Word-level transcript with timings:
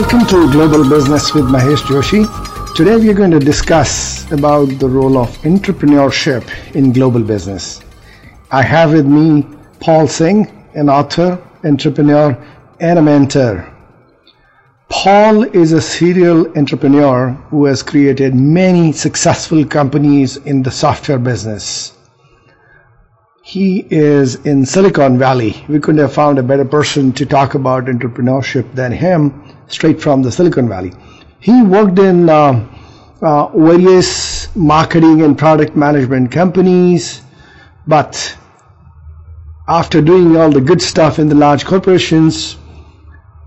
Welcome 0.00 0.26
to 0.26 0.52
Global 0.52 0.88
Business 0.88 1.34
with 1.34 1.46
Mahesh 1.46 1.82
Joshi. 1.90 2.22
Today 2.76 2.94
we 2.94 3.10
are 3.10 3.14
going 3.14 3.32
to 3.32 3.40
discuss 3.40 4.30
about 4.30 4.66
the 4.78 4.88
role 4.88 5.18
of 5.18 5.28
entrepreneurship 5.38 6.44
in 6.76 6.92
global 6.92 7.20
business. 7.20 7.80
I 8.52 8.62
have 8.62 8.92
with 8.92 9.06
me 9.06 9.44
Paul 9.80 10.06
Singh, 10.06 10.46
an 10.74 10.88
author, 10.88 11.36
entrepreneur, 11.64 12.38
and 12.78 13.00
a 13.00 13.02
mentor. 13.02 13.68
Paul 14.88 15.42
is 15.42 15.72
a 15.72 15.80
serial 15.80 16.46
entrepreneur 16.56 17.30
who 17.50 17.64
has 17.64 17.82
created 17.82 18.36
many 18.36 18.92
successful 18.92 19.64
companies 19.64 20.36
in 20.36 20.62
the 20.62 20.70
software 20.70 21.18
business. 21.18 21.97
He 23.48 23.86
is 23.88 24.34
in 24.44 24.66
Silicon 24.66 25.16
Valley. 25.16 25.64
We 25.70 25.80
couldn't 25.80 26.02
have 26.02 26.12
found 26.12 26.38
a 26.38 26.42
better 26.42 26.66
person 26.66 27.12
to 27.12 27.24
talk 27.24 27.54
about 27.54 27.86
entrepreneurship 27.86 28.74
than 28.74 28.92
him 28.92 29.42
straight 29.68 30.02
from 30.02 30.20
the 30.20 30.30
Silicon 30.30 30.68
Valley. 30.68 30.92
He 31.40 31.62
worked 31.62 31.98
in 31.98 32.28
uh, 32.28 32.66
uh, 33.22 33.46
various 33.56 34.54
marketing 34.54 35.22
and 35.22 35.38
product 35.38 35.74
management 35.74 36.30
companies, 36.30 37.22
but 37.86 38.36
after 39.66 40.02
doing 40.02 40.36
all 40.36 40.50
the 40.50 40.60
good 40.60 40.82
stuff 40.82 41.18
in 41.18 41.30
the 41.30 41.34
large 41.34 41.64
corporations, 41.64 42.58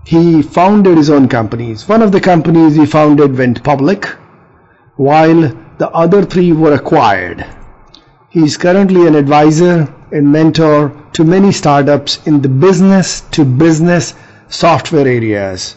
he 0.04 0.42
founded 0.42 0.96
his 0.96 1.10
own 1.10 1.28
companies. 1.28 1.88
One 1.88 2.02
of 2.02 2.10
the 2.10 2.20
companies 2.20 2.74
he 2.74 2.86
founded 2.86 3.38
went 3.38 3.62
public, 3.62 4.06
while 4.96 5.42
the 5.78 5.88
other 5.90 6.24
three 6.24 6.50
were 6.50 6.74
acquired. 6.74 7.46
He 8.32 8.44
is 8.44 8.56
currently 8.56 9.06
an 9.06 9.14
advisor 9.14 9.92
and 10.10 10.32
mentor 10.32 10.90
to 11.12 11.22
many 11.22 11.52
startups 11.52 12.18
in 12.26 12.40
the 12.40 12.48
business 12.48 13.20
to 13.32 13.44
business 13.44 14.14
software 14.48 15.06
areas. 15.06 15.76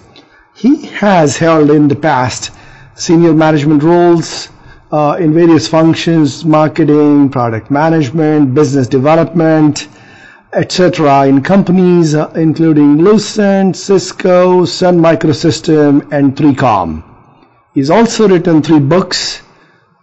He 0.54 0.86
has 0.86 1.36
held 1.36 1.70
in 1.70 1.90
the 1.90 1.98
past 1.98 2.52
senior 2.94 3.34
management 3.34 3.84
roles 3.84 4.48
uh, 4.90 5.18
in 5.20 5.34
various 5.34 5.68
functions, 5.68 6.46
marketing, 6.46 7.28
product 7.28 7.70
management, 7.72 8.54
business 8.54 8.88
development, 8.88 9.90
etc. 10.54 11.28
in 11.28 11.42
companies 11.42 12.16
uh, 12.16 12.32
including 12.38 13.00
Lucent, 13.04 13.76
Cisco, 13.76 14.64
Sun 14.64 14.98
Microsystem, 14.98 16.10
and 16.14 16.38
3Com. 16.38 17.04
He's 17.74 17.90
also 17.90 18.30
written 18.30 18.62
three 18.62 18.80
books 18.80 19.42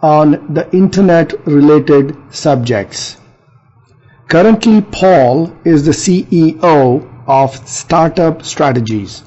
on 0.03 0.53
the 0.53 0.69
internet 0.75 1.47
related 1.47 2.17
subjects. 2.31 3.17
Currently, 4.29 4.81
Paul 4.83 5.57
is 5.65 5.85
the 5.85 5.93
CEO 5.93 7.09
of 7.27 7.69
Startup 7.69 8.43
Strategies 8.43 9.23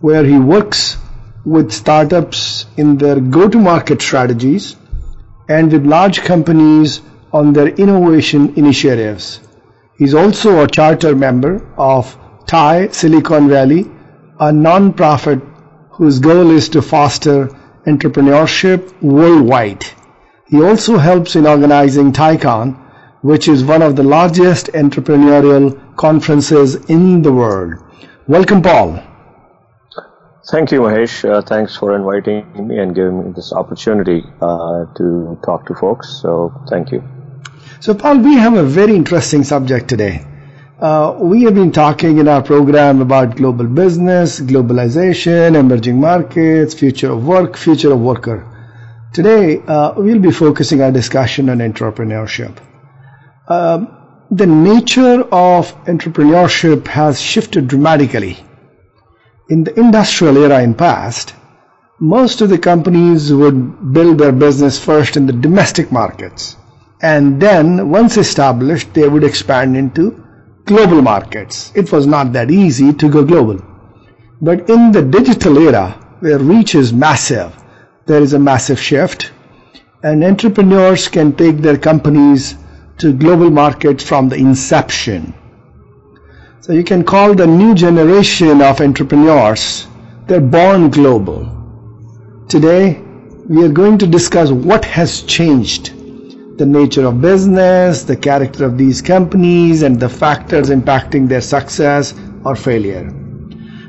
where 0.00 0.24
he 0.24 0.38
works 0.38 0.96
with 1.44 1.72
startups 1.72 2.66
in 2.76 2.96
their 2.96 3.20
go-to-market 3.20 4.00
strategies 4.00 4.76
and 5.48 5.72
with 5.72 5.84
large 5.84 6.22
companies 6.22 7.00
on 7.32 7.52
their 7.52 7.68
innovation 7.68 8.54
initiatives. 8.56 9.40
He's 9.96 10.14
also 10.14 10.62
a 10.62 10.68
charter 10.68 11.14
member 11.14 11.66
of 11.76 12.16
TiE 12.46 12.88
Silicon 12.92 13.48
Valley, 13.48 13.86
a 14.38 14.52
non-profit 14.52 15.40
whose 15.90 16.18
goal 16.18 16.50
is 16.50 16.70
to 16.70 16.80
foster 16.80 17.50
entrepreneurship 17.86 18.92
worldwide. 19.02 19.84
He 20.46 20.62
also 20.62 20.98
helps 20.98 21.36
in 21.36 21.46
organizing 21.46 22.12
TiECon, 22.12 22.76
which 23.22 23.48
is 23.48 23.62
one 23.64 23.82
of 23.82 23.96
the 23.96 24.02
largest 24.02 24.66
entrepreneurial 24.68 25.96
conferences 25.96 26.74
in 26.86 27.22
the 27.22 27.32
world. 27.32 27.74
Welcome, 28.26 28.62
Paul. 28.62 29.02
Thank 30.50 30.72
you, 30.72 30.80
Mahesh. 30.80 31.28
Uh, 31.28 31.42
thanks 31.42 31.76
for 31.76 31.94
inviting 31.94 32.66
me 32.66 32.78
and 32.78 32.94
giving 32.94 33.24
me 33.24 33.32
this 33.32 33.52
opportunity 33.52 34.24
uh, 34.40 34.86
to 34.96 35.38
talk 35.44 35.66
to 35.66 35.74
folks. 35.74 36.08
So, 36.20 36.52
thank 36.68 36.90
you. 36.90 37.04
So, 37.80 37.94
Paul, 37.94 38.18
we 38.18 38.34
have 38.34 38.54
a 38.54 38.64
very 38.64 38.96
interesting 38.96 39.44
subject 39.44 39.88
today. 39.88 40.24
Uh, 40.80 41.16
we 41.20 41.42
have 41.42 41.54
been 41.54 41.72
talking 41.72 42.18
in 42.18 42.26
our 42.26 42.42
program 42.42 43.02
about 43.02 43.36
global 43.36 43.66
business, 43.66 44.40
globalization, 44.40 45.54
emerging 45.54 46.00
markets, 46.00 46.72
future 46.72 47.12
of 47.12 47.26
work, 47.26 47.56
future 47.56 47.92
of 47.92 48.00
worker. 48.00 48.46
Today, 49.12 49.60
uh, 49.66 49.92
we'll 49.96 50.20
be 50.20 50.30
focusing 50.30 50.80
our 50.80 50.90
discussion 50.90 51.50
on 51.50 51.58
entrepreneurship. 51.58 52.56
Um, 53.48 53.88
the 54.30 54.46
nature 54.46 55.22
of 55.30 55.74
entrepreneurship 55.84 56.86
has 56.86 57.20
shifted 57.20 57.68
dramatically 57.68 58.38
in 59.50 59.64
the 59.64 59.78
industrial 59.78 60.38
era 60.38 60.62
in 60.62 60.74
past, 60.74 61.34
most 61.98 62.40
of 62.40 62.48
the 62.48 62.58
companies 62.58 63.32
would 63.32 63.92
build 63.92 64.18
their 64.18 64.32
business 64.32 64.82
first 64.82 65.16
in 65.16 65.26
the 65.26 65.32
domestic 65.32 65.90
markets. 65.92 66.56
And 67.02 67.42
then, 67.42 67.90
once 67.90 68.16
established, 68.16 68.94
they 68.94 69.08
would 69.08 69.24
expand 69.24 69.76
into 69.76 70.24
global 70.70 71.02
markets. 71.02 71.72
It 71.74 71.90
was 71.90 72.06
not 72.06 72.32
that 72.34 72.50
easy 72.50 72.92
to 72.92 73.08
go 73.08 73.24
global. 73.24 73.58
But 74.40 74.70
in 74.70 74.92
the 74.92 75.02
digital 75.02 75.58
era, 75.58 75.86
where 76.20 76.38
reach 76.38 76.76
is 76.76 76.92
massive, 76.92 77.50
there 78.06 78.22
is 78.22 78.34
a 78.34 78.38
massive 78.38 78.80
shift, 78.80 79.32
and 80.04 80.24
entrepreneurs 80.24 81.08
can 81.08 81.34
take 81.34 81.58
their 81.58 81.76
companies 81.76 82.56
to 82.98 83.12
global 83.12 83.50
markets 83.50 84.04
from 84.04 84.28
the 84.28 84.36
inception. 84.36 85.34
So 86.60 86.72
you 86.72 86.84
can 86.84 87.02
call 87.04 87.34
the 87.34 87.46
new 87.46 87.74
generation 87.74 88.62
of 88.62 88.80
entrepreneurs, 88.80 89.88
they're 90.26 90.40
born 90.40 90.90
global. 90.90 91.40
Today, 92.48 93.02
we 93.48 93.64
are 93.64 93.76
going 93.82 93.98
to 93.98 94.06
discuss 94.06 94.50
what 94.52 94.84
has 94.84 95.22
changed 95.22 95.94
the 96.60 96.66
nature 96.66 97.06
of 97.06 97.22
business, 97.22 98.02
the 98.02 98.14
character 98.14 98.66
of 98.66 98.76
these 98.76 99.00
companies, 99.00 99.80
and 99.82 99.98
the 99.98 100.08
factors 100.08 100.68
impacting 100.68 101.26
their 101.26 101.40
success 101.40 102.12
or 102.44 102.54
failure. 102.54 103.04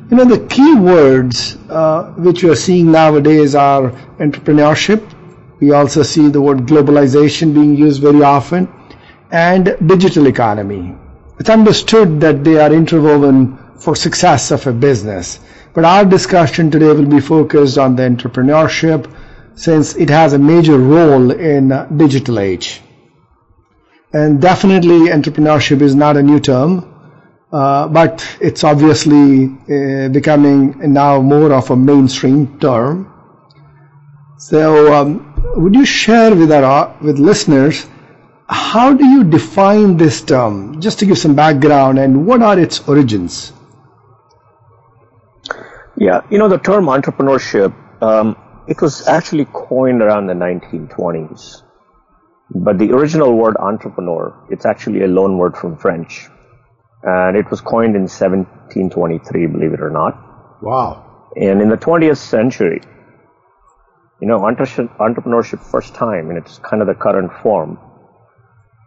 You 0.09 0.15
know, 0.17 0.23
the 0.23 0.45
key 0.47 0.75
words 0.75 1.57
uh, 1.69 2.13
which 2.13 2.43
we 2.43 2.49
are 2.49 2.55
seeing 2.55 2.89
nowadays 2.89 3.55
are 3.55 3.91
entrepreneurship. 4.19 5.01
We 5.59 5.73
also 5.73 6.01
see 6.01 6.29
the 6.29 6.39
word 6.39 6.59
globalization 6.59 7.53
being 7.53 7.75
used 7.75 8.01
very 8.01 8.23
often, 8.23 8.69
and 9.31 9.75
digital 9.85 10.27
economy. 10.27 10.95
It's 11.39 11.49
understood 11.49 12.21
that 12.21 12.45
they 12.45 12.57
are 12.57 12.71
interwoven 12.71 13.57
for 13.79 13.97
success 13.97 14.49
of 14.51 14.65
a 14.65 14.71
business. 14.71 15.41
But 15.73 15.83
our 15.83 16.05
discussion 16.05 16.71
today 16.71 16.93
will 16.93 17.05
be 17.17 17.19
focused 17.19 17.77
on 17.77 17.97
the 17.97 18.03
entrepreneurship 18.03 19.13
since 19.65 19.95
it 19.95 20.09
has 20.09 20.33
a 20.33 20.39
major 20.39 20.77
role 20.77 21.29
in 21.29 21.63
digital 21.95 22.39
age. 22.39 22.81
And 24.11 24.41
definitely 24.41 24.99
entrepreneurship 25.17 25.81
is 25.81 25.93
not 25.93 26.17
a 26.17 26.23
new 26.23 26.39
term, 26.39 26.71
uh, 27.53 27.87
but 27.87 28.25
it's 28.41 28.63
obviously 28.63 29.45
uh, 29.45 30.09
becoming 30.09 30.93
now 30.93 31.21
more 31.21 31.53
of 31.53 31.69
a 31.69 31.75
mainstream 31.75 32.59
term. 32.59 33.07
So, 34.39 34.93
um, 34.95 35.09
would 35.55 35.75
you 35.75 35.85
share 35.85 36.35
with 36.35 36.51
our 36.51 36.97
with 36.99 37.19
listeners 37.19 37.85
how 38.49 38.93
do 38.93 39.05
you 39.05 39.23
define 39.23 39.95
this 39.97 40.21
term? 40.21 40.81
Just 40.81 40.99
to 40.99 41.05
give 41.05 41.17
some 41.17 41.35
background, 41.35 41.99
and 41.99 42.25
what 42.25 42.41
are 42.41 42.59
its 42.59 42.79
origins? 42.87 43.53
Yeah, 45.95 46.21
you 46.31 46.39
know, 46.39 46.49
the 46.49 46.57
term 46.57 46.85
entrepreneurship, 46.85 47.73
um, 48.01 48.35
it 48.67 48.81
was 48.81 49.07
actually 49.07 49.45
coined 49.45 50.01
around 50.01 50.27
the 50.27 50.33
1920s. 50.33 51.63
But 52.53 52.77
the 52.77 52.91
original 52.91 53.35
word 53.35 53.55
entrepreneur, 53.57 54.47
it's 54.49 54.65
actually 54.65 55.03
a 55.03 55.07
loan 55.07 55.37
word 55.37 55.55
from 55.55 55.77
French. 55.77 56.27
And 57.03 57.35
it 57.35 57.49
was 57.49 57.61
coined 57.61 57.95
in 57.95 58.03
1723, 58.03 59.47
believe 59.47 59.73
it 59.73 59.81
or 59.81 59.89
not. 59.89 60.61
Wow. 60.61 61.29
And 61.35 61.61
in 61.61 61.69
the 61.69 61.77
20th 61.77 62.17
century, 62.17 62.81
you 64.19 64.27
know, 64.27 64.39
entrepreneurship 64.39 65.59
first 65.71 65.95
time 65.95 66.29
in 66.29 66.37
its 66.37 66.59
kind 66.59 66.81
of 66.81 66.87
the 66.87 66.93
current 66.93 67.31
form 67.41 67.79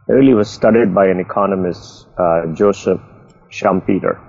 really 0.07 0.35
was 0.35 0.49
studied 0.51 0.95
by 0.95 1.07
an 1.07 1.19
economist, 1.19 2.07
uh, 2.19 2.47
Joseph 2.53 3.01
Schumpeter. 3.51 4.21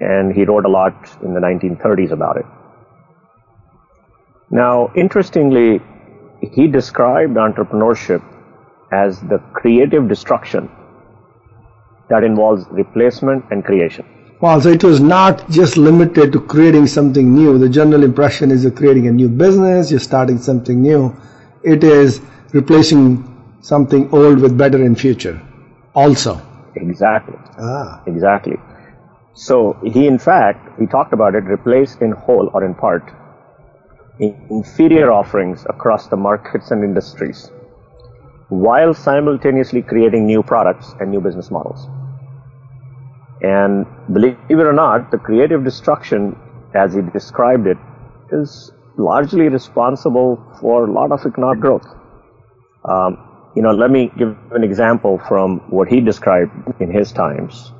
And 0.00 0.34
he 0.34 0.44
wrote 0.44 0.66
a 0.66 0.68
lot 0.68 0.94
in 1.22 1.32
the 1.32 1.40
1930s 1.40 2.10
about 2.10 2.36
it. 2.36 2.46
Now, 4.54 4.92
interestingly, 4.94 5.80
he 6.40 6.68
described 6.68 7.34
entrepreneurship 7.34 8.22
as 8.92 9.20
the 9.20 9.38
creative 9.52 10.08
destruction 10.08 10.70
that 12.08 12.22
involves 12.22 12.64
replacement 12.70 13.46
and 13.50 13.64
creation. 13.64 14.06
Wow, 14.40 14.60
so 14.60 14.68
it 14.68 14.84
was 14.84 15.00
not 15.00 15.50
just 15.50 15.76
limited 15.76 16.30
to 16.34 16.40
creating 16.40 16.86
something 16.86 17.34
new. 17.34 17.58
The 17.58 17.68
general 17.68 18.04
impression 18.04 18.52
is 18.52 18.62
you're 18.62 18.70
creating 18.70 19.08
a 19.08 19.10
new 19.10 19.28
business, 19.28 19.90
you're 19.90 19.98
starting 19.98 20.38
something 20.38 20.80
new. 20.80 21.16
It 21.64 21.82
is 21.82 22.20
replacing 22.52 23.24
something 23.60 24.08
old 24.12 24.38
with 24.38 24.56
better 24.56 24.80
in 24.84 24.94
future 24.94 25.42
also. 25.96 26.40
Exactly. 26.76 27.36
Ah. 27.58 28.04
Exactly. 28.06 28.56
So 29.32 29.76
he, 29.82 30.06
in 30.06 30.20
fact, 30.20 30.78
he 30.78 30.86
talked 30.86 31.12
about 31.12 31.34
it, 31.34 31.42
replace 31.42 31.96
in 31.96 32.12
whole 32.12 32.50
or 32.54 32.62
in 32.64 32.76
part 32.76 33.02
inferior 34.20 35.12
offerings 35.12 35.64
across 35.68 36.06
the 36.06 36.16
markets 36.16 36.70
and 36.70 36.84
industries 36.84 37.50
while 38.48 38.94
simultaneously 38.94 39.82
creating 39.82 40.26
new 40.26 40.42
products 40.42 40.94
and 41.00 41.10
new 41.10 41.20
business 41.20 41.50
models. 41.50 41.88
And 43.42 43.86
believe 44.12 44.36
it 44.48 44.54
or 44.54 44.72
not, 44.72 45.10
the 45.10 45.18
creative 45.18 45.64
destruction, 45.64 46.36
as 46.74 46.94
he 46.94 47.02
described 47.02 47.66
it, 47.66 47.78
is 48.32 48.72
largely 48.96 49.48
responsible 49.48 50.42
for 50.60 50.86
a 50.86 50.92
lot 50.92 51.10
of 51.10 51.26
economic 51.26 51.60
growth. 51.60 51.86
Um, 52.84 53.18
you 53.56 53.62
know, 53.62 53.72
let 53.72 53.90
me 53.90 54.12
give 54.16 54.36
an 54.52 54.62
example 54.62 55.18
from 55.18 55.58
what 55.70 55.88
he 55.88 56.00
described 56.00 56.52
in 56.80 56.90
his 56.90 57.12
times. 57.12 57.72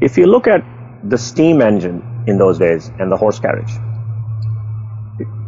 If 0.00 0.16
you 0.16 0.26
look 0.26 0.46
at 0.46 0.64
the 1.04 1.18
steam 1.18 1.60
engine 1.60 2.24
in 2.26 2.38
those 2.38 2.58
days 2.58 2.90
and 2.98 3.10
the 3.10 3.16
horse 3.16 3.38
carriage, 3.38 3.72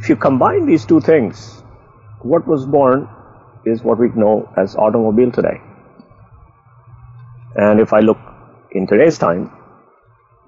if 0.02 0.08
you 0.08 0.16
combine 0.16 0.66
these 0.66 0.84
two 0.84 1.00
things, 1.00 1.62
what 2.22 2.44
was 2.44 2.66
born 2.66 3.08
is 3.64 3.84
what 3.84 4.00
we 4.00 4.08
know 4.08 4.52
as 4.56 4.74
automobile 4.74 5.30
today. 5.30 5.60
And 7.54 7.78
if 7.78 7.92
I 7.92 8.00
look 8.00 8.18
in 8.72 8.88
today's 8.88 9.16
time, 9.16 9.52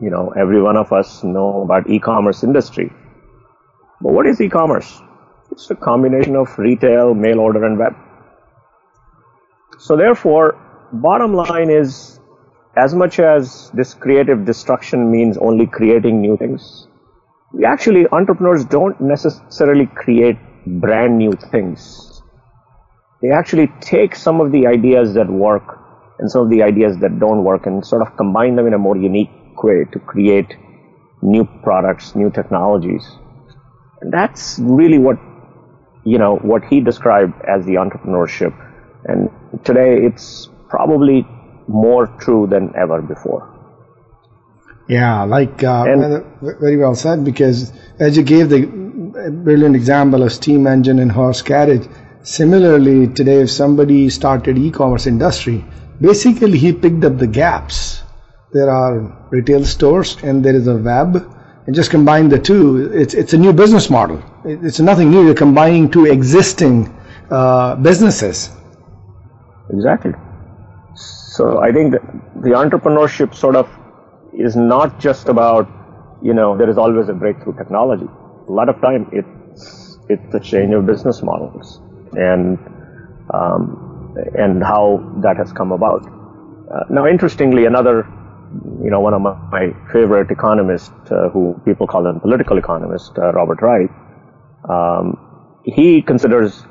you 0.01 0.11
know, 0.11 0.31
every 0.37 0.61
one 0.61 0.77
of 0.77 0.93
us 0.93 1.23
know 1.23 1.63
about 1.63 1.89
e-commerce 1.89 2.43
industry. 2.43 2.91
But 4.01 4.13
what 4.13 4.27
is 4.27 4.41
e-commerce? 4.41 5.01
It's 5.53 5.71
a 5.71 5.77
combination 5.77 6.35
of 6.35 6.59
retail, 6.59 7.15
mail 7.15 7.39
order, 7.39 7.65
and 7.65 7.79
web. 7.79 7.95
So 9.79 9.97
therefore, 9.97 10.59
bottom 10.95 11.33
line 11.33 11.71
is, 11.71 12.19
as 12.75 12.93
much 12.93 13.21
as 13.21 13.71
this 13.73 13.95
creative 13.95 14.45
destruction 14.45 15.13
means 15.13 15.39
only 15.39 15.69
creating 15.69 16.21
new 16.21 16.37
things, 16.37 16.89
actually, 17.63 18.07
entrepreneurs 18.11 18.65
don't 18.65 19.01
necessarily 19.01 19.87
create 19.87 20.37
brand 20.67 21.19
new 21.19 21.33
things. 21.33 22.23
They 23.23 23.31
actually 23.31 23.69
take 23.81 24.17
some 24.17 24.41
of 24.41 24.51
the 24.51 24.67
ideas 24.67 25.15
that 25.15 25.31
work 25.31 25.79
and 26.19 26.31
some 26.31 26.43
of 26.43 26.51
the 26.51 26.63
ideas 26.63 26.99
that 26.99 27.19
don't 27.19 27.45
work 27.45 27.67
and 27.67 27.85
sort 27.87 28.03
of 28.03 28.17
combine 28.17 28.57
them 28.57 28.67
in 28.67 28.75
a 28.75 28.79
more 28.79 28.97
unique 28.97 29.31
way 29.63 29.85
to 29.93 29.99
create 29.99 30.57
new 31.23 31.45
products, 31.63 32.15
new 32.15 32.31
technologies. 32.31 33.05
And 34.01 34.13
that's 34.13 34.59
really 34.59 34.99
what, 34.99 35.17
you 36.05 36.19
know, 36.19 36.37
what 36.37 36.65
he 36.65 36.81
described 36.81 37.35
as 37.47 37.65
the 37.65 37.75
entrepreneurship. 37.75 38.53
And 39.07 39.31
today 39.65 40.05
it's 40.05 40.49
probably 40.69 41.27
more 41.69 42.07
true 42.19 42.47
than 42.47 42.75
ever 42.77 43.01
before. 43.01 43.54
Yeah, 44.89 45.23
like 45.25 45.65
uh, 45.65 45.85
and, 45.85 46.25
very 46.41 46.77
well 46.77 46.95
said. 46.95 47.25
Because 47.25 47.73
as 47.99 48.17
you 48.17 48.23
gave 48.23 48.51
the 48.51 48.67
brilliant 48.67 49.77
example 49.77 50.23
of 50.23 50.33
steam 50.33 50.67
engine 50.67 50.99
and 50.99 51.11
horse 51.11 51.43
carriage, 51.43 51.89
similarly 52.23 53.09
today, 53.09 53.41
if 53.41 53.51
somebody 53.51 54.11
started 54.11 54.59
e-commerce 54.59 55.07
industry, 55.07 55.65
basically 56.01 56.59
he 56.59 56.73
picked 56.73 57.05
up 57.05 57.19
the 57.19 57.27
gaps. 57.27 58.03
There 58.53 58.71
are 58.71 59.29
retail 59.31 59.65
stores 59.65 60.17
and 60.23 60.45
there 60.45 60.55
is 60.55 60.69
a 60.69 60.77
web, 60.77 61.17
and 61.67 61.75
just 61.75 61.91
combine 61.91 62.29
the 62.29 62.39
two. 62.39 62.93
It's 62.93 63.15
it's 63.15 63.33
a 63.33 63.39
new 63.39 63.53
business 63.53 63.89
model. 63.89 64.23
It's 64.45 64.81
nothing 64.81 65.11
new. 65.11 65.25
You're 65.25 65.35
combining 65.35 65.91
two 65.91 66.05
existing 66.05 66.95
uh, 67.31 67.77
businesses. 67.77 68.51
Exactly. 69.71 70.13
So 70.95 71.59
I 71.59 71.73
think 71.73 71.93
that 71.93 72.03
the 72.43 72.51
entrepreneurship 72.51 73.35
sort 73.35 73.57
of 73.57 73.69
is 74.39 74.57
not 74.57 74.99
just 75.01 75.29
about, 75.29 75.69
you 76.23 76.35
know, 76.35 76.57
there 76.57 76.69
is 76.69 76.79
always 76.79 77.09
a 77.09 77.13
breakthrough 77.13 77.57
technology. 77.57 78.09
A 78.49 78.53
lot 78.53 78.69
of 78.69 78.81
time 78.81 79.09
it's, 79.13 79.99
it's 80.09 80.33
the 80.33 80.41
change 80.41 80.75
of 80.75 80.87
business 80.87 81.23
models 81.23 81.81
and, 82.13 82.59
um, 83.33 84.15
and 84.37 84.63
how 84.63 85.19
that 85.23 85.37
has 85.37 85.53
come 85.53 85.73
about. 85.73 86.07
Uh, 86.07 86.85
now, 86.91 87.07
interestingly, 87.07 87.67
another, 87.67 88.07
you 88.83 88.91
know, 88.91 89.01
one 89.01 89.15
of 89.15 89.21
my, 89.21 89.35
my 89.51 89.73
favorite 89.93 90.31
economists, 90.31 90.91
uh, 91.11 91.29
who 91.31 91.61
people 91.65 91.87
call 91.87 92.07
him 92.07 92.21
political 92.21 92.59
economist, 92.59 93.13
uh, 93.19 93.33
Robert 93.33 93.61
Reich, 93.63 93.91
um, 94.69 95.61
he 95.65 96.03
considers, 96.03 96.65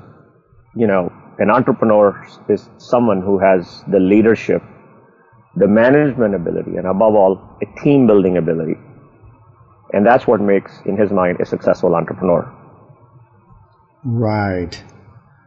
you 0.76 0.88
know, 0.88 1.12
an 1.40 1.50
entrepreneur 1.50 2.26
is 2.50 2.70
someone 2.78 3.22
who 3.22 3.40
has 3.40 3.84
the 3.88 4.00
leadership 4.00 4.62
the 5.56 5.68
management 5.68 6.34
ability, 6.36 6.78
and 6.78 6.88
above 6.88 7.16
all, 7.16 7.58
a 7.62 7.84
team 7.84 8.08
building 8.08 8.38
ability. 8.38 8.76
And 9.94 10.06
that's 10.06 10.26
what 10.26 10.42
makes, 10.42 10.82
in 10.86 10.98
his 10.98 11.12
mind, 11.12 11.40
a 11.40 11.46
successful 11.46 11.94
entrepreneur. 11.94 12.52
Right. 14.04 14.84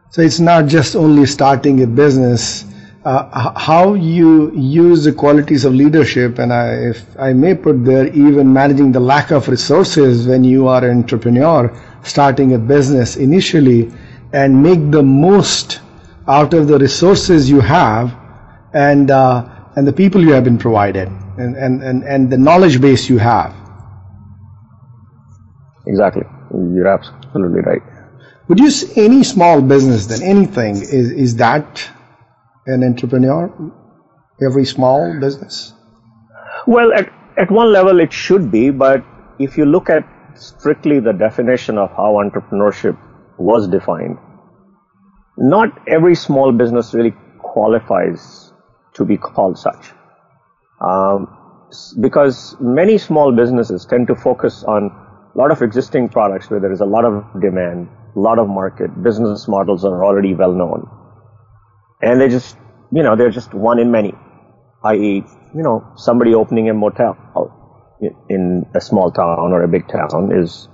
So 0.09 0.21
it's 0.21 0.39
not 0.39 0.67
just 0.67 0.95
only 0.95 1.25
starting 1.25 1.83
a 1.83 1.87
business. 1.87 2.65
Uh, 3.03 3.57
how 3.57 3.93
you 3.93 4.51
use 4.53 5.03
the 5.03 5.11
qualities 5.13 5.65
of 5.65 5.73
leadership, 5.73 6.39
and 6.39 6.51
I, 6.51 6.73
if 6.75 7.05
I 7.19 7.33
may 7.33 7.55
put 7.55 7.85
there, 7.85 8.07
even 8.07 8.51
managing 8.51 8.91
the 8.91 8.99
lack 8.99 9.31
of 9.31 9.47
resources 9.47 10.27
when 10.27 10.43
you 10.43 10.67
are 10.67 10.83
an 10.83 10.97
entrepreneur, 10.97 11.71
starting 12.03 12.53
a 12.53 12.57
business 12.57 13.15
initially, 13.15 13.91
and 14.33 14.61
make 14.63 14.91
the 14.91 15.03
most 15.03 15.79
out 16.27 16.53
of 16.53 16.67
the 16.67 16.77
resources 16.79 17.49
you 17.49 17.61
have, 17.61 18.13
and 18.73 19.09
uh, 19.11 19.47
and 19.77 19.87
the 19.87 19.93
people 19.93 20.21
you 20.21 20.31
have 20.31 20.43
been 20.43 20.57
provided 20.57 21.07
and, 21.37 21.55
and, 21.55 21.83
and, 21.83 22.03
and 22.03 22.31
the 22.31 22.37
knowledge 22.37 22.81
base 22.81 23.07
you 23.07 23.19
have. 23.19 23.53
Exactly. 25.85 26.23
You're 26.51 26.87
absolutely 26.87 27.61
right. 27.61 27.83
Would 28.47 28.57
you 28.57 28.71
say 28.71 29.05
any 29.05 29.23
small 29.23 29.61
business 29.61 30.07
then 30.07 30.23
anything 30.23 30.77
is, 30.77 31.11
is 31.11 31.35
that 31.35 31.87
an 32.65 32.83
entrepreneur? 32.83 33.71
Every 34.41 34.65
small 34.65 35.19
business? 35.19 35.73
Well, 36.65 36.91
at, 36.93 37.13
at 37.37 37.51
one 37.51 37.71
level 37.71 37.99
it 37.99 38.11
should 38.11 38.49
be, 38.49 38.71
but 38.71 39.05
if 39.37 39.59
you 39.59 39.65
look 39.65 39.91
at 39.91 40.03
strictly 40.33 40.99
the 40.99 41.13
definition 41.13 41.77
of 41.77 41.91
how 41.91 42.13
entrepreneurship 42.23 42.97
was 43.37 43.67
defined, 43.67 44.17
not 45.37 45.69
every 45.87 46.15
small 46.15 46.51
business 46.51 46.95
really 46.95 47.13
qualifies 47.37 48.46
to 48.97 49.05
be 49.05 49.17
called 49.17 49.57
such. 49.57 49.91
Um, 50.81 51.35
because 51.99 52.55
many 52.59 52.97
small 52.97 53.31
businesses 53.31 53.85
tend 53.85 54.07
to 54.07 54.15
focus 54.15 54.63
on 54.63 54.91
a 55.33 55.37
lot 55.37 55.51
of 55.51 55.61
existing 55.61 56.09
products 56.09 56.49
where 56.49 56.59
there 56.59 56.71
is 56.71 56.81
a 56.81 56.85
lot 56.85 57.05
of 57.05 57.25
demand, 57.41 57.89
a 58.15 58.19
lot 58.19 58.39
of 58.39 58.47
market, 58.47 59.03
business 59.03 59.47
models 59.47 59.85
are 59.85 60.03
already 60.03 60.33
well 60.33 60.53
known. 60.53 60.89
And 62.01 62.21
they 62.21 62.29
just, 62.29 62.57
you 62.91 63.03
know, 63.03 63.15
they're 63.15 63.31
just 63.31 63.53
one 63.53 63.79
in 63.79 63.91
many, 63.91 64.13
i.e., 64.83 65.23
you 65.55 65.63
know, 65.63 65.85
somebody 65.95 66.33
opening 66.33 66.69
a 66.69 66.73
motel 66.73 67.17
in 68.29 68.65
a 68.75 68.81
small 68.81 69.11
town 69.11 69.51
or 69.51 69.63
a 69.63 69.67
big 69.67 69.87
town 69.87 70.31
is, 70.31 70.69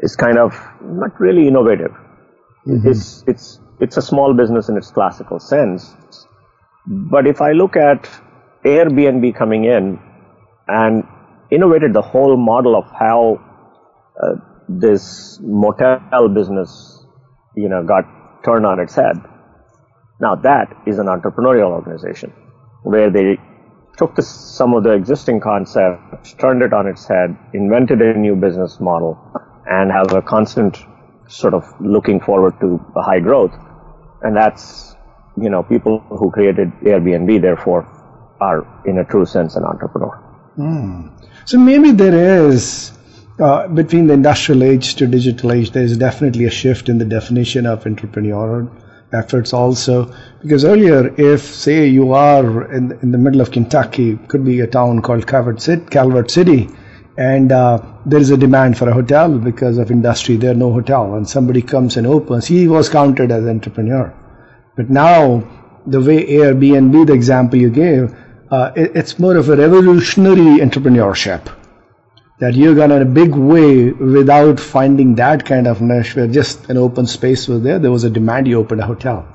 is 0.00 0.16
kind 0.16 0.38
of 0.38 0.54
not 0.82 1.18
really 1.20 1.46
innovative. 1.46 1.92
Mm-hmm. 2.66 2.88
It's 2.88 3.22
it's 3.26 3.60
it's 3.78 3.96
a 3.98 4.02
small 4.02 4.32
business 4.32 4.68
in 4.68 4.76
its 4.76 4.90
classical 4.90 5.38
sense. 5.38 5.94
But 6.86 7.26
if 7.26 7.40
I 7.40 7.52
look 7.52 7.76
at 7.76 8.08
Airbnb 8.64 9.36
coming 9.36 9.64
in 9.64 9.98
and 10.68 11.04
innovated 11.50 11.92
the 11.92 12.02
whole 12.02 12.36
model 12.36 12.76
of 12.76 12.84
how 12.90 13.40
uh, 14.22 14.34
this 14.68 15.38
motel 15.42 16.28
business, 16.28 17.04
you 17.56 17.68
know, 17.68 17.82
got 17.84 18.04
turned 18.44 18.66
on 18.66 18.80
its 18.80 18.94
head. 18.94 19.16
Now 20.20 20.34
that 20.36 20.74
is 20.86 20.98
an 20.98 21.06
entrepreneurial 21.06 21.70
organization 21.70 22.32
where 22.82 23.10
they 23.10 23.38
took 23.96 24.14
the, 24.16 24.22
some 24.22 24.74
of 24.74 24.84
the 24.84 24.92
existing 24.92 25.40
concepts, 25.40 26.34
turned 26.34 26.62
it 26.62 26.72
on 26.72 26.86
its 26.86 27.06
head, 27.06 27.36
invented 27.52 28.02
a 28.02 28.14
new 28.18 28.36
business 28.36 28.78
model, 28.80 29.18
and 29.66 29.90
have 29.90 30.12
a 30.12 30.22
constant 30.22 30.78
sort 31.28 31.54
of 31.54 31.64
looking 31.80 32.20
forward 32.20 32.58
to 32.60 32.78
high 32.96 33.20
growth. 33.20 33.54
And 34.22 34.36
that's, 34.36 34.96
you 35.36 35.50
know, 35.50 35.62
people 35.62 36.00
who 36.00 36.30
created 36.30 36.72
Airbnb, 36.82 37.40
therefore, 37.40 37.86
are 38.40 38.66
in 38.84 38.98
a 38.98 39.04
true 39.04 39.26
sense 39.26 39.56
an 39.56 39.64
entrepreneur. 39.64 40.20
Mm. 40.58 41.10
So 41.44 41.58
maybe 41.58 41.90
there 41.92 42.46
is, 42.48 42.92
uh, 43.38 43.68
between 43.68 44.06
the 44.06 44.14
industrial 44.14 44.62
age 44.62 44.94
to 44.96 45.06
digital 45.06 45.52
age, 45.52 45.72
there 45.72 45.82
is 45.82 45.96
definitely 45.96 46.44
a 46.44 46.50
shift 46.50 46.88
in 46.88 46.98
the 46.98 47.04
definition 47.04 47.66
of 47.66 47.84
entrepreneurial 47.84 48.70
efforts 49.12 49.52
also. 49.52 50.12
Because 50.40 50.64
earlier, 50.64 51.14
if 51.20 51.42
say 51.42 51.86
you 51.86 52.12
are 52.12 52.72
in, 52.72 52.92
in 53.02 53.12
the 53.12 53.18
middle 53.18 53.40
of 53.40 53.50
Kentucky, 53.50 54.16
could 54.28 54.44
be 54.44 54.60
a 54.60 54.66
town 54.66 55.02
called 55.02 55.26
Calvert 55.26 55.60
City, 55.60 55.84
Calvert 55.86 56.30
City 56.30 56.68
and 57.16 57.52
uh, 57.52 57.80
there 58.04 58.18
is 58.18 58.30
a 58.30 58.36
demand 58.36 58.76
for 58.76 58.88
a 58.88 58.92
hotel 58.92 59.38
because 59.38 59.78
of 59.78 59.90
industry, 59.90 60.36
there 60.36 60.50
are 60.50 60.54
no 60.54 60.72
hotel, 60.72 61.14
and 61.14 61.28
somebody 61.28 61.62
comes 61.62 61.96
and 61.96 62.06
opens, 62.06 62.46
he 62.46 62.66
was 62.66 62.88
counted 62.88 63.30
as 63.30 63.46
entrepreneur. 63.46 64.12
But 64.76 64.90
now, 64.90 65.48
the 65.86 66.00
way 66.00 66.26
Airbnb, 66.26 67.06
the 67.06 67.12
example 67.12 67.58
you 67.58 67.70
gave, 67.70 68.14
uh, 68.50 68.72
it, 68.76 68.96
it's 68.96 69.18
more 69.18 69.36
of 69.36 69.48
a 69.48 69.56
revolutionary 69.56 70.58
entrepreneurship 70.60 71.52
that 72.40 72.54
you're 72.54 72.74
gonna 72.74 72.96
in 72.96 73.02
a 73.02 73.04
big 73.04 73.34
way 73.34 73.92
without 73.92 74.58
finding 74.58 75.14
that 75.14 75.44
kind 75.44 75.66
of 75.66 75.80
niche 75.80 76.16
where 76.16 76.26
just 76.26 76.68
an 76.68 76.76
open 76.76 77.06
space 77.06 77.46
was 77.46 77.62
there. 77.62 77.78
There 77.78 77.92
was 77.92 78.04
a 78.04 78.10
demand. 78.10 78.48
You 78.48 78.58
opened 78.58 78.80
a 78.80 78.86
hotel. 78.86 79.26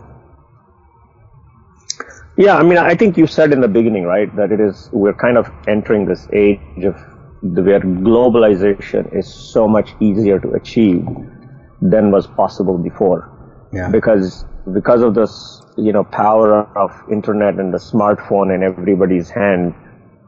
Yeah, 2.38 2.56
I 2.56 2.64
mean, 2.64 2.78
I 2.78 2.96
think 2.96 3.18
you 3.18 3.28
said 3.28 3.52
in 3.52 3.62
the 3.62 3.68
beginning, 3.68 4.04
right, 4.04 4.34
that 4.36 4.52
it 4.52 4.60
is 4.60 4.90
we're 4.92 5.14
kind 5.14 5.38
of 5.38 5.50
entering 5.68 6.06
this 6.06 6.28
age 6.34 6.84
of 6.84 6.96
where 7.42 7.80
globalization 7.80 9.14
is 9.16 9.34
so 9.34 9.68
much 9.68 9.90
easier 10.00 10.40
to 10.40 10.52
achieve 10.52 11.06
than 11.82 12.12
was 12.12 12.28
possible 12.28 12.78
before. 12.78 13.30
Yeah. 13.72 13.90
Because 13.90 14.46
because 14.74 15.02
of 15.02 15.14
this, 15.16 15.62
you 15.78 15.92
know, 15.92 16.04
power 16.04 16.68
of 16.78 16.92
internet 17.12 17.56
and 17.56 17.74
the 17.74 17.78
smartphone 17.78 18.54
in 18.54 18.64
everybody's 18.64 19.30
hand, 19.30 19.74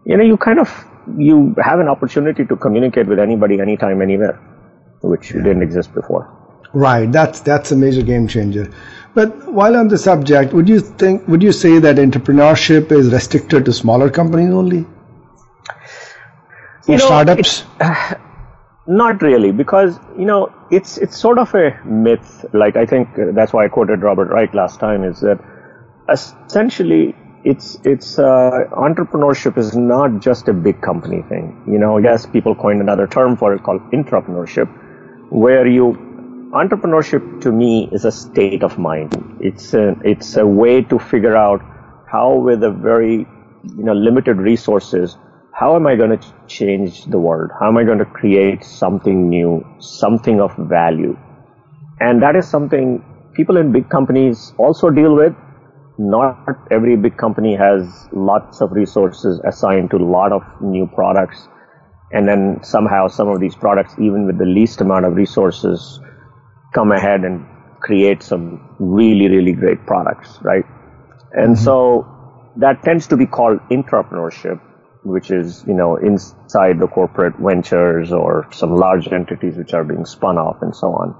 you 0.05 0.17
know, 0.17 0.23
you 0.23 0.37
kind 0.37 0.59
of 0.59 0.69
you 1.17 1.55
have 1.63 1.79
an 1.79 1.87
opportunity 1.87 2.45
to 2.45 2.55
communicate 2.55 3.07
with 3.07 3.19
anybody, 3.19 3.59
anytime, 3.59 4.01
anywhere, 4.01 4.39
which 5.01 5.29
didn't 5.29 5.61
exist 5.61 5.93
before. 5.93 6.37
Right. 6.73 7.11
That's 7.11 7.41
that's 7.41 7.71
a 7.71 7.75
major 7.75 8.01
game 8.01 8.27
changer. 8.27 8.71
But 9.13 9.51
while 9.51 9.75
on 9.75 9.89
the 9.89 9.97
subject, 9.97 10.53
would 10.53 10.69
you 10.69 10.79
think 10.79 11.27
would 11.27 11.43
you 11.43 11.51
say 11.51 11.79
that 11.79 11.97
entrepreneurship 11.97 12.91
is 12.91 13.11
restricted 13.11 13.65
to 13.65 13.73
smaller 13.73 14.09
companies 14.09 14.53
only? 14.53 14.85
you 16.87 16.97
know, 16.97 17.05
startups? 17.05 17.63
Uh, 17.79 18.15
not 18.87 19.21
really, 19.21 19.51
because 19.51 19.99
you 20.17 20.25
know 20.25 20.51
it's 20.71 20.97
it's 20.97 21.17
sort 21.17 21.37
of 21.37 21.53
a 21.53 21.79
myth. 21.85 22.45
Like 22.53 22.75
I 22.75 22.85
think 22.85 23.09
that's 23.15 23.53
why 23.53 23.65
I 23.65 23.67
quoted 23.67 24.01
Robert 24.01 24.29
Reich 24.29 24.53
last 24.53 24.79
time. 24.79 25.03
Is 25.03 25.21
that 25.21 25.39
essentially 26.09 27.15
it's 27.43 27.77
it's 27.83 28.19
uh, 28.19 28.51
entrepreneurship 28.71 29.57
is 29.57 29.75
not 29.75 30.19
just 30.19 30.47
a 30.47 30.53
big 30.53 30.81
company 30.81 31.21
thing. 31.23 31.63
You 31.67 31.79
know, 31.79 31.97
yes, 31.97 32.25
people 32.25 32.55
coined 32.55 32.81
another 32.81 33.07
term 33.07 33.37
for 33.37 33.53
it 33.53 33.63
called 33.63 33.81
intrapreneurship, 33.91 34.67
where 35.31 35.67
you 35.67 35.93
entrepreneurship 36.53 37.41
to 37.41 37.51
me 37.51 37.87
is 37.91 38.05
a 38.05 38.11
state 38.11 38.63
of 38.63 38.77
mind. 38.77 39.37
It's 39.39 39.73
a 39.73 39.95
it's 40.03 40.37
a 40.37 40.45
way 40.45 40.81
to 40.83 40.99
figure 40.99 41.35
out 41.35 41.61
how 42.07 42.35
with 42.35 42.63
a 42.63 42.71
very 42.71 43.27
you 43.77 43.83
know 43.83 43.93
limited 43.93 44.37
resources 44.37 45.17
how 45.53 45.75
am 45.75 45.85
I 45.85 45.95
going 45.95 46.17
to 46.17 46.33
change 46.47 47.05
the 47.05 47.19
world? 47.19 47.51
How 47.59 47.67
am 47.67 47.77
I 47.77 47.83
going 47.83 47.99
to 47.99 48.05
create 48.05 48.63
something 48.63 49.29
new, 49.29 49.65
something 49.79 50.39
of 50.39 50.55
value? 50.57 51.17
And 51.99 52.23
that 52.23 52.35
is 52.35 52.47
something 52.47 53.03
people 53.35 53.57
in 53.57 53.71
big 53.71 53.89
companies 53.89 54.53
also 54.57 54.89
deal 54.89 55.15
with. 55.15 55.33
Not 55.97 56.45
every 56.71 56.95
big 56.95 57.17
company 57.17 57.55
has 57.55 58.07
lots 58.11 58.61
of 58.61 58.71
resources 58.71 59.39
assigned 59.45 59.91
to 59.91 59.97
a 59.97 60.05
lot 60.05 60.31
of 60.31 60.41
new 60.61 60.87
products. 60.87 61.47
And 62.11 62.27
then 62.27 62.59
somehow 62.63 63.07
some 63.07 63.27
of 63.27 63.39
these 63.39 63.55
products, 63.55 63.93
even 63.99 64.25
with 64.25 64.37
the 64.37 64.45
least 64.45 64.81
amount 64.81 65.05
of 65.05 65.15
resources, 65.15 65.99
come 66.73 66.91
ahead 66.91 67.23
and 67.23 67.45
create 67.81 68.23
some 68.23 68.75
really, 68.79 69.27
really 69.27 69.53
great 69.53 69.85
products, 69.85 70.39
right? 70.41 70.65
And 71.33 71.55
mm-hmm. 71.55 71.63
so 71.63 72.51
that 72.57 72.83
tends 72.83 73.07
to 73.07 73.17
be 73.17 73.25
called 73.25 73.59
intrapreneurship 73.69 74.59
which 75.03 75.31
is, 75.31 75.63
you 75.67 75.73
know, 75.73 75.95
inside 75.95 76.79
the 76.79 76.87
corporate 76.87 77.35
ventures 77.39 78.11
or 78.11 78.47
some 78.51 78.75
large 78.75 79.07
entities 79.11 79.55
which 79.57 79.73
are 79.73 79.83
being 79.83 80.05
spun 80.05 80.37
off 80.37 80.57
and 80.61 80.75
so 80.75 80.87
on. 80.87 81.15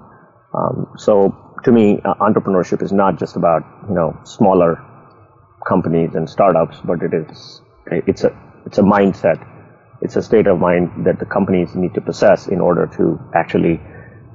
Um, 0.54 0.94
so 0.98 1.56
to 1.64 1.72
me, 1.72 2.00
uh, 2.04 2.14
entrepreneurship 2.16 2.82
is 2.84 2.92
not 2.92 3.18
just 3.18 3.36
about, 3.36 3.64
you 3.88 3.96
know, 3.96 4.20
smaller 4.24 4.84
companies 5.68 6.16
and 6.16 6.30
startups, 6.30 6.78
but 6.84 7.02
it 7.02 7.14
is, 7.14 7.62
it's 7.88 8.24
a, 8.24 8.38
it's 8.66 8.78
a 8.78 8.84
mindset. 8.84 9.48
It's 10.02 10.16
a 10.16 10.22
state 10.22 10.48
of 10.48 10.60
mind 10.60 11.06
that 11.06 11.20
the 11.20 11.26
companies 11.26 11.76
need 11.76 11.94
to 11.94 12.02
possess 12.02 12.48
in 12.48 12.60
order 12.60 12.88
to 12.98 13.20
actually 13.36 13.80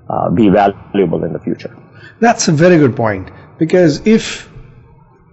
uh, 0.09 0.31
be 0.31 0.49
valuable 0.49 1.25
in 1.25 1.33
the 1.33 1.41
future. 1.41 1.77
That's 2.21 2.49
a 2.49 2.53
very 2.53 2.79
good 2.79 2.97
point 2.97 3.31
because 3.59 4.07
if 4.07 4.49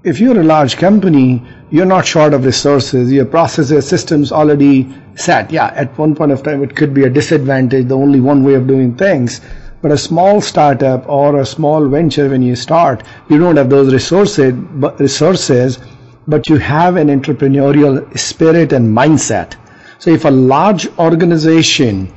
if 0.03 0.19
you're 0.19 0.39
a 0.39 0.43
large 0.43 0.75
company, 0.75 1.41
you're 1.71 1.85
not 1.85 2.05
short 2.05 2.33
of 2.33 2.43
resources. 2.43 3.11
Your 3.11 3.25
processes, 3.25 3.87
systems 3.87 4.31
already 4.33 4.93
set. 5.15 5.49
Yeah, 5.49 5.67
at 5.75 5.97
one 5.97 6.13
point 6.13 6.33
of 6.33 6.43
time, 6.43 6.61
it 6.61 6.75
could 6.75 6.93
be 6.93 7.03
a 7.03 7.09
disadvantage, 7.09 7.87
the 7.87 7.97
only 7.97 8.19
one 8.19 8.43
way 8.43 8.55
of 8.55 8.67
doing 8.67 8.95
things. 8.95 9.39
But 9.81 9.91
a 9.91 9.97
small 9.97 10.41
startup 10.41 11.07
or 11.07 11.39
a 11.39 11.45
small 11.45 11.87
venture, 11.87 12.29
when 12.29 12.41
you 12.41 12.55
start, 12.55 13.03
you 13.29 13.37
don't 13.37 13.55
have 13.55 13.69
those 13.69 13.93
resources, 13.93 14.53
but 14.53 14.99
resources, 14.99 15.79
but 16.27 16.49
you 16.49 16.57
have 16.57 16.97
an 16.97 17.07
entrepreneurial 17.07 18.17
spirit 18.17 18.73
and 18.73 18.95
mindset. 18.95 19.55
So 19.99 20.11
if 20.11 20.25
a 20.25 20.31
large 20.31 20.87
organization 20.99 22.13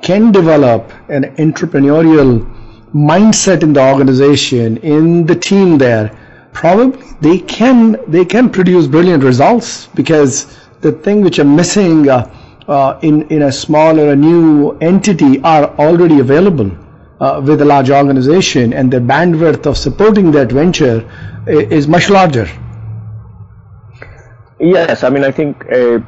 can 0.00 0.32
develop 0.32 0.92
an 1.10 1.24
entrepreneurial 1.36 2.54
mindset 2.94 3.62
in 3.62 3.74
the 3.74 3.86
organization, 3.86 4.78
in 4.78 5.26
the 5.26 5.34
team 5.34 5.76
there, 5.76 6.10
probably 6.52 7.02
they 7.20 7.38
can 7.38 7.96
they 8.10 8.24
can 8.24 8.50
produce 8.50 8.86
brilliant 8.86 9.22
results 9.22 9.86
because 9.94 10.58
the 10.80 10.92
thing 10.92 11.22
which 11.22 11.38
are 11.38 11.44
missing 11.44 12.08
uh, 12.08 12.30
uh, 12.68 12.98
in 13.02 13.22
in 13.28 13.42
a 13.42 13.52
small 13.52 13.98
or 13.98 14.12
a 14.12 14.16
new 14.16 14.76
entity 14.78 15.40
are 15.42 15.64
already 15.78 16.20
available 16.20 16.70
uh, 17.20 17.40
with 17.44 17.60
a 17.60 17.64
large 17.64 17.90
organization, 17.90 18.72
and 18.72 18.92
the 18.92 18.98
bandwidth 18.98 19.66
of 19.66 19.76
supporting 19.76 20.30
that 20.32 20.52
venture 20.52 21.08
is 21.46 21.88
much 21.88 22.10
larger. 22.10 22.46
Yes, 24.60 25.04
I 25.04 25.10
mean 25.10 25.24
I 25.24 25.30
think 25.30 25.64
a, 25.70 26.04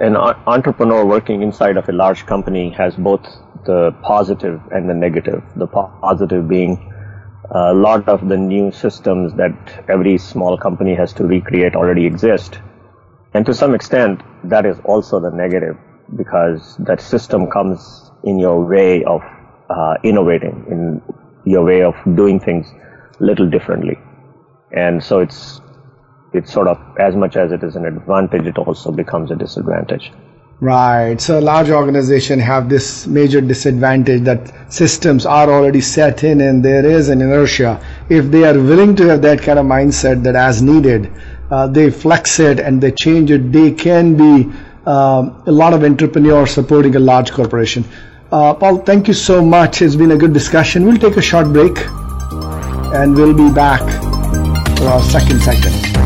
an 0.00 0.16
entrepreneur 0.16 1.04
working 1.04 1.42
inside 1.42 1.76
of 1.76 1.88
a 1.88 1.92
large 1.92 2.26
company 2.26 2.70
has 2.70 2.96
both 2.96 3.24
the 3.64 3.92
positive 4.02 4.60
and 4.70 4.88
the 4.88 4.94
negative. 4.94 5.42
The 5.56 5.66
positive 5.66 6.48
being 6.48 6.92
a 7.50 7.72
lot 7.72 8.08
of 8.08 8.28
the 8.28 8.36
new 8.36 8.72
systems 8.72 9.34
that 9.34 9.84
every 9.88 10.18
small 10.18 10.58
company 10.58 10.94
has 10.94 11.12
to 11.14 11.24
recreate 11.24 11.76
already 11.76 12.06
exist. 12.06 12.58
And 13.34 13.46
to 13.46 13.54
some 13.54 13.74
extent, 13.74 14.22
that 14.44 14.66
is 14.66 14.78
also 14.84 15.20
the 15.20 15.30
negative 15.30 15.76
because 16.16 16.76
that 16.78 17.00
system 17.00 17.50
comes 17.50 18.10
in 18.24 18.38
your 18.38 18.64
way 18.64 19.04
of 19.04 19.22
uh, 19.70 19.94
innovating, 20.02 20.64
in 20.70 21.02
your 21.44 21.64
way 21.64 21.82
of 21.82 21.94
doing 22.16 22.40
things 22.40 22.66
a 23.20 23.24
little 23.24 23.48
differently. 23.48 23.98
And 24.72 25.02
so 25.02 25.20
it's, 25.20 25.60
it's 26.32 26.52
sort 26.52 26.68
of 26.68 26.78
as 26.98 27.14
much 27.14 27.36
as 27.36 27.52
it 27.52 27.62
is 27.62 27.76
an 27.76 27.86
advantage, 27.86 28.46
it 28.46 28.58
also 28.58 28.90
becomes 28.90 29.30
a 29.30 29.36
disadvantage. 29.36 30.12
Right. 30.58 31.20
So 31.20 31.38
large 31.38 31.68
organization 31.68 32.38
have 32.40 32.68
this 32.70 33.06
major 33.06 33.42
disadvantage 33.42 34.22
that 34.22 34.72
systems 34.72 35.26
are 35.26 35.50
already 35.50 35.82
set 35.82 36.24
in 36.24 36.40
and 36.40 36.64
there 36.64 36.86
is 36.86 37.10
an 37.10 37.20
inertia. 37.20 37.78
If 38.08 38.30
they 38.30 38.44
are 38.44 38.54
willing 38.54 38.96
to 38.96 39.06
have 39.08 39.20
that 39.22 39.42
kind 39.42 39.58
of 39.58 39.66
mindset 39.66 40.22
that 40.22 40.34
as 40.34 40.62
needed, 40.62 41.12
uh, 41.50 41.66
they 41.66 41.90
flex 41.90 42.40
it 42.40 42.58
and 42.58 42.80
they 42.80 42.92
change 42.92 43.30
it, 43.30 43.52
they 43.52 43.70
can 43.70 44.16
be 44.16 44.50
um, 44.86 45.42
a 45.46 45.52
lot 45.52 45.74
of 45.74 45.84
entrepreneurs 45.84 46.52
supporting 46.52 46.96
a 46.96 47.00
large 47.00 47.32
corporation. 47.32 47.84
Uh, 48.32 48.54
Paul, 48.54 48.78
thank 48.78 49.08
you 49.08 49.14
so 49.14 49.44
much. 49.44 49.82
It's 49.82 49.94
been 49.94 50.12
a 50.12 50.16
good 50.16 50.32
discussion. 50.32 50.86
We'll 50.86 50.96
take 50.96 51.16
a 51.18 51.22
short 51.22 51.52
break. 51.52 51.76
and 52.94 53.14
we'll 53.14 53.34
be 53.34 53.50
back 53.52 53.82
for 54.78 54.86
our 54.86 55.02
second 55.02 55.42
segment. 55.42 56.05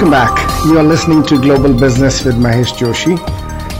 Welcome 0.00 0.34
back. 0.34 0.64
You 0.64 0.78
are 0.78 0.82
listening 0.82 1.22
to 1.24 1.38
Global 1.38 1.78
Business 1.78 2.24
with 2.24 2.36
Mahesh 2.36 2.72
Joshi. 2.72 3.18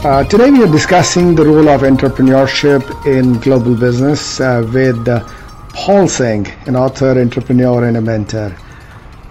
Uh, 0.05 0.23
today 0.25 0.51
we 0.51 0.63
are 0.63 0.71
discussing 0.71 1.33
the 1.33 1.43
role 1.43 1.67
of 1.67 1.81
entrepreneurship 1.81 2.83
in 3.07 3.39
global 3.39 3.73
business 3.75 4.39
uh, 4.39 4.63
with 4.71 5.07
uh, 5.07 5.27
Paul 5.73 6.07
Singh, 6.07 6.45
an 6.67 6.75
author, 6.75 7.19
entrepreneur, 7.19 7.85
and 7.85 7.97
a 7.97 8.01
mentor. 8.01 8.55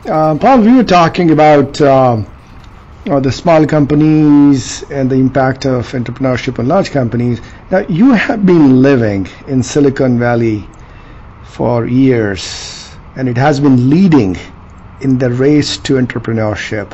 Uh, 0.04 0.36
Paul, 0.36 0.62
we 0.62 0.74
were 0.74 0.82
talking 0.82 1.30
about 1.30 1.80
uh, 1.80 2.24
uh, 3.08 3.20
the 3.20 3.30
small 3.30 3.64
companies 3.66 4.82
and 4.90 5.08
the 5.08 5.14
impact 5.14 5.66
of 5.66 5.86
entrepreneurship 5.92 6.58
on 6.58 6.66
large 6.66 6.90
companies. 6.90 7.40
Now, 7.70 7.86
you 7.88 8.14
have 8.14 8.44
been 8.44 8.82
living 8.82 9.28
in 9.46 9.62
Silicon 9.62 10.18
Valley 10.18 10.68
for 11.44 11.86
years, 11.86 12.90
and 13.14 13.28
it 13.28 13.36
has 13.36 13.60
been 13.60 13.88
leading 13.88 14.36
in 15.00 15.18
the 15.18 15.30
race 15.30 15.78
to 15.78 15.94
entrepreneurship. 15.94 16.92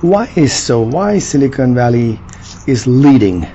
Why 0.00 0.30
is 0.36 0.52
so? 0.52 0.80
Why 0.82 1.18
Silicon 1.18 1.74
Valley 1.74 2.22
is 2.66 2.86
leading? 2.86 3.46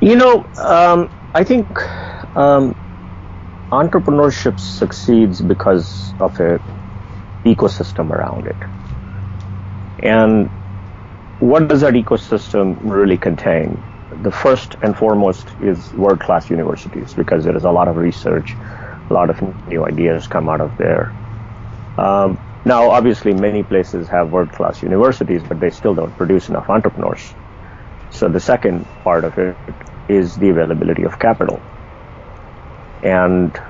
You 0.00 0.16
know, 0.16 0.50
um, 0.56 1.10
I 1.34 1.44
think 1.44 1.68
um, 2.36 2.74
entrepreneurship 3.72 4.58
succeeds 4.60 5.40
because 5.40 6.14
of 6.20 6.38
a 6.40 6.60
ecosystem 7.46 8.10
around 8.10 8.46
it. 8.46 8.58
And 10.00 10.50
what 11.38 11.68
does 11.68 11.80
that 11.80 11.94
ecosystem 11.94 12.78
really 12.80 13.18
contain? 13.18 13.84
The 14.10 14.30
first 14.30 14.76
and 14.82 14.96
foremost 14.96 15.54
is 15.58 15.92
world-class 15.94 16.50
universities 16.50 17.14
because 17.14 17.44
there 17.44 17.56
is 17.56 17.64
a 17.64 17.70
lot 17.70 17.88
of 17.88 17.96
research, 17.96 18.56
a 19.10 19.12
lot 19.12 19.30
of 19.30 19.68
new 19.68 19.84
ideas 19.84 20.26
come 20.26 20.48
out 20.48 20.60
of 20.60 20.76
there. 20.78 21.12
Um, 21.98 22.38
now, 22.64 22.90
obviously, 22.90 23.32
many 23.34 23.62
places 23.62 24.08
have 24.08 24.32
world-class 24.32 24.82
universities, 24.82 25.42
but 25.42 25.58
they 25.60 25.70
still 25.70 25.94
don't 25.94 26.16
produce 26.16 26.48
enough 26.48 26.70
entrepreneurs. 26.70 27.34
So 28.10 28.28
the 28.28 28.40
second 28.40 28.86
part 29.02 29.24
of 29.24 29.36
it 29.38 29.56
is 30.08 30.36
the 30.36 30.50
availability 30.50 31.02
of 31.02 31.18
capital. 31.18 31.60
And 33.02 33.60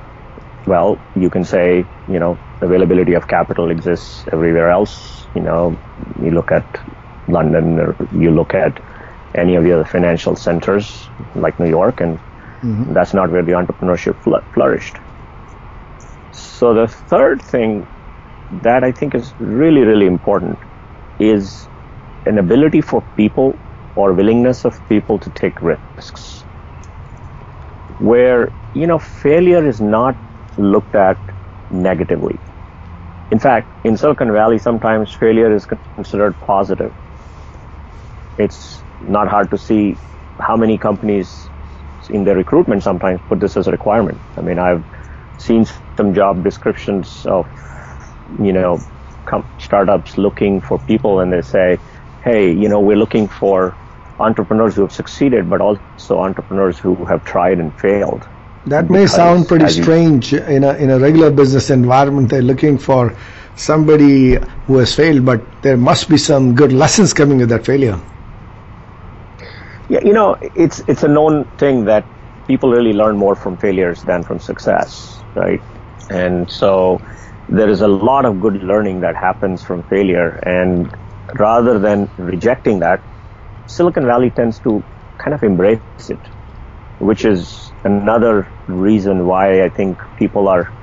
well, 0.66 0.98
you 1.16 1.30
can 1.30 1.44
say, 1.44 1.84
you 2.08 2.18
know, 2.18 2.38
availability 2.60 3.14
of 3.14 3.26
capital 3.26 3.70
exists 3.70 4.24
everywhere 4.32 4.70
else. 4.70 5.26
You 5.34 5.40
know, 5.40 5.78
you 6.22 6.30
look 6.30 6.52
at 6.52 6.64
London 7.28 7.78
or 7.80 7.96
you 8.12 8.30
look 8.30 8.54
at 8.54 8.80
any 9.34 9.54
of 9.54 9.64
the 9.64 9.72
other 9.72 9.84
financial 9.84 10.36
centers 10.36 11.08
like 11.34 11.58
New 11.58 11.68
York, 11.68 12.00
and 12.00 12.18
mm-hmm. 12.18 12.92
that's 12.92 13.14
not 13.14 13.30
where 13.30 13.42
the 13.42 13.52
entrepreneurship 13.52 14.22
fl- 14.22 14.44
flourished. 14.52 14.96
So 16.32 16.74
the 16.74 16.88
third 16.88 17.42
thing 17.42 17.88
that 18.50 18.84
I 18.84 18.92
think 18.92 19.14
is 19.14 19.34
really, 19.38 19.82
really 19.82 20.06
important 20.06 20.58
is 21.18 21.68
an 22.26 22.38
ability 22.38 22.80
for 22.82 23.06
people 23.16 23.60
or 23.94 24.12
willingness 24.14 24.64
of 24.64 24.86
people 24.88 25.18
to 25.20 25.30
take 25.30 25.60
risks. 25.62 26.44
Where, 27.98 28.52
you 28.72 28.86
know, 28.86 28.98
failure 28.98 29.66
is 29.66 29.80
not 29.80 30.18
looked 30.56 30.94
at 30.94 31.20
negatively. 31.70 32.40
In 33.30 33.38
fact, 33.38 33.72
in 33.84 33.96
Silicon 33.96 34.32
Valley, 34.32 34.58
sometimes 34.58 35.12
failure 35.14 35.52
is 35.54 35.66
considered 35.66 36.16
positive. 36.40 36.74
It's 38.38 38.84
not 39.00 39.28
hard 39.28 39.50
to 39.50 39.58
see 39.58 40.00
how 40.40 40.56
many 40.56 40.78
companies 40.78 41.50
in 42.08 42.24
their 42.24 42.36
recruitment 42.36 42.82
sometimes 42.82 43.20
put 43.28 43.40
this 43.40 43.56
as 43.56 43.66
a 43.68 43.72
requirement. 43.72 44.22
I 44.36 44.42
mean, 44.42 44.58
I've 44.58 44.84
seen 45.42 45.64
some 45.66 46.14
job 46.14 46.44
descriptions 46.44 47.26
of, 47.28 47.46
you 48.38 48.52
know, 48.52 48.86
startups 49.58 50.18
looking 50.18 50.60
for 50.60 50.78
people 50.78 51.20
and 51.20 51.32
they 51.32 51.42
say, 51.42 51.78
hey, 52.22 52.52
you 52.52 52.68
know, 52.68 52.80
we're 52.80 52.96
looking 52.96 53.28
for 53.28 53.78
entrepreneurs 54.18 54.74
who 54.76 54.82
have 54.82 54.92
succeeded, 54.92 55.48
but 55.50 55.60
also 55.60 56.18
entrepreneurs 56.20 56.78
who 56.78 57.04
have 57.06 57.24
tried 57.24 57.58
and 57.58 57.76
failed. 57.78 58.24
That 58.66 58.90
may 58.90 59.06
sound 59.06 59.48
pretty 59.48 59.68
strange 59.68 60.32
in 60.32 60.64
a 60.64 60.74
in 60.74 60.90
a 60.90 60.98
regular 60.98 61.30
business 61.30 61.70
environment. 61.70 62.30
They're 62.30 62.42
looking 62.42 62.78
for 62.78 63.16
somebody 63.56 64.36
who 64.66 64.78
has 64.78 64.94
failed, 64.94 65.24
but 65.24 65.62
there 65.62 65.76
must 65.76 66.08
be 66.08 66.16
some 66.16 66.54
good 66.54 66.72
lessons 66.72 67.12
coming 67.12 67.38
with 67.38 67.48
that 67.50 67.64
failure. 67.66 68.00
Yeah, 69.88 70.00
you 70.04 70.12
know, 70.12 70.36
it's 70.54 70.82
it's 70.88 71.02
a 71.02 71.08
known 71.08 71.46
thing 71.58 71.84
that 71.86 72.08
people 72.46 72.70
really 72.70 72.92
learn 72.92 73.16
more 73.16 73.36
from 73.36 73.56
failures 73.58 74.02
than 74.02 74.24
from 74.24 74.38
success, 74.40 75.21
right? 75.34 75.62
And 76.10 76.50
so 76.50 77.00
there 77.48 77.68
is 77.68 77.80
a 77.80 77.88
lot 77.88 78.24
of 78.24 78.40
good 78.40 78.62
learning 78.62 79.00
that 79.00 79.16
happens 79.16 79.62
from 79.62 79.84
failure, 79.84 80.36
and 80.44 80.94
rather 81.38 81.78
than 81.78 82.10
rejecting 82.18 82.80
that, 82.80 83.04
Silicon 83.66 84.06
Valley 84.06 84.30
tends 84.30 84.60
to 84.60 84.84
kind 85.18 85.34
of 85.34 85.42
embrace 85.42 85.84
it, 86.08 86.28
which 86.98 87.24
is 87.24 87.72
another 87.84 88.54
reason 88.66 89.26
why 89.26 89.62
I 89.64 89.68
think 89.70 90.00
people 90.16 90.48
are 90.48 90.74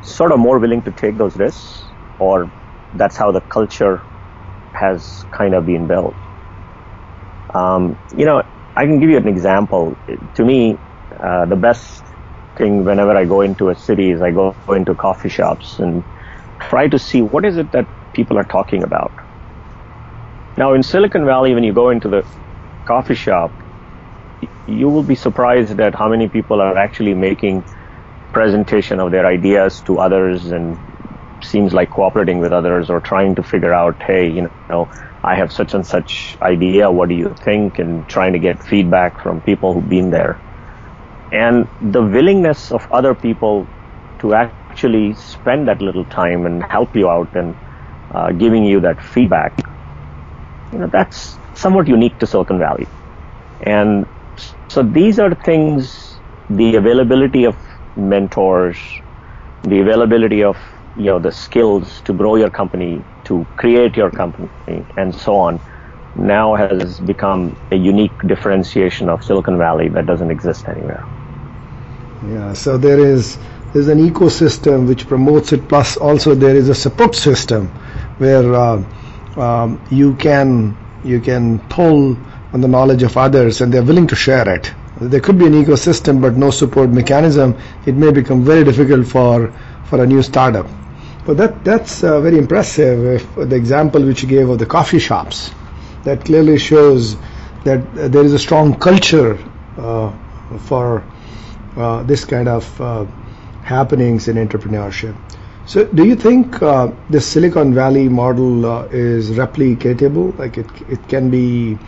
sort 0.00 0.32
of 0.32 0.38
more 0.38 0.58
willing 0.58 0.82
to 0.84 0.92
take 0.92 1.18
those 1.18 1.36
risks, 1.36 1.92
or 2.18 2.52
that's 2.92 3.16
how 3.16 3.32
the 3.32 3.42
culture 3.42 4.06
has 4.74 5.24
kind 5.32 5.54
of 5.54 5.66
been 5.66 5.86
built. 5.86 6.18
Um, 7.54 7.98
you 8.14 8.24
know, 8.26 8.42
I 8.76 8.86
can 8.86 9.00
give 9.00 9.10
you 9.10 9.16
an 9.16 9.28
example. 9.28 9.98
To 10.34 10.44
me, 10.44 10.80
uh, 11.22 11.46
the 11.46 11.56
best 11.56 12.11
thing 12.56 12.84
whenever 12.84 13.16
I 13.16 13.24
go 13.24 13.40
into 13.42 13.68
a 13.70 13.76
city 13.76 14.10
is 14.10 14.22
I 14.22 14.30
go 14.30 14.56
into 14.68 14.94
coffee 14.94 15.28
shops 15.28 15.78
and 15.78 16.04
try 16.60 16.88
to 16.88 16.98
see 16.98 17.22
what 17.22 17.44
is 17.44 17.56
it 17.56 17.72
that 17.72 17.88
people 18.14 18.38
are 18.38 18.44
talking 18.44 18.82
about. 18.82 19.12
Now, 20.56 20.74
in 20.74 20.82
Silicon 20.82 21.24
Valley, 21.24 21.54
when 21.54 21.64
you 21.64 21.72
go 21.72 21.90
into 21.90 22.08
the 22.08 22.24
coffee 22.86 23.14
shop, 23.14 23.62
you 24.66 24.88
will 24.88 25.04
be 25.04 25.14
surprised 25.14 25.80
at 25.80 25.94
how 25.94 26.08
many 26.08 26.28
people 26.28 26.60
are 26.60 26.76
actually 26.76 27.14
making 27.14 27.64
presentation 28.32 29.00
of 29.00 29.10
their 29.10 29.26
ideas 29.26 29.82
to 29.82 29.98
others 29.98 30.46
and 30.46 30.78
seems 31.42 31.74
like 31.74 31.90
cooperating 31.90 32.38
with 32.40 32.52
others 32.52 32.90
or 32.90 33.00
trying 33.00 33.34
to 33.36 33.42
figure 33.42 33.74
out, 33.74 33.96
hey, 34.06 34.28
you 34.28 34.48
know, 34.68 34.88
I 35.24 35.36
have 35.36 35.52
such 35.52 35.74
and 35.74 35.86
such 35.86 36.36
idea. 36.42 36.90
What 36.90 37.08
do 37.08 37.14
you 37.14 37.34
think? 37.42 37.78
And 37.78 38.08
trying 38.08 38.32
to 38.34 38.38
get 38.38 38.62
feedback 38.62 39.20
from 39.20 39.42
people 39.42 39.74
who've 39.74 39.88
been 39.88 40.10
there. 40.10 40.42
And 41.32 41.68
the 41.80 42.02
willingness 42.02 42.72
of 42.72 42.86
other 42.92 43.14
people 43.16 43.70
to 44.20 44.34
actually 44.34 44.92
spend 44.92 45.68
that 45.68 45.82
little 45.82 46.06
time 46.06 46.46
and 46.46 46.64
help 46.70 46.96
you 46.96 47.10
out 47.10 47.30
and 47.34 47.56
uh, 48.14 48.32
giving 48.32 48.64
you 48.64 48.80
that 48.80 49.02
feedback, 49.02 49.54
you 50.72 50.78
know, 50.78 50.88
that's 50.92 51.38
somewhat 51.54 51.88
unique 51.88 52.18
to 52.18 52.26
Silicon 52.26 52.58
Valley. 52.58 52.90
And 53.60 54.06
so 54.70 54.82
these 54.82 55.18
are 55.18 55.34
things, 55.34 56.20
the 56.48 56.76
availability 56.76 57.44
of 57.44 57.56
mentors, 57.96 58.78
the 59.64 59.80
availability 59.80 60.42
of 60.44 60.58
you 60.96 61.06
know 61.06 61.18
the 61.20 61.32
skills 61.32 62.02
to 62.02 62.14
grow 62.14 62.36
your 62.36 62.50
company, 62.50 63.06
to 63.26 63.48
create 63.56 63.96
your 63.96 64.10
company, 64.12 64.50
and 64.96 65.14
so 65.14 65.36
on, 65.36 65.60
now 66.14 66.54
has 66.56 67.00
become 67.00 67.56
a 67.70 67.76
unique 67.76 68.14
differentiation 68.26 69.08
of 69.08 69.22
Silicon 69.24 69.58
Valley 69.58 69.88
that 69.90 70.06
doesn't 70.06 70.30
exist 70.30 70.68
anywhere. 70.68 71.04
Yeah, 72.28 72.52
so 72.52 72.78
there 72.78 73.00
is 73.00 73.36
there's 73.72 73.88
an 73.88 73.98
ecosystem 73.98 74.86
which 74.86 75.08
promotes 75.08 75.52
it. 75.52 75.68
Plus, 75.68 75.96
also 75.96 76.34
there 76.34 76.54
is 76.54 76.68
a 76.68 76.74
support 76.74 77.14
system 77.14 77.66
where 78.18 78.54
uh, 78.54 78.84
um, 79.36 79.84
you 79.90 80.14
can 80.14 80.76
you 81.04 81.20
can 81.20 81.58
pull 81.68 82.16
on 82.52 82.60
the 82.60 82.68
knowledge 82.68 83.02
of 83.02 83.16
others, 83.16 83.60
and 83.60 83.72
they're 83.72 83.82
willing 83.82 84.06
to 84.06 84.14
share 84.14 84.48
it. 84.48 84.72
There 85.00 85.20
could 85.20 85.38
be 85.38 85.46
an 85.46 85.54
ecosystem, 85.54 86.20
but 86.20 86.36
no 86.36 86.50
support 86.50 86.90
mechanism. 86.90 87.58
It 87.86 87.96
may 87.96 88.12
become 88.12 88.44
very 88.44 88.62
difficult 88.62 89.06
for 89.06 89.52
for 89.86 90.02
a 90.02 90.06
new 90.06 90.22
startup. 90.22 90.66
But 91.26 91.38
that 91.38 91.64
that's 91.64 92.04
uh, 92.04 92.20
very 92.20 92.38
impressive. 92.38 93.04
If 93.04 93.34
the 93.34 93.56
example 93.56 94.04
which 94.04 94.22
you 94.22 94.28
gave 94.28 94.48
of 94.48 94.58
the 94.58 94.66
coffee 94.66 95.00
shops, 95.00 95.50
that 96.04 96.24
clearly 96.24 96.58
shows 96.58 97.16
that 97.64 97.80
uh, 97.98 98.08
there 98.08 98.24
is 98.24 98.32
a 98.32 98.38
strong 98.38 98.78
culture 98.78 99.38
uh, 99.76 100.12
for 100.58 101.02
uh, 101.76 102.02
this 102.02 102.24
kind 102.24 102.48
of 102.48 102.80
uh, 102.80 103.04
happenings 103.62 104.28
in 104.28 104.36
entrepreneurship. 104.36 105.14
So, 105.66 105.84
do 105.86 106.04
you 106.06 106.16
think 106.16 106.60
uh, 106.62 106.90
the 107.08 107.20
Silicon 107.20 107.72
Valley 107.74 108.08
model 108.08 108.82
is 108.90 109.30
replicatable? 109.30 110.36
Like 110.38 110.58
it, 110.58 110.66
it 110.88 111.08
can 111.08 111.30
be, 111.30 111.78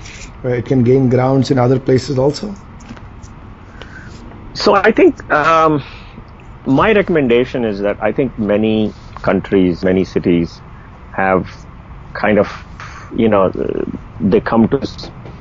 it 0.44 0.66
can 0.66 0.84
gain 0.84 1.08
grounds 1.08 1.50
in 1.50 1.58
other 1.58 1.78
places 1.80 2.18
also. 2.18 2.54
So, 4.54 4.74
I 4.74 4.92
think 4.92 5.28
um, 5.32 5.82
my 6.66 6.92
recommendation 6.92 7.64
is 7.64 7.80
that 7.80 7.98
I 8.02 8.12
think 8.12 8.38
many 8.38 8.94
countries, 9.22 9.82
many 9.84 10.04
cities 10.04 10.62
have 11.10 11.50
kind 12.14 12.38
of, 12.38 12.48
you 13.16 13.28
know, 13.28 13.52
they 14.20 14.40
come 14.40 14.68
to 14.68 14.80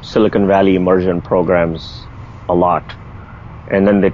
Silicon 0.02 0.48
Valley 0.48 0.76
immersion 0.76 1.22
programs 1.22 2.10
a 2.50 2.56
lot. 2.56 2.96
And 3.68 3.88
then 3.88 4.02
they, 4.02 4.12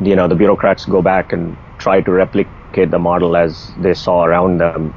you 0.00 0.16
know, 0.16 0.28
the 0.28 0.34
bureaucrats 0.36 0.84
go 0.86 1.02
back 1.02 1.32
and 1.32 1.58
try 1.78 2.00
to 2.02 2.12
replicate 2.12 2.90
the 2.90 2.98
model 2.98 3.36
as 3.36 3.72
they 3.76 3.94
saw 3.94 4.24
around 4.24 4.58
them, 4.58 4.94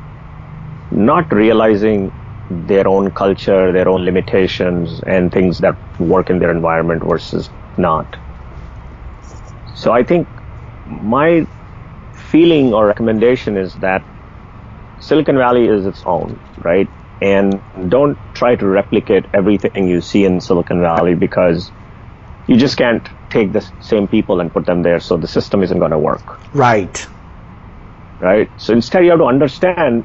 not 0.92 1.32
realizing 1.32 2.14
their 2.50 2.88
own 2.88 3.12
culture, 3.12 3.72
their 3.72 3.88
own 3.90 4.04
limitations, 4.06 5.02
and 5.06 5.32
things 5.32 5.60
that 5.60 5.78
work 5.98 6.30
in 6.30 6.40
their 6.40 6.52
environment 6.52 7.04
versus 7.06 7.50
not. 7.78 8.18
So 9.74 9.92
I 9.92 10.04
think 10.04 10.30
my 10.86 11.48
feeling 12.16 12.74
or 12.74 12.88
recommendation 12.88 13.58
is 13.58 13.76
that 13.76 14.06
Silicon 15.00 15.38
Valley 15.38 15.68
is 15.68 15.86
its 15.86 16.04
own, 16.06 16.42
right? 16.58 16.92
And 17.22 17.62
don't 17.90 18.20
try 18.34 18.56
to 18.56 18.68
replicate 18.68 19.26
everything 19.34 19.88
you 19.88 20.02
see 20.02 20.26
in 20.26 20.40
Silicon 20.42 20.82
Valley 20.82 21.16
because 21.16 21.72
you 22.48 22.58
just 22.58 22.78
can't 22.78 23.08
take 23.38 23.54
the 23.54 23.66
same 23.80 24.08
people 24.08 24.40
and 24.42 24.54
put 24.54 24.66
them 24.66 24.84
there, 24.84 25.00
so 25.00 25.18
the 25.18 25.28
system 25.28 25.64
isn't 25.64 25.80
going 25.80 25.92
to 25.92 26.00
work. 26.00 26.40
Right. 26.54 27.08
Right? 28.20 28.50
So 28.58 28.74
instead, 28.74 29.04
you 29.06 29.12
have 29.12 29.20
to 29.20 29.26
understand 29.26 30.04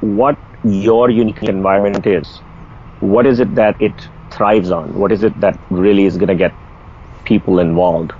what 0.00 0.36
your 0.64 1.10
unique 1.10 1.42
environment 1.42 2.06
is. 2.06 2.42
What 3.00 3.26
is 3.26 3.40
it 3.40 3.54
that 3.54 3.76
it 3.80 4.08
thrives 4.30 4.70
on? 4.70 4.94
What 4.94 5.12
is 5.12 5.22
it 5.22 5.40
that 5.40 5.58
really 5.70 6.04
is 6.04 6.16
going 6.16 6.28
to 6.28 6.34
get 6.34 6.52
people 7.24 7.58
involved? 7.58 8.12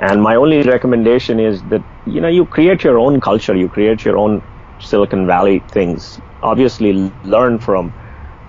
And 0.00 0.22
my 0.22 0.36
only 0.36 0.62
recommendation 0.62 1.40
is 1.40 1.62
that 1.64 1.82
you 2.06 2.20
know 2.20 2.28
you 2.28 2.46
create 2.46 2.84
your 2.84 2.98
own 2.98 3.20
culture, 3.20 3.54
you 3.56 3.68
create 3.68 4.04
your 4.04 4.16
own 4.16 4.42
Silicon 4.80 5.26
Valley 5.26 5.64
things. 5.72 6.20
Obviously, 6.42 6.92
learn 7.24 7.58
from 7.58 7.92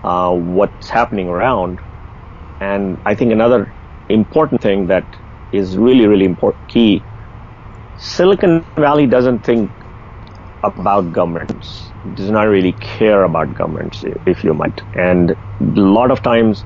uh, 0.04 0.32
what's 0.32 0.90
happening 0.90 1.28
around. 1.28 1.80
And 2.60 2.98
I 3.06 3.16
think 3.16 3.32
another 3.32 3.74
important 4.10 4.62
thing 4.62 4.88
that 4.88 5.08
is 5.52 5.78
really 5.78 6.08
really 6.08 6.26
important 6.26 6.68
key. 6.68 7.06
Silicon 7.96 8.66
Valley 8.78 9.08
doesn't 9.08 9.42
think 9.46 9.74
about 10.64 11.12
governments. 11.12 11.94
Does 12.14 12.32
not 12.32 12.44
really 12.44 12.74
care 12.74 13.24
about 13.24 13.54
governments, 13.54 14.04
if 14.26 14.44
you 14.44 14.54
might. 14.54 14.82
And 14.94 15.32
a 15.32 15.36
lot 15.60 16.12
of 16.12 16.22
times, 16.22 16.66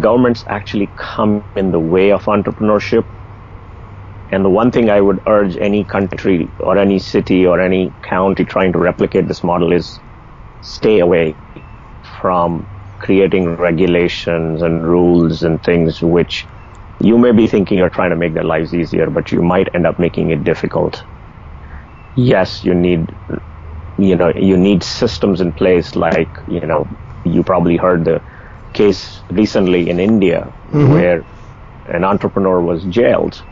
governments 0.00 0.44
actually 0.48 0.92
come 0.96 1.44
in 1.54 1.70
the 1.72 1.80
way 1.80 2.12
of 2.12 2.24
entrepreneurship 2.24 3.04
and 4.30 4.44
the 4.44 4.50
one 4.50 4.70
thing 4.70 4.90
I 4.90 5.00
would 5.00 5.20
urge 5.26 5.56
any 5.56 5.84
country 5.84 6.52
or 6.60 6.76
any 6.78 6.98
city 6.98 7.46
or 7.46 7.60
any 7.60 7.94
county 8.02 8.44
trying 8.44 8.72
to 8.72 8.78
replicate 8.78 9.28
this 9.28 9.42
model 9.44 9.72
is 9.72 10.00
stay 10.60 10.98
away 11.00 11.38
from 12.20 12.68
creating 13.00 13.56
regulations 13.56 14.62
and 14.62 14.84
rules 14.86 15.42
and 15.42 15.62
things 15.62 16.02
which 16.02 16.48
you 17.00 17.18
may 17.18 17.32
be 17.32 17.46
thinking 17.46 17.78
you're 17.78 17.90
trying 17.90 18.10
to 18.10 18.16
make 18.16 18.34
their 18.34 18.44
lives 18.44 18.74
easier, 18.74 19.08
but 19.10 19.30
you 19.30 19.42
might 19.42 19.74
end 19.74 19.86
up 19.86 19.98
making 19.98 20.30
it 20.30 20.42
difficult. 20.44 21.02
Yes, 22.16 22.64
you 22.64 22.74
need, 22.74 23.14
you 23.98 24.16
know, 24.16 24.32
you 24.34 24.56
need 24.56 24.82
systems 24.82 25.40
in 25.40 25.52
place 25.52 25.94
like, 25.94 26.28
you 26.48 26.60
know, 26.60 26.88
you 27.24 27.42
probably 27.42 27.76
heard 27.76 28.04
the 28.04 28.20
case 28.72 29.20
recently 29.30 29.88
in 29.88 30.00
India 30.00 30.52
mm-hmm. 30.70 30.92
where 30.92 31.24
an 31.86 32.04
entrepreneur 32.04 32.60
was 32.60 32.84
jailed 32.84 33.42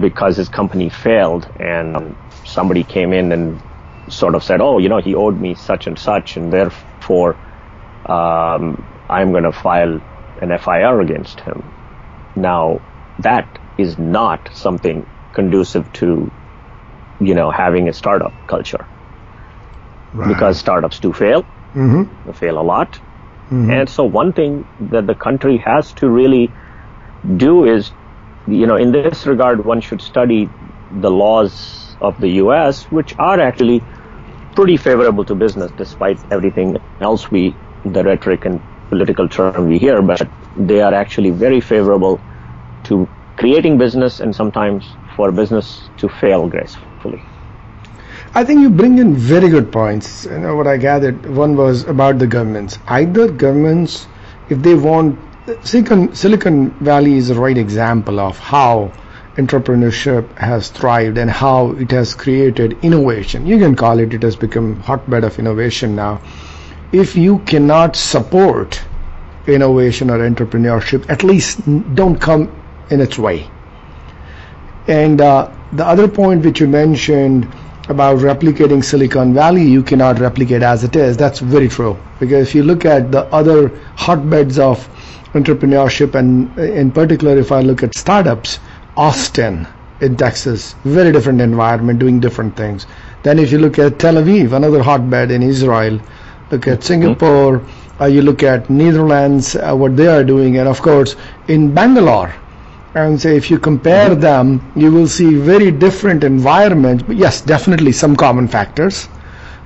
because 0.00 0.36
his 0.36 0.48
company 0.48 0.88
failed 0.88 1.48
and 1.58 2.14
somebody 2.44 2.84
came 2.84 3.12
in 3.12 3.32
and 3.32 3.60
sort 4.08 4.34
of 4.34 4.44
said, 4.44 4.60
oh, 4.60 4.78
you 4.78 4.88
know, 4.88 5.00
he 5.00 5.14
owed 5.14 5.40
me 5.40 5.54
such 5.54 5.86
and 5.86 5.98
such, 5.98 6.36
and 6.36 6.52
therefore 6.52 7.34
um, 8.06 8.84
I'm 9.08 9.32
going 9.32 9.44
to 9.44 9.52
file 9.52 10.00
an 10.42 10.58
FIR 10.58 11.00
against 11.00 11.40
him. 11.40 11.64
Now, 12.36 12.80
that 13.20 13.58
is 13.78 13.98
not 13.98 14.50
something 14.54 15.06
conducive 15.32 15.92
to, 15.94 16.30
you 17.20 17.34
know, 17.34 17.50
having 17.50 17.88
a 17.88 17.92
startup 17.92 18.32
culture. 18.46 18.86
Right. 20.12 20.28
Because 20.28 20.58
startups 20.58 21.00
do 21.00 21.12
fail. 21.12 21.42
Mm-hmm. 21.74 22.26
They 22.26 22.32
fail 22.32 22.60
a 22.60 22.62
lot. 22.62 22.92
Mm-hmm. 22.92 23.70
And 23.70 23.88
so 23.88 24.04
one 24.04 24.32
thing 24.32 24.66
that 24.90 25.06
the 25.06 25.14
country 25.14 25.58
has 25.58 25.92
to 25.94 26.08
really 26.08 26.50
do 27.36 27.64
is 27.64 27.92
you 28.46 28.66
know, 28.66 28.76
in 28.76 28.92
this 28.92 29.26
regard, 29.26 29.64
one 29.64 29.80
should 29.80 30.02
study 30.02 30.48
the 31.00 31.10
laws 31.10 31.96
of 32.00 32.20
the 32.20 32.28
U.S., 32.44 32.84
which 32.84 33.14
are 33.18 33.40
actually 33.40 33.82
pretty 34.54 34.76
favorable 34.76 35.24
to 35.24 35.34
business, 35.34 35.70
despite 35.76 36.18
everything 36.30 36.76
else 37.00 37.30
we, 37.30 37.54
the 37.84 38.04
rhetoric 38.04 38.44
and 38.44 38.60
political 38.88 39.28
term 39.28 39.66
we 39.68 39.78
hear, 39.78 40.02
but 40.02 40.30
they 40.56 40.80
are 40.80 40.94
actually 40.94 41.30
very 41.30 41.60
favorable 41.60 42.24
to 42.84 43.08
creating 43.36 43.78
business 43.78 44.20
and 44.20 44.34
sometimes 44.34 44.96
for 45.16 45.32
business 45.32 45.90
to 45.96 46.08
fail 46.08 46.48
gracefully. 46.48 47.22
I 48.34 48.44
think 48.44 48.60
you 48.60 48.70
bring 48.70 48.98
in 48.98 49.14
very 49.16 49.48
good 49.48 49.72
points. 49.72 50.24
You 50.24 50.38
know 50.38 50.56
what 50.56 50.66
I 50.66 50.76
gathered. 50.76 51.26
One 51.26 51.56
was 51.56 51.84
about 51.84 52.18
the 52.18 52.26
governments. 52.26 52.78
Either 52.88 53.30
governments, 53.30 54.08
if 54.48 54.58
they 54.62 54.74
want 54.74 55.18
Silicon, 55.62 56.14
Silicon 56.14 56.70
Valley 56.80 57.14
is 57.16 57.30
a 57.30 57.34
right 57.34 57.56
example 57.58 58.18
of 58.18 58.38
how 58.38 58.92
entrepreneurship 59.36 60.36
has 60.38 60.70
thrived 60.70 61.18
and 61.18 61.30
how 61.30 61.72
it 61.72 61.90
has 61.90 62.14
created 62.14 62.78
innovation. 62.82 63.46
You 63.46 63.58
can 63.58 63.74
call 63.76 63.98
it, 63.98 64.14
it 64.14 64.22
has 64.22 64.36
become 64.36 64.80
hotbed 64.80 65.24
of 65.24 65.38
innovation 65.38 65.94
now. 65.96 66.22
If 66.94 67.16
you 67.16 67.40
cannot 67.40 67.96
support 67.96 68.80
innovation 69.48 70.10
or 70.10 70.18
entrepreneurship, 70.18 71.10
at 71.10 71.24
least 71.24 71.60
don't 71.96 72.20
come 72.20 72.52
in 72.88 73.00
its 73.00 73.18
way. 73.18 73.50
And 74.86 75.20
uh, 75.20 75.50
the 75.72 75.84
other 75.84 76.06
point 76.06 76.44
which 76.44 76.60
you 76.60 76.68
mentioned 76.68 77.52
about 77.88 78.18
replicating 78.18 78.84
Silicon 78.84 79.34
Valley, 79.34 79.64
you 79.64 79.82
cannot 79.82 80.20
replicate 80.20 80.62
as 80.62 80.84
it 80.84 80.94
is. 80.94 81.16
That's 81.16 81.40
very 81.40 81.68
true. 81.68 81.96
Because 82.20 82.46
if 82.46 82.54
you 82.54 82.62
look 82.62 82.84
at 82.84 83.10
the 83.10 83.24
other 83.40 83.70
hotbeds 83.96 84.60
of 84.60 84.88
entrepreneurship 85.32 86.14
and 86.14 86.56
in 86.58 86.92
particular 86.92 87.36
if 87.36 87.50
I 87.50 87.60
look 87.60 87.82
at 87.82 87.96
startups, 87.96 88.60
Austin, 88.96 89.66
in 90.00 90.16
Texas, 90.16 90.74
very 90.84 91.10
different 91.10 91.40
environment, 91.40 91.98
doing 91.98 92.20
different 92.20 92.56
things. 92.56 92.86
Then 93.24 93.38
if 93.38 93.50
you 93.50 93.58
look 93.58 93.78
at 93.78 93.98
Tel 93.98 94.14
Aviv, 94.14 94.52
another 94.52 94.82
hotbed 94.82 95.30
in 95.30 95.42
Israel, 95.42 96.00
look 96.50 96.66
at 96.68 96.84
Singapore, 96.84 97.66
uh, 98.00 98.06
you 98.06 98.22
look 98.22 98.42
at 98.42 98.68
Netherlands, 98.70 99.56
uh, 99.56 99.74
what 99.74 99.96
they 99.96 100.06
are 100.06 100.24
doing, 100.24 100.58
and 100.58 100.68
of 100.68 100.80
course 100.82 101.16
in 101.48 101.72
Bangalore. 101.74 102.34
And 102.94 103.20
say 103.20 103.36
if 103.36 103.50
you 103.50 103.58
compare 103.58 104.14
them, 104.14 104.70
you 104.76 104.92
will 104.92 105.08
see 105.08 105.34
very 105.34 105.70
different 105.72 106.22
environments. 106.22 107.02
But 107.02 107.16
yes, 107.16 107.40
definitely 107.40 107.92
some 107.92 108.14
common 108.14 108.46
factors, 108.46 109.08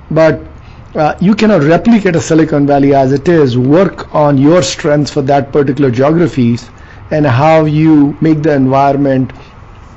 but 0.09 0.47
uh, 0.95 1.13
you 1.21 1.35
cannot 1.35 1.61
replicate 1.63 2.15
a 2.15 2.21
Silicon 2.21 2.65
Valley 2.65 2.95
as 2.95 3.13
it 3.13 3.27
is. 3.29 3.57
Work 3.57 4.13
on 4.15 4.37
your 4.37 4.63
strengths 4.63 5.11
for 5.11 5.21
that 5.23 5.53
particular 5.53 5.91
geographies 5.91 6.71
and 7.11 7.25
how 7.25 7.65
you 7.65 8.17
make 8.21 8.41
the 8.41 8.53
environment 8.53 9.33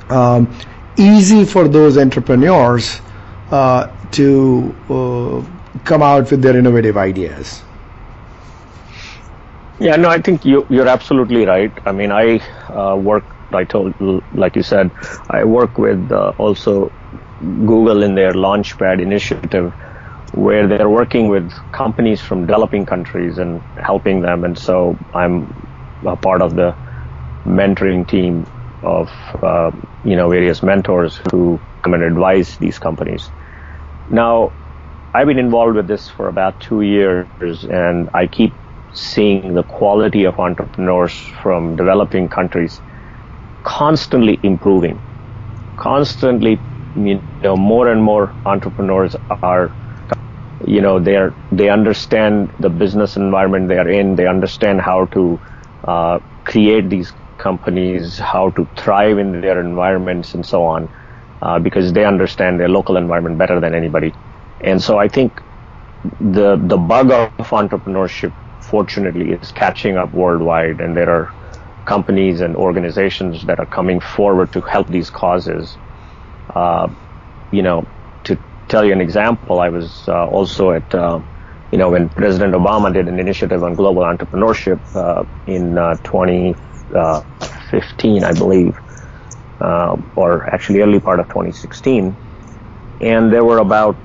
um, 0.09 0.53
easy 0.97 1.45
for 1.45 1.67
those 1.67 1.97
entrepreneurs 1.97 3.01
uh, 3.49 3.87
to 4.11 4.75
uh, 4.89 5.41
come 5.83 6.01
out 6.01 6.29
with 6.31 6.41
their 6.41 6.55
innovative 6.55 6.97
ideas. 6.97 7.63
Yeah, 9.79 9.95
no, 9.95 10.09
I 10.09 10.19
think 10.21 10.45
you 10.45 10.65
you're 10.69 10.87
absolutely 10.87 11.45
right. 11.45 11.71
I 11.85 11.91
mean, 11.91 12.11
I 12.11 12.37
uh, 12.69 12.95
work. 12.97 13.25
I 13.53 13.65
told, 13.65 13.93
like 14.31 14.55
you 14.55 14.63
said, 14.63 14.91
I 15.29 15.43
work 15.45 15.77
with 15.77 16.11
uh, 16.11 16.33
also 16.37 16.93
Google 17.41 18.03
in 18.03 18.15
their 18.15 18.33
Launchpad 18.33 19.01
initiative, 19.01 19.65
where 20.23 20.57
they're 20.57 20.81
working 20.81 21.19
with 21.19 21.45
companies 21.71 22.19
from 22.21 22.45
developing 22.45 22.85
countries 22.85 23.37
and 23.37 23.63
helping 23.77 24.21
them. 24.21 24.43
And 24.43 24.57
so 24.57 24.97
I'm 25.13 25.51
a 26.05 26.15
part 26.17 26.41
of 26.41 26.55
the 26.55 26.77
mentoring 27.45 28.07
team 28.07 28.45
of 28.81 29.09
uh, 29.41 29.71
you 30.03 30.15
know 30.15 30.29
various 30.29 30.61
mentors 30.63 31.19
who 31.31 31.61
come 31.83 31.93
and 31.93 32.03
advise 32.03 32.57
these 32.57 32.79
companies. 32.79 33.31
Now, 34.07 34.53
I've 35.13 35.27
been 35.27 35.39
involved 35.39 35.75
with 35.75 35.87
this 35.87 36.09
for 36.09 36.27
about 36.27 36.59
two 36.59 36.81
years, 36.81 37.63
and 37.65 38.09
I 38.13 38.27
keep 38.27 38.57
seeing 38.93 39.53
the 39.53 39.63
quality 39.63 40.25
of 40.25 40.39
entrepreneurs 40.39 41.13
from 41.41 41.75
developing 41.75 42.29
countries 42.29 42.81
constantly 43.63 44.39
improving. 44.43 45.01
Constantly, 45.77 46.65
you 46.95 47.23
know, 47.43 47.57
more 47.57 47.89
and 47.89 48.03
more 48.03 48.35
entrepreneurs 48.45 49.15
are, 49.41 49.75
you 50.65 50.81
know, 50.81 50.99
they 50.99 51.15
are 51.15 51.37
they 51.51 51.69
understand 51.69 52.51
the 52.59 52.69
business 52.69 53.15
environment 53.17 53.67
they 53.69 53.77
are 53.77 53.89
in. 53.89 54.15
They 54.15 54.27
understand 54.27 54.81
how 54.81 55.05
to 55.07 55.41
uh, 55.87 56.19
create 56.45 56.89
these 56.89 57.13
companies, 57.37 58.17
how 58.19 58.51
to 58.51 58.69
thrive 58.77 59.17
in 59.19 59.41
their 59.41 59.59
environments, 59.59 60.33
and 60.33 60.45
so 60.45 60.63
on, 60.63 60.89
uh, 61.41 61.59
because 61.59 61.93
they 61.93 62.05
understand 62.05 62.59
their 62.59 62.69
local 62.69 62.97
environment 62.97 63.37
better 63.37 63.59
than 63.59 63.75
anybody. 63.75 64.15
And 64.61 64.81
so 64.81 64.97
I 64.97 65.07
think 65.09 65.41
the 66.19 66.57
the 66.57 66.77
bug 66.77 67.11
of 67.11 67.31
entrepreneurship 67.37 68.33
fortunately 68.61 69.21
is 69.21 69.51
catching 69.51 69.97
up 69.97 70.11
worldwide, 70.11 70.79
and 70.81 70.95
there 70.95 71.09
are 71.09 71.33
companies 71.85 72.41
and 72.41 72.55
organizations 72.55 73.43
that 73.45 73.59
are 73.59 73.65
coming 73.67 73.99
forward 73.99 74.51
to 74.53 74.61
help 74.61 74.87
these 74.87 75.09
causes. 75.09 75.77
Uh, 76.53 76.87
you 77.51 77.61
know, 77.63 77.87
to 78.25 78.39
tell 78.69 78.85
you 78.85 78.93
an 78.93 79.01
example, 79.01 79.59
I 79.59 79.69
was 79.69 80.05
uh, 80.07 80.25
also 80.27 80.71
at, 80.71 80.93
uh, 80.93 81.21
you 81.71 81.77
know, 81.77 81.89
when 81.89 82.09
President 82.09 82.53
Obama 82.53 82.93
did 82.93 83.07
an 83.07 83.19
initiative 83.19 83.63
on 83.63 83.75
global 83.75 84.03
entrepreneurship 84.03 84.81
uh, 84.95 85.23
in 85.45 85.77
uh, 85.77 85.97
2015, 86.03 88.23
I 88.23 88.33
believe, 88.33 88.77
uh, 89.59 89.95
or 90.15 90.47
actually 90.53 90.81
early 90.81 90.99
part 90.99 91.19
of 91.19 91.27
2016, 91.29 92.17
and 93.01 93.33
there 93.33 93.45
were 93.45 93.59
about, 93.59 94.01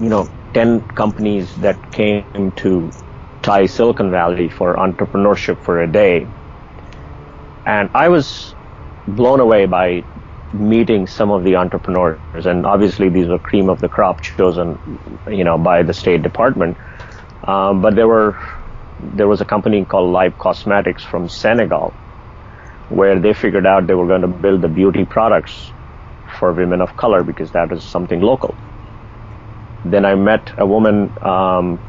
you 0.00 0.08
know, 0.08 0.32
10 0.54 0.86
companies 0.96 1.54
that 1.56 1.90
came 1.92 2.52
to 2.56 2.94
TiE 3.42 3.66
Silicon 3.66 4.10
Valley 4.10 4.48
for 4.48 4.76
entrepreneurship 4.76 5.62
for 5.62 5.80
a 5.82 5.90
day. 5.90 6.28
And 7.66 7.90
I 7.94 8.08
was 8.08 8.54
blown 9.06 9.40
away 9.40 9.66
by 9.66 10.06
meeting 10.52 11.06
some 11.06 11.30
of 11.30 11.44
the 11.44 11.56
entrepreneurs. 11.56 12.46
And 12.46 12.66
obviously 12.66 13.10
these 13.10 13.28
were 13.28 13.38
cream 13.38 13.68
of 13.70 13.80
the 13.80 13.88
crop 13.88 14.22
chosen 14.22 14.78
you 15.28 15.44
know 15.44 15.58
by 15.58 15.82
the 15.82 15.94
state 15.94 16.22
department. 16.22 16.78
Um, 17.46 17.80
but 17.82 17.94
there 17.94 18.08
were 18.08 18.36
there 18.98 19.28
was 19.28 19.40
a 19.40 19.44
company 19.46 19.84
called 19.86 20.10
live 20.12 20.36
cosmetics 20.38 21.04
from 21.04 21.28
senegal 21.28 21.98
where 22.88 23.20
they 23.20 23.34
figured 23.34 23.66
out 23.66 23.86
they 23.86 23.94
were 23.94 24.06
going 24.06 24.22
to 24.22 24.28
build 24.28 24.62
the 24.62 24.68
beauty 24.68 25.04
products 25.04 25.72
for 26.38 26.52
women 26.52 26.80
of 26.80 26.96
color 26.96 27.22
because 27.24 27.52
that 27.52 27.72
is 27.72 27.84
something 27.84 28.20
local 28.20 28.58
then 29.84 30.04
i 30.04 30.14
met 30.14 30.52
a 30.58 30.66
woman 30.66 31.12
um, 31.22 31.80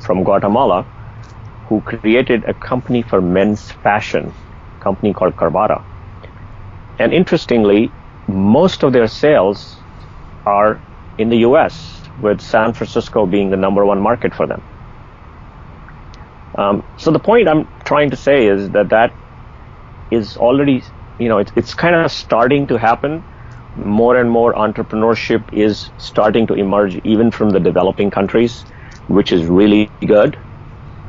from 0.00 0.24
guatemala 0.24 0.88
who 1.68 1.82
created 1.82 2.44
a 2.46 2.54
company 2.54 3.02
for 3.02 3.20
men's 3.22 3.70
fashion, 3.72 4.34
company 4.80 5.12
called 5.14 5.36
Carvara. 5.36 5.86
And 6.98 7.12
interestingly, 7.12 7.94
most 8.28 8.84
of 8.84 8.92
their 8.92 9.08
sales 9.08 9.84
are 10.46 10.84
in 11.18 11.30
the 11.30 11.38
US, 11.38 12.02
with 12.16 12.40
San 12.40 12.74
Francisco 12.74 13.26
being 13.26 13.50
the 13.50 13.56
number 13.56 13.84
one 13.86 14.00
market 14.00 14.34
for 14.34 14.46
them. 14.46 14.62
Um, 16.58 16.84
so 16.96 17.10
the 17.12 17.20
point 17.20 17.48
I'm 17.48 17.68
trying 17.84 18.10
to 18.10 18.16
say 18.16 18.46
is 18.46 18.70
that 18.72 18.90
that 18.90 19.16
is 20.10 20.36
already, 20.36 20.84
you 21.18 21.28
know, 21.28 21.44
it's 21.56 21.74
kind 21.74 21.94
of 21.96 22.12
starting 22.12 22.68
to 22.68 22.78
happen. 22.78 23.24
More 23.76 24.16
and 24.16 24.30
more 24.30 24.54
entrepreneurship 24.54 25.52
is 25.52 25.90
starting 25.98 26.46
to 26.46 26.54
emerge 26.54 27.00
even 27.04 27.30
from 27.30 27.50
the 27.50 27.60
developing 27.60 28.10
countries, 28.10 28.64
which 29.08 29.32
is 29.32 29.46
really 29.46 29.90
good. 30.06 30.38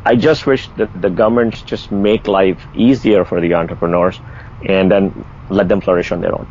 I 0.05 0.15
just 0.15 0.45
wish 0.45 0.69
that 0.75 0.89
the 1.01 1.09
governments 1.09 1.61
just 1.61 1.91
make 1.91 2.27
life 2.27 2.67
easier 2.75 3.25
for 3.25 3.41
the 3.41 3.53
entrepreneurs 3.55 4.19
and 4.67 4.91
then 4.91 5.25
let 5.49 5.67
them 5.67 5.81
flourish 5.81 6.11
on 6.11 6.21
their 6.21 6.33
own. 6.33 6.47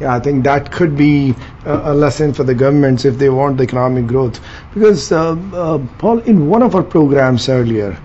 Yeah, 0.00 0.14
I 0.14 0.20
think 0.20 0.44
that 0.44 0.70
could 0.72 0.96
be 0.96 1.34
a, 1.64 1.94
lesson 1.94 2.34
for 2.34 2.44
the 2.44 2.54
governments 2.54 3.04
if 3.04 3.18
they 3.18 3.30
want 3.30 3.56
the 3.56 3.64
economic 3.64 4.06
growth. 4.06 4.40
Because, 4.74 5.10
uh, 5.10 5.32
uh, 5.54 5.78
Paul, 5.98 6.18
in 6.20 6.48
one 6.48 6.62
of 6.62 6.74
our 6.74 6.82
programs 6.82 7.48
earlier 7.48 7.96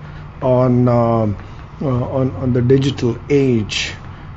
on 0.42 0.88
uh, 0.88 1.28
uh 1.82 1.86
on, 2.20 2.32
on 2.36 2.54
the 2.54 2.62
digital 2.62 3.18
age, 3.30 3.94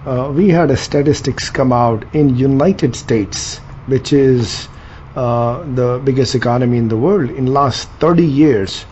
uh, 0.06 0.30
we 0.34 0.48
had 0.48 0.70
a 0.70 0.76
statistics 0.76 1.50
come 1.50 1.72
out 1.72 2.04
in 2.14 2.36
United 2.36 2.94
States, 2.94 3.58
which 3.86 4.12
is 4.12 4.68
uh, 5.16 5.62
the 5.74 6.00
biggest 6.04 6.34
economy 6.34 6.78
in 6.78 6.88
the 6.88 6.96
world. 6.96 7.30
In 7.30 7.46
last 7.46 7.88
30 8.00 8.24
years, 8.24 8.84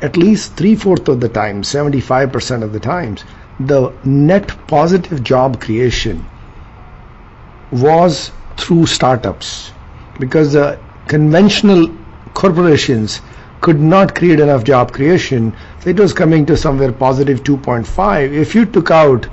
at 0.00 0.16
least 0.16 0.52
three-fourths 0.54 1.08
of 1.08 1.20
the 1.20 1.28
time, 1.28 1.62
75% 1.62 2.62
of 2.62 2.72
the 2.72 2.80
times, 2.80 3.24
the 3.58 3.92
net 4.04 4.52
positive 4.66 5.24
job 5.24 5.60
creation 5.60 6.24
was 7.72 8.30
through 8.56 8.86
startups 8.86 9.72
because 10.20 10.52
the 10.52 10.78
conventional 11.08 11.90
corporations 12.34 13.20
could 13.60 13.80
not 13.80 14.14
create 14.14 14.38
enough 14.40 14.62
job 14.62 14.92
creation. 14.92 15.56
So 15.80 15.90
it 15.90 15.98
was 15.98 16.12
coming 16.12 16.46
to 16.46 16.56
somewhere 16.56 16.92
positive 16.92 17.42
2.5. 17.42 18.32
If 18.32 18.54
you 18.54 18.66
took 18.66 18.90
out 18.90 19.26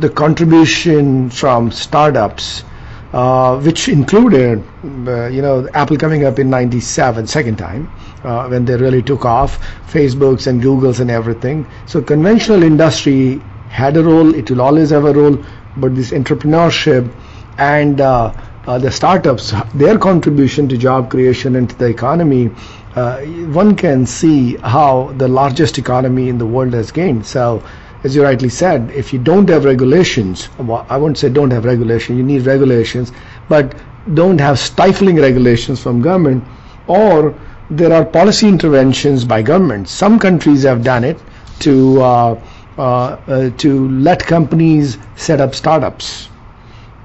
the 0.00 0.08
contribution 0.08 1.30
from 1.30 1.70
startups, 1.70 2.64
uh, 3.12 3.58
which 3.60 3.88
included, 3.88 4.62
uh, 5.06 5.26
you 5.26 5.42
know, 5.42 5.68
Apple 5.74 5.96
coming 5.96 6.24
up 6.24 6.38
in 6.38 6.50
97, 6.50 7.26
second 7.26 7.56
time, 7.56 7.90
uh, 8.22 8.46
when 8.48 8.64
they 8.64 8.76
really 8.76 9.02
took 9.02 9.24
off, 9.24 9.58
Facebooks 9.90 10.46
and 10.46 10.62
Googles 10.62 11.00
and 11.00 11.10
everything. 11.10 11.66
So 11.86 12.02
conventional 12.02 12.62
industry 12.62 13.40
had 13.68 13.96
a 13.96 14.02
role, 14.02 14.34
it 14.34 14.50
will 14.50 14.60
always 14.60 14.90
have 14.90 15.04
a 15.04 15.12
role, 15.12 15.42
but 15.76 15.94
this 15.94 16.10
entrepreneurship 16.10 17.12
and 17.58 18.00
uh, 18.00 18.32
uh, 18.66 18.78
the 18.78 18.90
startups, 18.90 19.52
their 19.74 19.98
contribution 19.98 20.68
to 20.68 20.76
job 20.76 21.10
creation 21.10 21.56
and 21.56 21.70
to 21.70 21.76
the 21.76 21.86
economy, 21.86 22.50
uh, 22.94 23.20
one 23.52 23.74
can 23.76 24.06
see 24.06 24.56
how 24.56 25.12
the 25.16 25.28
largest 25.28 25.78
economy 25.78 26.28
in 26.28 26.38
the 26.38 26.46
world 26.46 26.72
has 26.72 26.90
gained. 26.92 27.24
So, 27.24 27.62
as 28.04 28.14
you 28.14 28.22
rightly 28.22 28.48
said, 28.48 28.90
if 28.92 29.12
you 29.12 29.18
don't 29.18 29.48
have 29.48 29.64
regulations, 29.64 30.48
I 30.58 30.96
won't 30.96 31.18
say 31.18 31.28
don't 31.28 31.50
have 31.50 31.64
regulation, 31.64 32.16
you 32.16 32.22
need 32.22 32.46
regulations, 32.46 33.12
but 33.48 33.74
don't 34.14 34.40
have 34.40 34.58
stifling 34.58 35.16
regulations 35.16 35.80
from 35.82 36.00
government, 36.00 36.44
or 36.86 37.34
there 37.70 37.92
are 37.92 38.04
policy 38.04 38.48
interventions 38.48 39.24
by 39.24 39.42
governments. 39.42 39.90
Some 39.90 40.18
countries 40.18 40.62
have 40.62 40.82
done 40.84 41.04
it 41.04 41.20
to 41.60 42.00
uh, 42.00 42.40
uh, 42.78 42.82
uh, 43.26 43.50
to 43.58 43.88
let 43.88 44.24
companies 44.24 44.98
set 45.16 45.40
up 45.40 45.54
startups, 45.54 46.28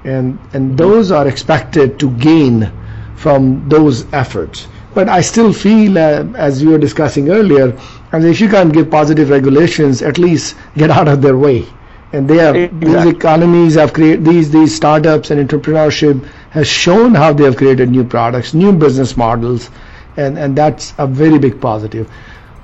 and 0.04 0.38
and 0.52 0.78
those 0.78 1.10
are 1.10 1.26
expected 1.26 1.98
to 1.98 2.10
gain 2.12 2.70
from 3.16 3.68
those 3.68 4.06
efforts. 4.12 4.68
But 4.94 5.08
I 5.08 5.20
still 5.22 5.52
feel, 5.52 5.98
uh, 5.98 6.24
as 6.36 6.64
we 6.64 6.70
were 6.70 6.78
discussing 6.78 7.28
earlier, 7.30 7.76
and 8.14 8.24
if 8.24 8.40
you 8.40 8.48
can't 8.48 8.72
give 8.72 8.90
positive 8.90 9.30
regulations, 9.30 10.02
at 10.02 10.18
least 10.18 10.56
get 10.76 10.90
out 10.90 11.08
of 11.08 11.20
their 11.22 11.36
way 11.36 11.66
and 12.14 12.28
they 12.28 12.36
have 12.36 12.54
Exactly. 12.56 12.88
these 12.88 13.06
economies 13.14 13.74
have 13.74 13.92
created 13.92 14.24
these 14.24 14.50
these 14.50 14.74
startups 14.74 15.30
and 15.30 15.48
entrepreneurship 15.48 16.24
has 16.50 16.68
shown 16.68 17.14
how 17.14 17.32
they 17.32 17.44
have 17.44 17.56
created 17.56 17.90
new 17.90 18.04
products, 18.04 18.54
new 18.54 18.72
business 18.84 19.16
models, 19.16 19.70
and 20.16 20.38
and 20.38 20.56
that's 20.56 20.94
a 20.98 21.06
very 21.06 21.38
big 21.46 21.60
positive. 21.60 22.08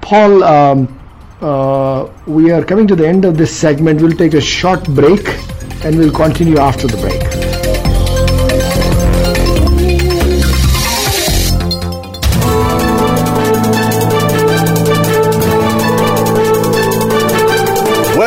Paul, 0.01 0.45
um, 0.45 0.87
uh, 1.41 2.09
we 2.27 2.53
are 2.53 2.65
coming 2.65 2.87
to 2.87 2.97
the 3.03 3.09
end 3.09 3.25
of 3.25 3.37
this 3.37 3.55
segment. 3.65 4.01
We'll 4.01 4.21
take 4.25 4.35
a 4.35 4.41
short 4.41 4.89
break, 5.03 5.29
and 5.85 5.99
we'll 5.99 6.17
continue 6.23 6.59
after 6.59 6.87
the 6.87 6.99
break. 6.99 7.20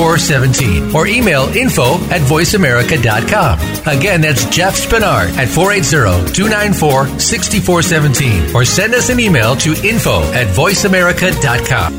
6417 0.00 0.94
or 0.94 1.06
email 1.06 1.44
info 1.54 1.94
at 2.08 2.22
voiceamerica.com. 2.22 3.58
Again, 3.86 4.20
that's 4.22 4.44
Jeff 4.46 4.74
Spinard 4.74 5.36
at 5.36 5.48
480 5.48 6.32
294 6.32 7.18
6417 7.18 8.54
or 8.54 8.64
send 8.64 8.94
us 8.94 9.10
an 9.10 9.20
email 9.20 9.54
to 9.56 9.70
info 9.86 10.22
at 10.32 10.46
voiceamerica.com. 10.48 11.92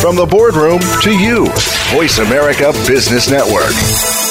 From 0.00 0.16
the 0.16 0.26
boardroom 0.26 0.80
to 1.02 1.10
you, 1.10 1.46
Voice 1.96 2.18
America 2.18 2.72
Business 2.86 3.30
Network. 3.30 4.23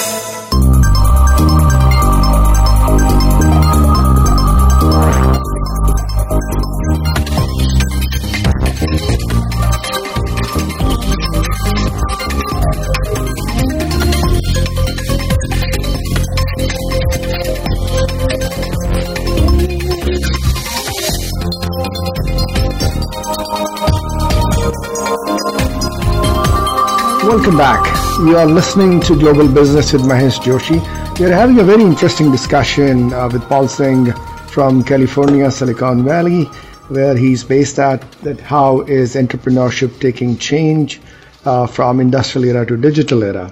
Welcome 27.33 27.57
back. 27.57 27.83
You 28.19 28.37
are 28.37 28.45
listening 28.45 28.99
to 29.01 29.17
Global 29.17 29.47
Business 29.47 29.91
with 29.91 30.03
Mahesh 30.03 30.37
Joshi. 30.37 30.77
We 31.19 31.25
are 31.25 31.33
having 31.33 31.59
a 31.59 31.63
very 31.63 31.81
interesting 31.81 32.31
discussion 32.31 33.11
uh, 33.11 33.27
with 33.27 33.41
Paul 33.49 33.67
Singh 33.67 34.13
from 34.49 34.83
California, 34.83 35.49
Silicon 35.49 36.05
Valley, 36.05 36.43
where 36.89 37.17
he's 37.17 37.43
based 37.43 37.79
at. 37.79 37.99
That 38.21 38.39
how 38.39 38.81
is 38.81 39.15
entrepreneurship 39.15 39.99
taking 39.99 40.37
change 40.37 41.01
uh, 41.43 41.65
from 41.65 41.99
industrial 41.99 42.49
era 42.49 42.67
to 42.67 42.77
digital 42.77 43.23
era? 43.23 43.51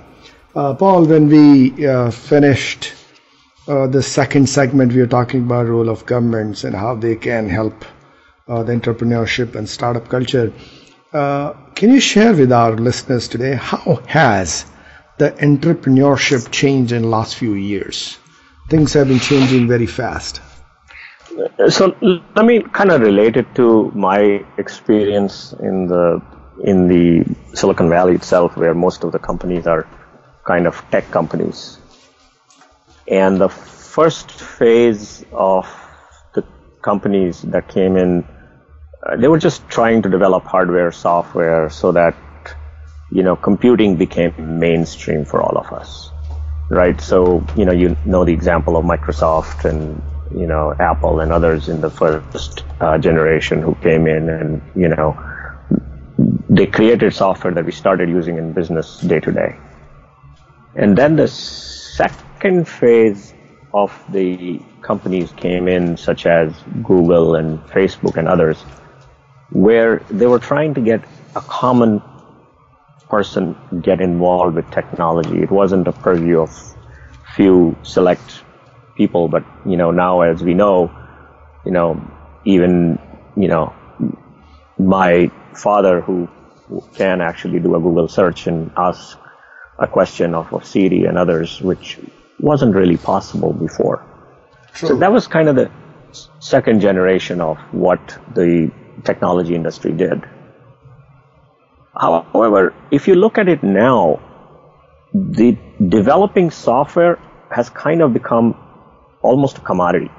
Uh, 0.54 0.76
Paul, 0.76 1.06
when 1.06 1.28
we 1.28 1.88
uh, 1.88 2.12
finished 2.12 2.94
uh, 3.68 3.88
the 3.88 4.04
second 4.04 4.48
segment, 4.48 4.94
we 4.94 5.00
were 5.00 5.08
talking 5.08 5.42
about 5.42 5.66
role 5.66 5.90
of 5.90 6.06
governments 6.06 6.64
and 6.64 6.76
how 6.76 6.94
they 6.94 7.16
can 7.16 7.50
help 7.50 7.84
uh, 8.48 8.62
the 8.62 8.74
entrepreneurship 8.74 9.56
and 9.56 9.68
startup 9.68 10.08
culture. 10.08 10.54
Uh, 11.14 11.54
can 11.76 11.92
you 11.92 12.00
share 12.00 12.34
with 12.34 12.52
our 12.54 12.72
listeners 12.78 13.28
today 13.28 13.56
how 13.56 13.96
has 14.08 14.66
the 15.18 15.32
entrepreneurship 15.32 16.50
changed 16.52 16.94
in 16.94 17.02
the 17.02 17.08
last 17.08 17.36
few 17.36 17.54
years? 17.54 18.18
Things 18.70 18.94
have 18.94 19.10
been 19.10 19.20
changing 19.20 19.68
very 19.68 19.88
fast. 19.88 20.42
So 21.68 21.96
let 22.36 22.46
me 22.46 22.62
kind 22.62 22.92
of 22.92 23.02
relate 23.02 23.36
it 23.36 23.54
to 23.56 23.92
my 23.94 24.46
experience 24.58 25.54
in 25.54 25.88
the 25.88 26.22
in 26.64 26.88
the 26.88 27.26
Silicon 27.56 27.90
Valley 27.90 28.16
itself, 28.16 28.56
where 28.56 28.74
most 28.74 29.04
of 29.04 29.12
the 29.12 29.20
companies 29.20 29.68
are 29.68 29.88
kind 30.46 30.68
of 30.68 30.82
tech 30.92 31.10
companies. 31.12 31.78
And 33.08 33.42
the 33.42 33.50
first 33.50 34.32
phase 34.32 35.26
of 35.34 35.68
the 36.34 36.44
companies 36.82 37.42
that 37.42 37.68
came 37.68 37.98
in, 37.98 38.24
they 39.18 39.28
were 39.28 39.40
just 39.40 39.68
trying 39.68 40.02
to 40.04 40.10
develop 40.10 40.46
hardware, 40.46 40.92
software, 40.92 41.70
so 41.70 41.92
that 41.92 42.16
you 43.12 43.24
know 43.24 43.36
computing 43.36 43.98
became 43.98 44.60
mainstream 44.60 45.26
for 45.26 45.42
all 45.42 45.58
of 45.58 45.72
us, 45.74 46.12
right? 46.70 47.00
So 47.02 47.44
you 47.56 47.66
know 47.66 47.72
you 47.72 47.98
know 48.06 48.24
the 48.26 48.34
example 48.34 48.78
of 48.78 48.86
Microsoft 48.86 49.66
and 49.66 50.02
you 50.40 50.48
know 50.48 50.74
Apple 50.80 51.20
and 51.20 51.32
others 51.32 51.68
in 51.68 51.82
the 51.82 51.90
first 51.90 52.64
uh, 52.80 52.98
generation 52.98 53.62
who 53.62 53.76
came 53.76 54.08
in 54.08 54.30
and 54.30 54.62
you 54.76 54.88
know 54.88 55.18
they 56.50 56.68
created 56.68 57.14
software 57.14 57.54
that 57.54 57.66
we 57.66 57.72
started 57.72 58.10
using 58.10 58.38
in 58.38 58.54
business 58.54 59.00
day 59.00 59.20
to 59.20 59.32
day. 59.32 59.56
And 60.76 60.98
then 60.98 61.16
the 61.16 61.28
second 61.28 62.68
phase 62.68 63.34
of 63.74 63.92
the 64.10 64.60
companies 64.82 65.32
came 65.32 65.68
in, 65.68 65.98
such 65.98 66.26
as 66.26 66.54
Google 66.84 67.36
and 67.36 67.60
Facebook 67.68 68.18
and 68.18 68.28
others, 68.28 68.64
where 69.52 70.00
they 70.10 70.28
were 70.28 70.40
trying 70.40 70.74
to 70.74 70.82
get 70.82 71.04
a 71.36 71.42
common 71.42 72.02
person 73.10 73.56
get 73.82 74.00
involved 74.02 74.56
with 74.56 74.70
technology. 74.72 75.42
It 75.42 75.52
wasn't 75.52 75.88
a 75.88 75.92
purview 75.92 76.40
of 76.40 76.52
few 77.36 77.76
select 77.84 78.44
people, 78.96 79.28
but 79.28 79.44
you 79.66 79.78
know 79.78 79.92
now 79.92 80.22
as 80.22 80.42
we 80.42 80.54
know, 80.54 80.92
you 81.66 81.72
know 81.72 82.02
even 82.46 83.00
you 83.36 83.48
know 83.48 83.74
my 84.78 85.30
father 85.54 86.02
who 86.02 86.28
can 86.96 87.22
actually 87.22 87.60
do 87.60 87.76
a 87.76 87.80
Google 87.80 88.08
search 88.08 88.48
and 88.48 88.72
ask 88.78 89.18
a 89.78 89.88
question 89.88 90.34
of, 90.34 90.54
of 90.54 90.66
Siri 90.66 91.04
and 91.06 91.18
others, 91.18 91.62
which 91.62 92.00
wasn't 92.40 92.74
really 92.76 92.98
possible 92.98 93.52
before. 93.52 94.06
So 94.76 94.96
that 94.96 95.12
was 95.12 95.28
kind 95.28 95.50
of 95.50 95.56
the 95.56 95.70
second 96.40 96.80
generation 96.80 97.42
of 97.42 97.58
what 97.74 98.18
the 98.34 98.72
technology 99.04 99.56
industry 99.56 99.92
did. 99.92 100.24
However, 102.00 102.74
if 102.90 103.08
you 103.08 103.16
look 103.16 103.38
at 103.38 103.50
it 103.50 103.64
now, 103.64 104.20
the 105.14 105.58
developing 105.90 106.52
software 106.52 107.20
has 107.52 107.70
kind 107.70 108.02
of 108.02 108.14
become 108.14 108.56
almost 109.22 109.58
a 109.58 109.62
commodity. 109.62 110.10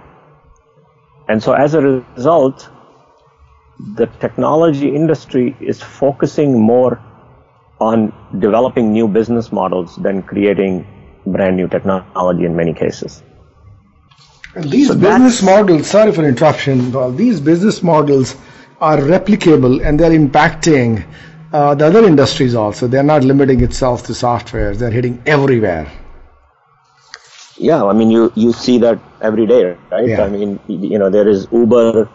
And 1.29 1.43
so 1.43 1.53
as 1.53 1.75
a 1.75 1.81
result, 1.81 2.69
the 3.95 4.07
technology 4.21 4.95
industry 4.95 5.57
is 5.61 5.83
focusing 5.83 6.61
more 6.61 7.01
on 7.81 8.13
developing 8.39 8.93
new 8.93 9.09
business 9.09 9.51
models 9.51 9.97
than 9.97 10.23
creating 10.23 10.87
brand 11.27 11.57
new 11.57 11.69
technology 11.69 12.45
in 12.45 12.55
many 12.55 12.75
cases. 12.75 13.23
And 14.55 14.71
these 14.71 14.89
So 14.89 14.95
business 14.95 15.43
models, 15.43 15.87
sorry 15.87 16.13
for 16.13 16.25
interruption, 16.25 16.92
these 17.17 17.40
business 17.40 17.83
models 17.83 18.37
are 18.83 18.99
replicable 18.99 19.81
and 19.87 19.99
they're 19.99 20.11
impacting 20.11 21.05
uh, 21.53 21.75
the 21.75 21.87
other 21.87 22.05
industries 22.05 22.55
also. 22.55 22.89
They're 22.89 23.05
not 23.05 23.23
limiting 23.23 23.63
itself 23.63 24.05
to 24.07 24.15
software, 24.15 24.75
they're 24.75 24.91
hitting 24.91 25.23
everywhere. 25.25 25.91
Yeah, 27.57 27.85
I 27.85 27.93
mean, 27.93 28.11
you, 28.11 28.33
you 28.35 28.53
see 28.53 28.79
that 28.79 28.99
every 29.21 29.47
day, 29.47 29.77
right? 29.91 30.09
Yeah. 30.09 30.25
I 30.25 30.29
mean, 30.29 30.59
you 30.67 30.99
know, 30.99 31.11
there 31.11 31.29
is 31.29 31.47
Uber 31.53 32.09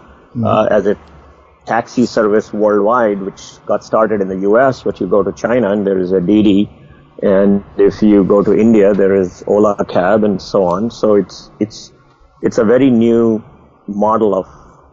uh, 0.44 0.68
as 0.70 0.88
a 0.88 0.98
taxi 1.66 2.06
service 2.06 2.52
worldwide, 2.52 3.22
which 3.22 3.42
got 3.66 3.84
started 3.84 4.20
in 4.20 4.28
the 4.28 4.40
US, 4.50 4.84
but 4.84 5.00
you 5.00 5.08
go 5.08 5.24
to 5.24 5.32
China 5.32 5.72
and 5.72 5.88
there 5.88 5.98
is 6.00 6.12
a 6.12 6.20
Didi. 6.20 6.70
And 7.24 7.64
if 7.78 8.02
you 8.02 8.26
go 8.26 8.44
to 8.44 8.54
India, 8.54 8.94
there 8.94 9.16
is 9.16 9.44
Ola 9.48 9.86
Cab 9.86 10.26
and 10.26 10.42
so 10.42 10.66
on. 10.66 10.92
So 10.92 11.16
it's, 11.16 11.50
it's, 11.60 11.94
it's 12.42 12.58
a 12.58 12.66
very 12.66 12.90
new 12.90 13.42
model 13.88 14.36
of 14.36 14.48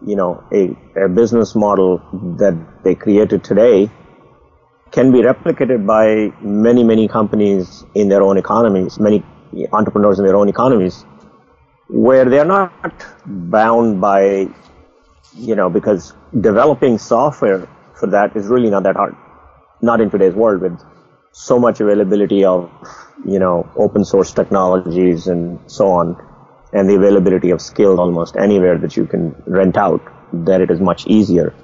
you 0.07 0.16
know, 0.16 0.42
a, 0.52 0.76
a 1.05 1.09
business 1.09 1.55
model 1.55 1.98
that 2.38 2.57
they 2.84 2.94
created 2.94 3.42
today 3.42 3.90
can 4.90 5.11
be 5.11 5.20
replicated 5.22 5.86
by 5.86 6.32
many, 6.40 6.84
many 6.84 7.09
companies 7.09 7.84
in 7.94 8.09
their 8.09 8.22
own 8.22 8.38
economies, 8.38 8.98
many 9.00 9.24
entrepreneurs 9.72 10.18
in 10.18 10.24
their 10.24 10.36
own 10.36 10.48
economies, 10.48 11.05
where 11.88 12.24
they're 12.24 12.44
not 12.44 12.72
bound 13.26 14.00
by, 14.00 14.48
you 15.34 15.55
know, 15.57 15.68
because 15.68 16.12
developing 16.40 16.98
software 16.98 17.68
for 17.98 18.09
that 18.09 18.36
is 18.36 18.46
really 18.46 18.70
not 18.70 18.82
that 18.84 18.96
hard. 18.96 19.16
Not 19.82 20.00
in 20.00 20.11
today's 20.11 20.34
world 20.34 20.62
with 20.62 20.78
so 21.32 21.59
much 21.59 21.80
availability 21.80 22.44
of, 22.44 22.70
you 23.26 23.38
know, 23.38 23.68
open 23.76 24.05
source 24.05 24.32
technologies 24.32 25.26
and 25.26 25.59
so 25.66 25.88
on 25.88 26.16
and 26.75 26.91
the 26.91 26.97
availability 26.97 27.51
of 27.51 27.62
skills 27.62 27.99
almost 27.99 28.37
anywhere 28.37 28.77
that 28.79 28.97
you 28.97 29.07
can 29.07 29.35
rent 29.47 29.77
out, 29.77 30.03
that 30.45 30.61
it 30.61 30.70
is 30.70 30.81
much 30.81 31.07
easier 31.07 31.55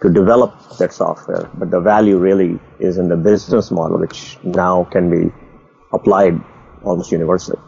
to 0.00 0.08
develop 0.08 0.54
that 0.78 0.92
software. 0.92 1.50
But 1.54 1.70
the 1.70 1.80
value 1.80 2.18
really 2.18 2.58
is 2.78 2.98
in 2.98 3.08
the 3.08 3.16
business 3.16 3.70
model, 3.70 3.98
which 3.98 4.38
now 4.42 4.84
can 4.84 5.10
be 5.10 5.32
applied 5.92 6.40
almost 6.84 7.12
universally. 7.12 7.60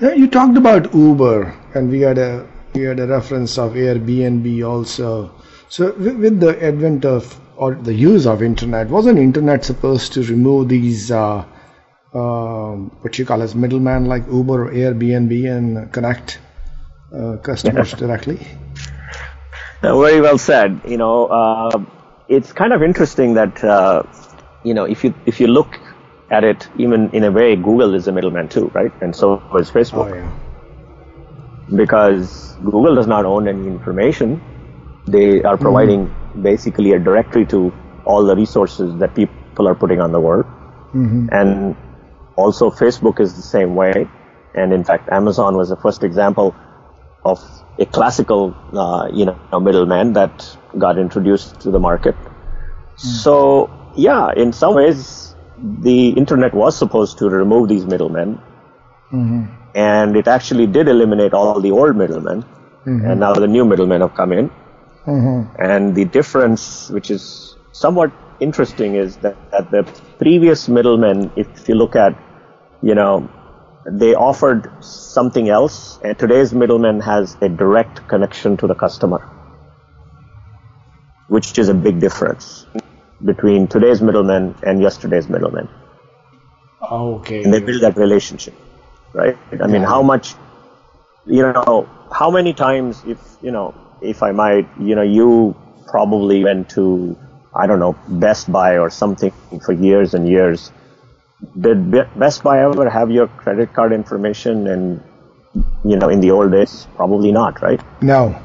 Yeah, 0.00 0.14
You 0.14 0.28
talked 0.28 0.56
about 0.56 0.94
Uber, 0.94 1.54
and 1.74 1.90
we 1.90 2.00
had 2.00 2.18
a 2.18 2.46
we 2.74 2.82
had 2.82 3.00
a 3.00 3.06
reference 3.06 3.58
of 3.58 3.72
Airbnb 3.72 4.66
also. 4.66 5.32
So 5.68 5.92
with 5.92 6.40
the 6.40 6.62
advent 6.64 7.04
of 7.04 7.38
or 7.56 7.74
the 7.74 7.92
use 7.92 8.26
of 8.26 8.42
internet, 8.42 8.88
wasn't 8.88 9.18
internet 9.18 9.64
supposed 9.64 10.12
to 10.14 10.22
remove 10.22 10.68
these 10.68 11.10
uh, 11.10 11.44
um, 12.14 12.90
what 13.02 13.18
you 13.18 13.24
call 13.24 13.42
as 13.42 13.54
middleman 13.54 14.06
like 14.06 14.26
Uber 14.30 14.64
or 14.64 14.72
Airbnb 14.72 15.56
and 15.56 15.92
connect 15.92 16.38
uh, 17.14 17.36
customers 17.38 17.92
directly. 17.92 18.38
very 20.00 20.20
well 20.20 20.38
said. 20.38 20.80
You 20.86 20.96
know, 20.96 21.26
uh, 21.26 21.84
it's 22.28 22.52
kind 22.52 22.72
of 22.72 22.82
interesting 22.82 23.34
that 23.34 23.62
uh, 23.62 24.02
you 24.64 24.74
know 24.74 24.84
if 24.84 25.04
you 25.04 25.14
if 25.26 25.40
you 25.40 25.46
look 25.46 25.78
at 26.30 26.44
it, 26.44 26.68
even 26.78 27.10
in 27.10 27.24
a 27.24 27.30
way, 27.30 27.56
Google 27.56 27.94
is 27.94 28.06
a 28.08 28.12
middleman 28.12 28.48
too, 28.48 28.68
right? 28.68 28.92
And 29.02 29.14
so 29.14 29.36
is 29.58 29.70
Facebook. 29.70 30.10
Oh, 30.10 30.14
yeah. 30.14 31.76
Because 31.76 32.56
Google 32.64 32.94
does 32.94 33.06
not 33.06 33.24
own 33.24 33.48
any 33.48 33.66
information, 33.66 34.40
they 35.06 35.42
are 35.42 35.56
providing 35.56 36.06
mm-hmm. 36.06 36.42
basically 36.42 36.92
a 36.92 36.98
directory 36.98 37.46
to 37.46 37.72
all 38.04 38.24
the 38.24 38.34
resources 38.34 38.96
that 38.98 39.14
people 39.14 39.68
are 39.68 39.74
putting 39.74 40.00
on 40.00 40.12
the 40.12 40.20
world. 40.20 40.46
Mm-hmm. 40.94 41.28
And 41.32 41.76
also, 42.40 42.70
Facebook 42.70 43.20
is 43.20 43.34
the 43.34 43.42
same 43.42 43.74
way. 43.74 44.08
And 44.54 44.72
in 44.72 44.84
fact, 44.84 45.08
Amazon 45.12 45.56
was 45.56 45.68
the 45.68 45.76
first 45.76 46.02
example 46.02 46.54
of 47.24 47.38
a 47.78 47.86
classical, 47.86 48.54
uh, 48.72 49.08
you 49.12 49.24
know, 49.24 49.60
middleman 49.60 50.12
that 50.14 50.56
got 50.78 50.98
introduced 50.98 51.60
to 51.60 51.70
the 51.70 51.78
market. 51.78 52.16
Mm. 52.16 52.98
So, 52.98 53.70
yeah, 53.94 54.32
in 54.36 54.52
some 54.52 54.74
ways, 54.74 55.34
the 55.58 56.10
internet 56.10 56.54
was 56.54 56.76
supposed 56.76 57.18
to 57.18 57.28
remove 57.28 57.68
these 57.68 57.86
middlemen. 57.86 58.40
Mm-hmm. 59.12 59.44
And 59.74 60.16
it 60.16 60.26
actually 60.26 60.66
did 60.66 60.88
eliminate 60.88 61.32
all 61.32 61.60
the 61.60 61.70
old 61.70 61.96
middlemen. 61.96 62.42
Mm-hmm. 62.42 63.04
And 63.04 63.20
now 63.20 63.34
the 63.34 63.46
new 63.46 63.64
middlemen 63.64 64.00
have 64.00 64.14
come 64.14 64.32
in. 64.32 64.50
Mm-hmm. 65.06 65.62
And 65.62 65.94
the 65.94 66.04
difference, 66.04 66.90
which 66.90 67.10
is 67.10 67.56
somewhat 67.72 68.12
interesting 68.40 68.94
is 68.94 69.16
that, 69.18 69.36
that 69.52 69.70
the 69.70 69.82
previous 70.18 70.68
middlemen, 70.68 71.30
if 71.36 71.68
you 71.68 71.74
look 71.74 71.94
at, 71.94 72.16
you 72.82 72.94
know, 72.94 73.28
they 73.86 74.14
offered 74.14 74.70
something 74.84 75.48
else, 75.48 75.98
and 76.02 76.18
today's 76.18 76.52
middleman 76.52 77.00
has 77.00 77.36
a 77.40 77.48
direct 77.48 78.06
connection 78.08 78.56
to 78.58 78.66
the 78.66 78.74
customer, 78.74 79.18
which 81.28 81.58
is 81.58 81.68
a 81.68 81.74
big 81.74 82.00
difference 82.00 82.66
between 83.24 83.66
today's 83.68 84.00
middleman 84.00 84.54
and 84.62 84.80
yesterday's 84.80 85.28
middleman. 85.28 85.68
Okay. 86.82 87.42
And 87.42 87.52
they 87.52 87.60
build 87.60 87.82
that 87.82 87.96
relationship, 87.96 88.54
right? 89.12 89.36
I 89.62 89.66
mean, 89.66 89.82
how 89.82 90.02
much, 90.02 90.34
you 91.26 91.42
know, 91.42 91.88
how 92.12 92.30
many 92.30 92.54
times, 92.54 93.02
if, 93.06 93.18
you 93.42 93.50
know, 93.50 93.74
if 94.00 94.22
I 94.22 94.32
might, 94.32 94.68
you 94.78 94.94
know, 94.94 95.02
you 95.02 95.54
probably 95.86 96.44
went 96.44 96.70
to 96.70 97.16
I 97.54 97.66
don't 97.66 97.80
know, 97.80 97.96
Best 98.08 98.50
Buy 98.50 98.78
or 98.78 98.90
something 98.90 99.32
for 99.64 99.72
years 99.72 100.14
and 100.14 100.28
years. 100.28 100.70
Did 101.58 101.90
Best 102.18 102.42
Buy 102.42 102.62
ever 102.62 102.88
have 102.88 103.10
your 103.10 103.28
credit 103.28 103.72
card 103.72 103.92
information 103.92 104.66
and, 104.66 105.02
you 105.84 105.96
know, 105.96 106.08
in 106.08 106.20
the 106.20 106.30
old 106.30 106.52
days? 106.52 106.86
Probably 106.96 107.32
not, 107.32 107.62
right? 107.62 107.80
No. 108.02 108.40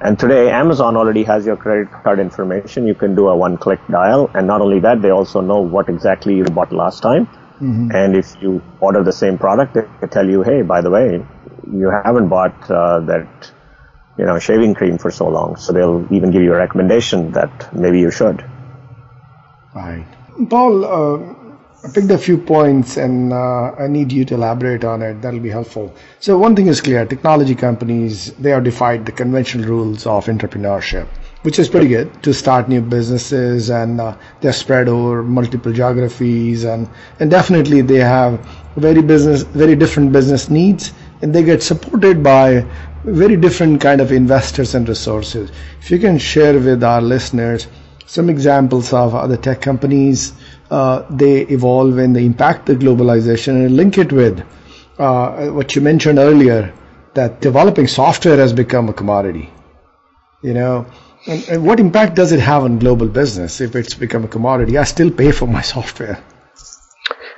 And 0.00 0.18
today, 0.18 0.50
Amazon 0.50 0.96
already 0.96 1.24
has 1.24 1.44
your 1.44 1.56
credit 1.56 1.90
card 2.02 2.20
information. 2.20 2.86
You 2.86 2.94
can 2.94 3.14
do 3.14 3.28
a 3.28 3.36
one 3.36 3.58
click 3.58 3.80
dial. 3.90 4.30
And 4.34 4.46
not 4.46 4.60
only 4.60 4.80
that, 4.80 5.02
they 5.02 5.10
also 5.10 5.40
know 5.40 5.60
what 5.60 5.88
exactly 5.88 6.36
you 6.36 6.44
bought 6.44 6.72
last 6.72 7.02
time. 7.02 7.26
Mm-hmm. 7.26 7.90
And 7.94 8.16
if 8.16 8.34
you 8.40 8.62
order 8.80 9.02
the 9.02 9.12
same 9.12 9.36
product, 9.36 9.74
they 9.74 10.06
tell 10.06 10.28
you, 10.28 10.42
hey, 10.42 10.62
by 10.62 10.80
the 10.80 10.90
way, 10.90 11.22
you 11.70 11.90
haven't 11.90 12.28
bought 12.28 12.70
uh, 12.70 13.00
that 13.00 13.52
you 14.20 14.26
know, 14.26 14.38
shaving 14.38 14.74
cream 14.74 14.98
for 14.98 15.10
so 15.10 15.28
long. 15.28 15.56
So 15.56 15.72
they'll 15.72 16.06
even 16.10 16.30
give 16.30 16.42
you 16.42 16.52
a 16.52 16.56
recommendation 16.56 17.32
that 17.32 17.74
maybe 17.74 18.00
you 18.00 18.10
should. 18.10 18.44
Right. 19.74 20.06
Paul, 20.50 20.84
uh, 20.84 21.34
I 21.82 21.88
picked 21.88 22.10
a 22.10 22.18
few 22.18 22.36
points 22.36 22.98
and 22.98 23.32
uh, 23.32 23.72
I 23.78 23.86
need 23.86 24.12
you 24.12 24.26
to 24.26 24.34
elaborate 24.34 24.84
on 24.84 25.00
it. 25.00 25.22
That'll 25.22 25.40
be 25.40 25.48
helpful. 25.48 25.94
So 26.18 26.36
one 26.36 26.54
thing 26.54 26.66
is 26.66 26.82
clear, 26.82 27.06
technology 27.06 27.54
companies, 27.54 28.34
they 28.34 28.50
have 28.50 28.64
defied 28.64 29.06
the 29.06 29.12
conventional 29.12 29.66
rules 29.66 30.06
of 30.06 30.26
entrepreneurship, 30.26 31.06
which 31.40 31.58
is 31.58 31.70
pretty 31.70 31.88
good 31.88 32.22
to 32.22 32.34
start 32.34 32.68
new 32.68 32.82
businesses 32.82 33.70
and 33.70 33.98
uh, 33.98 34.14
they're 34.42 34.52
spread 34.52 34.88
over 34.88 35.22
multiple 35.22 35.72
geographies 35.72 36.64
and, 36.64 36.86
and 37.18 37.30
definitely 37.30 37.80
they 37.80 38.00
have 38.00 38.46
very 38.76 39.00
business, 39.00 39.42
very 39.42 39.74
different 39.74 40.12
business 40.12 40.50
needs 40.50 40.92
and 41.22 41.34
they 41.34 41.42
get 41.42 41.62
supported 41.62 42.22
by 42.22 42.62
very 43.04 43.36
different 43.36 43.80
kind 43.80 44.02
of 44.02 44.12
investors 44.12 44.74
and 44.74 44.86
resources. 44.86 45.50
If 45.80 45.90
you 45.90 45.98
can 45.98 46.18
share 46.18 46.58
with 46.58 46.84
our 46.84 47.00
listeners 47.00 47.68
some 48.04 48.28
examples 48.28 48.92
of 48.92 49.14
other 49.14 49.38
tech 49.38 49.62
companies, 49.62 50.34
uh, 50.70 51.04
they 51.10 51.42
evolve 51.42 51.98
and 51.98 52.14
they 52.14 52.24
impact 52.24 52.66
the 52.66 52.74
globalization 52.74 53.66
and 53.66 53.76
link 53.76 53.98
it 53.98 54.12
with 54.12 54.44
uh, 54.98 55.48
what 55.48 55.74
you 55.74 55.82
mentioned 55.82 56.18
earlier, 56.18 56.72
that 57.14 57.40
developing 57.40 57.86
software 57.86 58.36
has 58.36 58.52
become 58.52 58.88
a 58.88 58.92
commodity. 58.92 59.50
You 60.42 60.54
know, 60.54 60.86
and, 61.26 61.48
and 61.48 61.66
what 61.66 61.80
impact 61.80 62.14
does 62.14 62.32
it 62.32 62.40
have 62.40 62.64
on 62.64 62.78
global 62.78 63.08
business 63.08 63.60
if 63.60 63.74
it's 63.76 63.94
become 63.94 64.24
a 64.24 64.28
commodity? 64.28 64.78
I 64.78 64.84
still 64.84 65.10
pay 65.10 65.32
for 65.32 65.46
my 65.46 65.60
software. 65.74 66.22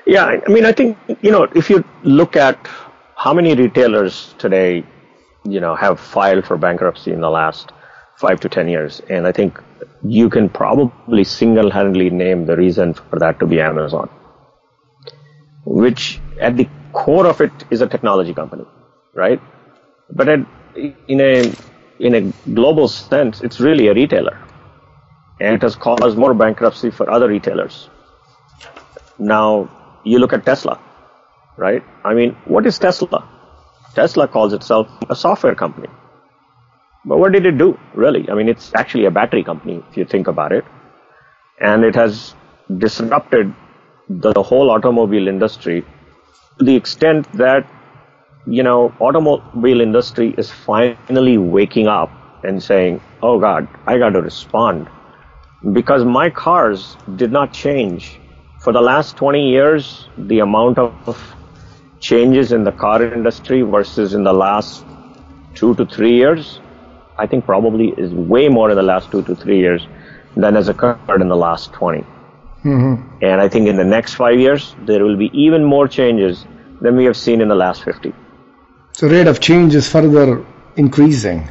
Yeah, 0.06 0.24
I 0.24 0.50
mean, 0.50 0.64
I 0.64 0.72
think, 0.72 0.98
you 1.22 1.30
know, 1.30 1.44
if 1.54 1.70
you 1.70 1.84
look 2.02 2.36
at 2.36 2.68
how 3.16 3.32
many 3.32 3.54
retailers 3.54 4.34
today 4.38 4.84
you 5.44 5.60
know, 5.60 5.74
have 5.74 5.98
filed 5.98 6.46
for 6.46 6.56
bankruptcy 6.56 7.12
in 7.12 7.20
the 7.20 7.30
last 7.30 7.72
five 8.16 8.40
to 8.40 8.48
ten 8.48 8.68
years. 8.68 9.00
And 9.10 9.26
I 9.26 9.32
think 9.32 9.60
you 10.04 10.28
can 10.28 10.48
probably 10.48 11.24
single-handedly 11.24 12.10
name 12.10 12.46
the 12.46 12.56
reason 12.56 12.94
for 12.94 13.18
that 13.18 13.38
to 13.40 13.46
be 13.46 13.60
Amazon, 13.60 14.08
which 15.64 16.20
at 16.40 16.56
the 16.56 16.68
core 16.92 17.26
of 17.26 17.40
it 17.40 17.52
is 17.70 17.80
a 17.80 17.86
technology 17.86 18.34
company, 18.34 18.66
right? 19.14 19.40
But 20.10 20.28
at, 20.28 20.40
in 21.08 21.20
a 21.20 21.52
in 22.00 22.14
a 22.14 22.52
global 22.52 22.88
sense, 22.88 23.42
it's 23.42 23.60
really 23.60 23.86
a 23.86 23.94
retailer, 23.94 24.36
and 25.40 25.54
it 25.54 25.62
has 25.62 25.76
caused 25.76 26.18
more 26.18 26.34
bankruptcy 26.34 26.90
for 26.90 27.08
other 27.08 27.28
retailers. 27.28 27.88
Now 29.18 29.70
you 30.04 30.18
look 30.18 30.32
at 30.32 30.44
Tesla, 30.44 30.80
right? 31.56 31.84
I 32.04 32.14
mean, 32.14 32.36
what 32.44 32.66
is 32.66 32.78
Tesla? 32.78 33.28
Tesla 33.94 34.26
calls 34.26 34.52
itself 34.52 34.88
a 35.10 35.14
software 35.14 35.54
company. 35.54 35.88
But 37.04 37.18
what 37.18 37.32
did 37.32 37.46
it 37.46 37.58
do, 37.58 37.78
really? 37.94 38.28
I 38.30 38.34
mean, 38.34 38.48
it's 38.48 38.72
actually 38.74 39.06
a 39.06 39.10
battery 39.10 39.42
company, 39.42 39.82
if 39.90 39.96
you 39.96 40.04
think 40.04 40.28
about 40.28 40.52
it. 40.52 40.64
And 41.60 41.84
it 41.84 41.94
has 41.96 42.34
disrupted 42.78 43.52
the 44.08 44.42
whole 44.42 44.70
automobile 44.70 45.26
industry 45.28 45.84
to 46.58 46.64
the 46.64 46.76
extent 46.76 47.30
that, 47.32 47.66
you 48.46 48.62
know, 48.62 48.94
automobile 49.00 49.80
industry 49.80 50.34
is 50.38 50.50
finally 50.50 51.38
waking 51.38 51.88
up 51.88 52.10
and 52.44 52.62
saying, 52.62 53.00
oh 53.22 53.38
God, 53.38 53.68
I 53.86 53.98
got 53.98 54.10
to 54.10 54.22
respond. 54.22 54.88
Because 55.72 56.04
my 56.04 56.30
cars 56.30 56.96
did 57.16 57.32
not 57.32 57.52
change. 57.52 58.18
For 58.60 58.72
the 58.72 58.80
last 58.80 59.16
20 59.16 59.48
years, 59.48 60.08
the 60.16 60.40
amount 60.40 60.78
of 60.78 61.34
changes 62.00 62.52
in 62.52 62.64
the 62.64 62.72
car 62.72 63.02
industry 63.02 63.62
versus 63.62 64.14
in 64.14 64.24
the 64.24 64.32
last 64.32 64.84
two 65.54 65.74
to 65.76 65.86
three 65.86 66.14
years, 66.14 66.60
I 67.18 67.26
think 67.26 67.44
probably 67.44 67.88
is 67.90 68.12
way 68.12 68.48
more 68.48 68.70
in 68.70 68.76
the 68.76 68.82
last 68.82 69.10
two 69.10 69.22
to 69.22 69.34
three 69.34 69.58
years 69.58 69.86
than 70.36 70.54
has 70.54 70.68
occurred 70.68 71.20
in 71.20 71.28
the 71.28 71.36
last 71.36 71.72
20. 71.72 72.00
Mm-hmm. 72.64 73.24
And 73.24 73.40
I 73.40 73.48
think 73.48 73.68
in 73.68 73.76
the 73.76 73.84
next 73.84 74.14
five 74.14 74.38
years, 74.38 74.74
there 74.86 75.04
will 75.04 75.16
be 75.16 75.30
even 75.34 75.64
more 75.64 75.88
changes 75.88 76.44
than 76.80 76.96
we 76.96 77.04
have 77.04 77.16
seen 77.16 77.40
in 77.40 77.48
the 77.48 77.54
last 77.54 77.84
50. 77.84 78.12
So 78.92 79.08
rate 79.08 79.26
of 79.26 79.40
change 79.40 79.74
is 79.74 79.88
further 79.88 80.44
increasing. 80.76 81.48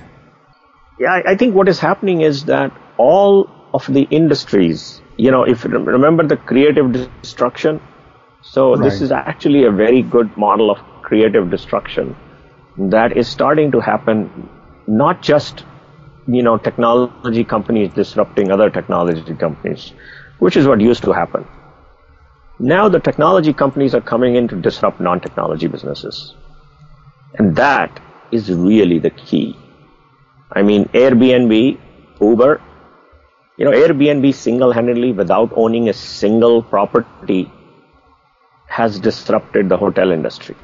Yeah, 0.99 1.21
I, 1.25 1.35
think 1.35 1.55
what 1.55 1.67
is 1.67 1.79
happening 1.79 2.21
is 2.21 2.45
that 2.45 2.71
all 2.97 3.49
of 3.73 3.85
the 3.87 4.03
industries, 4.03 5.01
you 5.17 5.31
know, 5.31 5.43
if 5.43 5.65
remember 5.65 6.25
the 6.27 6.37
creative 6.37 6.91
destruction, 6.91 7.81
so 8.43 8.75
right. 8.75 8.83
this 8.83 9.01
is 9.01 9.11
actually 9.11 9.65
a 9.65 9.71
very 9.71 10.01
good 10.01 10.35
model 10.37 10.69
of 10.69 10.77
creative 11.01 11.49
destruction 11.49 12.15
that 12.77 13.17
is 13.17 13.27
starting 13.27 13.71
to 13.71 13.79
happen, 13.79 14.49
not 14.87 15.21
just 15.21 15.63
you 16.27 16.43
know 16.43 16.57
technology 16.57 17.43
companies 17.43 17.93
disrupting 17.93 18.51
other 18.51 18.69
technology 18.69 19.35
companies, 19.35 19.93
which 20.39 20.57
is 20.57 20.67
what 20.67 20.81
used 20.81 21.03
to 21.03 21.11
happen. 21.11 21.45
Now 22.59 22.89
the 22.89 22.99
technology 22.99 23.53
companies 23.53 23.95
are 23.95 24.01
coming 24.01 24.35
in 24.35 24.47
to 24.49 24.55
disrupt 24.55 24.99
non-technology 24.99 25.67
businesses, 25.67 26.35
and 27.37 27.55
that 27.55 27.99
is 28.31 28.51
really 28.51 28.99
the 28.99 29.09
key. 29.11 29.55
I 30.53 30.61
mean, 30.61 30.85
Airbnb, 30.89 31.79
Uber, 32.21 32.61
you 33.57 33.65
know, 33.65 33.71
Airbnb 33.71 34.33
single-handedly, 34.33 35.11
without 35.13 35.51
owning 35.55 35.89
a 35.89 35.93
single 35.93 36.61
property, 36.61 37.51
has 38.67 38.99
disrupted 38.99 39.69
the 39.69 39.77
hotel 39.77 40.11
industry. 40.11 40.55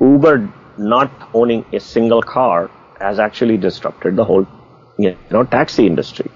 Uber 0.00 0.52
not 0.78 1.10
owning 1.34 1.64
a 1.72 1.80
single 1.80 2.22
car 2.22 2.70
has 3.00 3.18
actually 3.18 3.56
disrupted 3.56 4.16
the 4.16 4.24
whole 4.24 4.46
you 4.98 5.16
know 5.30 5.44
taxi 5.44 5.86
industry 5.86 6.30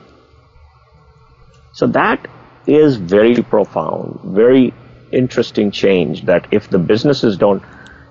so 1.74 1.86
that 1.86 2.28
is 2.66 2.96
very 2.96 3.42
profound 3.42 4.20
very 4.40 4.72
interesting 5.12 5.70
change 5.70 6.24
that 6.24 6.46
if 6.50 6.70
the 6.70 6.78
businesses 6.78 7.36
don't 7.36 7.62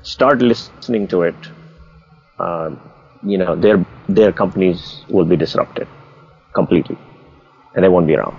start 0.04 0.42
listening 0.42 1.08
to 1.08 1.22
it 1.22 1.36
uh, 2.40 2.70
you 3.24 3.38
know 3.38 3.56
their 3.56 3.86
their 4.10 4.32
companies 4.32 5.04
will 5.10 5.26
be 5.26 5.38
disrupted 5.38 5.88
completely 6.54 6.98
and 7.74 7.84
they 7.84 7.90
won't 7.90 8.08
be 8.08 8.16
around 8.16 8.38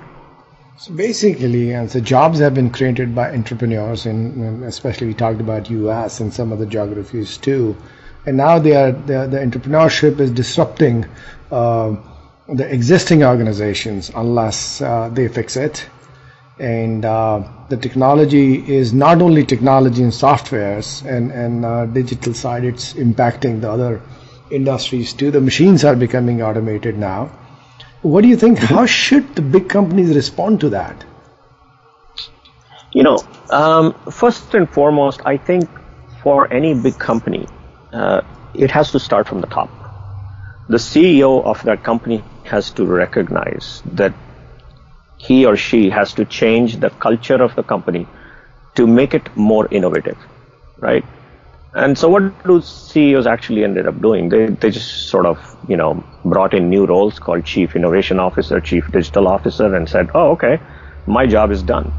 so 0.79 0.93
basically, 0.95 1.75
uh, 1.75 1.85
the 1.85 2.01
jobs 2.01 2.41
have 2.41 2.55
been 2.55 2.71
created 2.71 3.15
by 3.15 3.31
entrepreneurs, 3.31 4.05
and 4.07 4.65
especially 4.65 5.07
we 5.07 5.15
talked 5.15 5.41
about 5.41 5.71
U.S. 5.71 6.19
and 6.19 6.33
some 6.33 6.53
other 6.53 6.67
geographies 6.67 7.37
too. 7.37 7.77
And 8.27 8.37
now 8.37 8.59
they 8.59 8.75
are, 8.77 8.93
the, 8.93 9.27
the 9.27 9.39
entrepreneurship 9.39 10.20
is 10.20 10.31
disrupting 10.31 11.07
uh, 11.51 11.97
the 12.49 12.73
existing 12.73 13.25
organizations 13.25 14.11
unless 14.14 14.81
uh, 14.81 15.09
they 15.12 15.29
fix 15.29 15.57
it. 15.57 15.87
And 16.59 17.05
uh, 17.05 17.43
the 17.68 17.77
technology 17.77 18.55
is 18.73 18.93
not 18.93 19.20
only 19.23 19.45
technology 19.45 20.03
and 20.03 20.12
softwares 20.12 21.05
and, 21.05 21.33
and 21.33 21.64
uh, 21.64 21.87
digital 21.87 22.35
side, 22.35 22.64
it's 22.64 22.93
impacting 22.95 23.61
the 23.61 23.70
other 23.70 24.01
industries 24.51 25.12
too. 25.12 25.31
The 25.31 25.41
machines 25.41 25.85
are 25.85 25.97
becoming 25.97 26.43
automated 26.43 26.99
now 26.99 27.31
what 28.03 28.23
do 28.23 28.29
you 28.29 28.37
think? 28.37 28.59
How 28.59 28.85
should 28.85 29.35
the 29.37 29.43
big 29.43 29.68
companies 29.68 30.14
respond 30.14 30.61
to 30.61 30.70
that? 30.70 31.05
You 32.93 33.05
know, 33.05 33.18
um, 33.51 33.95
first 34.11 34.55
and 34.55 34.68
foremost, 34.68 35.20
I 35.25 35.37
think 35.37 35.68
for 36.23 36.53
any 36.53 36.75
big 36.75 36.99
company, 36.99 37.47
uh, 37.93 38.22
it 38.55 38.70
has 38.70 38.90
to 38.93 38.99
start 38.99 39.28
from 39.28 39.40
the 39.40 39.47
top. 39.47 39.70
The 40.68 40.78
CEO 40.78 41.45
of 41.45 41.62
that 41.64 41.82
company 41.84 42.24
has 42.45 42.70
to 42.72 42.84
recognize 42.84 43.82
that 43.93 44.14
he 45.16 45.47
or 45.47 45.57
she 45.57 45.90
has 45.90 46.14
to 46.14 46.24
change 46.24 46.76
the 46.78 46.90
culture 46.90 47.43
of 47.43 47.55
the 47.55 47.62
company 47.62 48.07
to 48.74 48.86
make 48.86 49.14
it 49.14 49.34
more 49.36 49.68
innovative, 49.70 50.18
right? 50.78 51.05
And 51.74 51.97
so 51.97 52.09
what 52.09 52.45
do 52.45 52.61
CEOs 52.61 53.26
actually 53.26 53.64
ended 53.64 53.86
up 53.86 54.01
doing? 54.01 54.28
They, 54.28 54.47
they 54.47 54.70
just 54.70 55.09
sort 55.09 55.24
of, 55.24 55.57
you 55.68 55.76
know, 55.76 56.05
brought 56.24 56.53
in 56.53 56.68
new 56.68 56.84
roles 56.86 57.18
called 57.18 57.45
chief 57.45 57.74
innovation 57.74 58.20
officer, 58.20 58.61
chief 58.61 58.90
digital 58.90 59.26
officer 59.26 59.74
and 59.74 59.88
said, 59.88 60.11
oh, 60.14 60.32
okay, 60.32 60.61
my 61.07 61.26
job 61.26 61.51
is 61.51 61.62
done. 61.62 61.93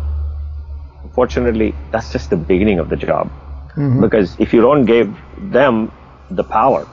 Fortunately, 1.13 1.73
that's 1.91 2.11
just 2.11 2.29
the 2.29 2.37
beginning 2.37 2.79
of 2.79 2.89
the 2.89 2.95
job. 2.95 3.31
Mm-hmm. 3.75 4.01
Because 4.01 4.35
if 4.39 4.53
you 4.53 4.61
don't 4.61 4.85
give 4.85 5.15
them 5.37 5.91
the 6.29 6.43
power, 6.43 6.87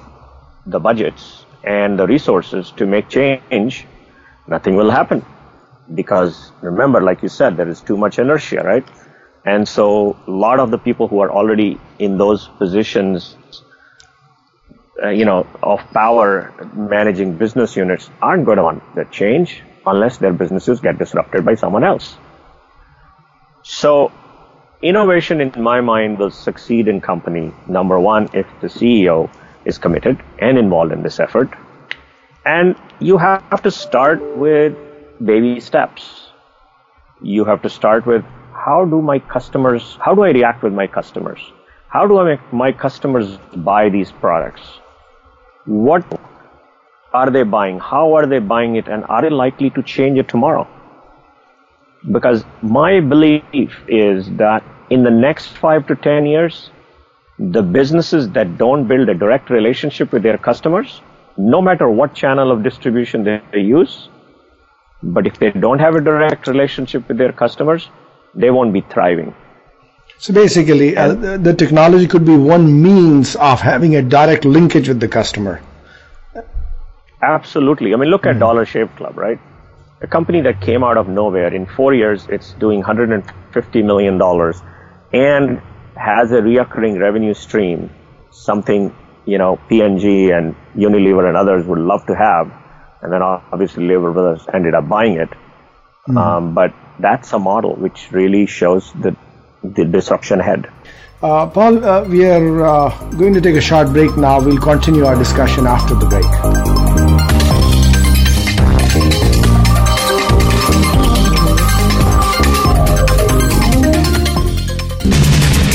the 0.66 0.80
budgets 0.80 1.44
and 1.62 1.98
the 1.98 2.06
resources 2.06 2.72
to 2.72 2.86
make 2.86 3.08
change, 3.08 3.86
nothing 4.48 4.76
will 4.76 4.90
happen. 4.90 5.24
Because 5.94 6.52
remember, 6.62 7.00
like 7.00 7.22
you 7.22 7.28
said, 7.28 7.56
there 7.56 7.68
is 7.68 7.80
too 7.80 7.96
much 7.96 8.18
inertia, 8.18 8.62
right? 8.62 8.86
And 9.44 9.66
so 9.66 10.16
a 10.26 10.30
lot 10.30 10.60
of 10.60 10.70
the 10.70 10.78
people 10.78 11.08
who 11.08 11.20
are 11.20 11.30
already 11.30 11.78
in 11.98 12.18
those 12.18 12.48
positions, 12.58 13.36
uh, 15.02 15.08
you 15.08 15.24
know, 15.24 15.46
of 15.62 15.80
power 15.92 16.52
managing 16.74 17.36
business 17.36 17.76
units 17.76 18.10
aren't 18.22 18.44
going 18.44 18.58
to 18.58 18.62
want 18.62 18.82
the 18.94 19.04
change 19.06 19.62
unless 19.86 20.18
their 20.18 20.32
businesses 20.32 20.80
get 20.80 20.98
disrupted 20.98 21.44
by 21.44 21.54
someone 21.54 21.84
else. 21.84 22.16
So 23.62 24.12
innovation 24.82 25.40
in 25.40 25.52
my 25.56 25.80
mind 25.80 26.18
will 26.18 26.30
succeed 26.30 26.88
in 26.88 27.00
company 27.00 27.52
number 27.66 28.00
one 28.00 28.28
if 28.32 28.46
the 28.60 28.66
ceo 28.66 29.28
is 29.64 29.78
committed 29.78 30.22
and 30.38 30.58
involved 30.58 30.92
in 30.92 31.02
this 31.02 31.20
effort 31.20 31.50
and 32.46 32.74
you 32.98 33.18
have 33.18 33.62
to 33.62 33.70
start 33.70 34.20
with 34.36 34.76
baby 35.24 35.60
steps 35.60 36.30
you 37.22 37.44
have 37.44 37.60
to 37.62 37.68
start 37.68 38.06
with 38.06 38.24
how 38.64 38.84
do 38.84 39.00
my 39.00 39.18
customers, 39.18 39.96
how 40.00 40.14
do 40.14 40.22
I 40.22 40.30
react 40.30 40.62
with 40.62 40.72
my 40.72 40.86
customers? 40.86 41.40
How 41.88 42.06
do 42.06 42.18
I 42.18 42.24
make 42.24 42.52
my 42.52 42.72
customers 42.72 43.38
buy 43.56 43.88
these 43.88 44.12
products? 44.12 44.60
What 45.66 46.04
are 47.12 47.30
they 47.30 47.42
buying? 47.42 47.78
How 47.78 48.14
are 48.14 48.26
they 48.26 48.38
buying 48.38 48.76
it? 48.76 48.88
And 48.88 49.04
are 49.08 49.22
they 49.22 49.30
likely 49.30 49.70
to 49.70 49.82
change 49.82 50.18
it 50.18 50.28
tomorrow? 50.28 50.68
Because 52.10 52.44
my 52.62 53.00
belief 53.00 53.74
is 53.88 54.30
that 54.36 54.64
in 54.88 55.02
the 55.02 55.10
next 55.10 55.48
five 55.48 55.86
to 55.88 55.96
10 55.96 56.26
years, 56.26 56.70
the 57.38 57.62
businesses 57.62 58.28
that 58.30 58.58
don't 58.58 58.86
build 58.86 59.08
a 59.08 59.14
direct 59.14 59.50
relationship 59.50 60.12
with 60.12 60.22
their 60.22 60.38
customers, 60.38 61.00
no 61.36 61.60
matter 61.62 61.88
what 61.88 62.14
channel 62.14 62.50
of 62.50 62.62
distribution 62.62 63.24
they, 63.24 63.40
they 63.52 63.60
use, 63.60 64.08
but 65.02 65.26
if 65.26 65.38
they 65.38 65.50
don't 65.50 65.78
have 65.78 65.94
a 65.94 66.00
direct 66.00 66.46
relationship 66.46 67.08
with 67.08 67.18
their 67.18 67.32
customers, 67.32 67.88
they 68.34 68.50
won't 68.50 68.72
be 68.72 68.82
thriving. 68.82 69.34
So 70.18 70.34
basically, 70.34 70.96
uh, 70.96 71.14
the, 71.14 71.38
the 71.38 71.54
technology 71.54 72.06
could 72.06 72.26
be 72.26 72.36
one 72.36 72.82
means 72.82 73.36
of 73.36 73.60
having 73.60 73.96
a 73.96 74.02
direct 74.02 74.44
linkage 74.44 74.88
with 74.88 75.00
the 75.00 75.08
customer. 75.08 75.62
Absolutely. 77.22 77.94
I 77.94 77.96
mean, 77.96 78.10
look 78.10 78.22
mm-hmm. 78.22 78.36
at 78.36 78.38
Dollar 78.38 78.66
Shave 78.66 78.94
Club, 78.96 79.16
right? 79.16 79.40
A 80.02 80.06
company 80.06 80.40
that 80.42 80.60
came 80.60 80.82
out 80.82 80.96
of 80.96 81.08
nowhere. 81.08 81.52
In 81.54 81.66
four 81.66 81.94
years, 81.94 82.26
it's 82.30 82.52
doing 82.54 82.82
$150 82.82 83.84
million 83.84 84.20
and 85.12 85.62
has 85.96 86.32
a 86.32 86.40
reoccurring 86.40 86.98
revenue 86.98 87.34
stream, 87.34 87.90
something, 88.30 88.94
you 89.26 89.36
know, 89.36 89.58
P&G 89.68 90.30
and 90.30 90.54
Unilever 90.74 91.28
and 91.28 91.36
others 91.36 91.66
would 91.66 91.78
love 91.78 92.06
to 92.06 92.14
have. 92.16 92.50
And 93.02 93.12
then 93.12 93.22
obviously 93.22 93.86
Lever 93.86 94.12
Brothers 94.12 94.46
ended 94.52 94.74
up 94.74 94.88
buying 94.88 95.14
it. 95.14 95.28
Mm-hmm. 96.08 96.16
Um, 96.16 96.54
but 96.54 96.74
that's 96.98 97.32
a 97.32 97.38
model 97.38 97.76
which 97.76 98.10
really 98.10 98.46
shows 98.46 98.92
the, 98.94 99.14
the 99.62 99.84
disruption 99.84 100.40
ahead. 100.40 100.70
Uh, 101.22 101.46
Paul, 101.46 101.84
uh, 101.84 102.04
we 102.04 102.24
are 102.24 102.64
uh, 102.64 103.10
going 103.10 103.34
to 103.34 103.40
take 103.42 103.56
a 103.56 103.60
short 103.60 103.88
break 103.88 104.16
now. 104.16 104.40
We'll 104.40 104.56
continue 104.56 105.04
our 105.04 105.16
discussion 105.16 105.66
after 105.66 105.94
the 105.94 106.06
break. 106.06 106.79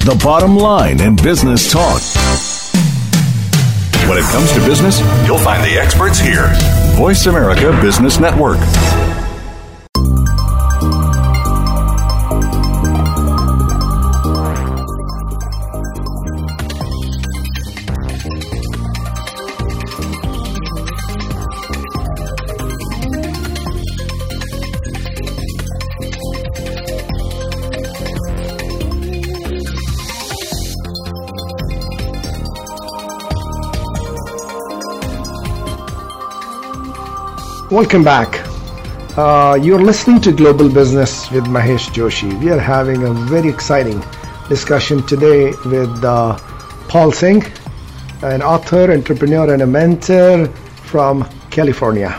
The 0.00 0.18
bottom 0.24 0.56
line 0.56 1.00
in 1.00 1.16
business 1.16 1.70
talk. 1.70 2.00
When 4.08 4.16
it 4.16 4.24
comes 4.32 4.52
to 4.52 4.60
business, 4.60 5.00
you'll 5.26 5.38
find 5.38 5.62
the 5.62 5.78
experts 5.78 6.18
here. 6.18 6.50
Voice 6.96 7.26
America 7.26 7.78
Business 7.82 8.18
Network. 8.18 8.58
Welcome 37.70 38.02
back. 38.02 38.46
Uh, 39.18 39.58
you're 39.60 39.82
listening 39.82 40.22
to 40.22 40.32
Global 40.32 40.70
Business 40.70 41.30
with 41.30 41.44
Mahesh 41.44 41.90
Joshi. 41.90 42.32
We 42.42 42.48
are 42.48 42.58
having 42.58 43.02
a 43.02 43.12
very 43.12 43.50
exciting 43.50 44.02
discussion 44.48 45.06
today 45.06 45.52
with 45.66 46.02
uh, 46.02 46.38
Paul 46.88 47.12
Singh, 47.12 47.44
an 48.22 48.40
author, 48.40 48.90
entrepreneur, 48.90 49.52
and 49.52 49.60
a 49.60 49.66
mentor 49.66 50.46
from 50.86 51.28
California. 51.50 52.18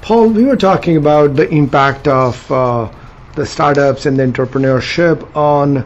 Paul, 0.00 0.28
we 0.28 0.44
were 0.44 0.56
talking 0.56 0.96
about 0.96 1.34
the 1.34 1.48
impact 1.48 2.06
of 2.06 2.52
uh, 2.52 2.88
the 3.34 3.44
startups 3.44 4.06
and 4.06 4.16
the 4.16 4.22
entrepreneurship 4.22 5.34
on 5.34 5.84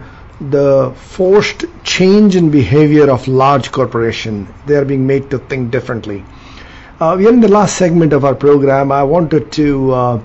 the 0.51 0.93
forced 0.97 1.65
change 1.83 2.37
in 2.37 2.51
behavior 2.51 3.11
of 3.11 3.27
large 3.27 3.73
corporations. 3.73 4.51
They 4.67 4.77
are 4.77 4.85
being 4.85 5.07
made 5.07 5.31
to 5.31 5.39
think 5.39 5.71
differently. 5.71 6.27
Uh, 6.99 7.15
we 7.19 7.27
are 7.27 7.33
in 7.33 7.41
the 7.41 7.49
last 7.49 7.77
segment 7.77 8.15
of 8.15 8.25
our 8.25 8.35
program. 8.35 8.91
I 8.91 9.03
wanted 9.03 9.53
to 9.53 9.93
uh, 9.93 10.21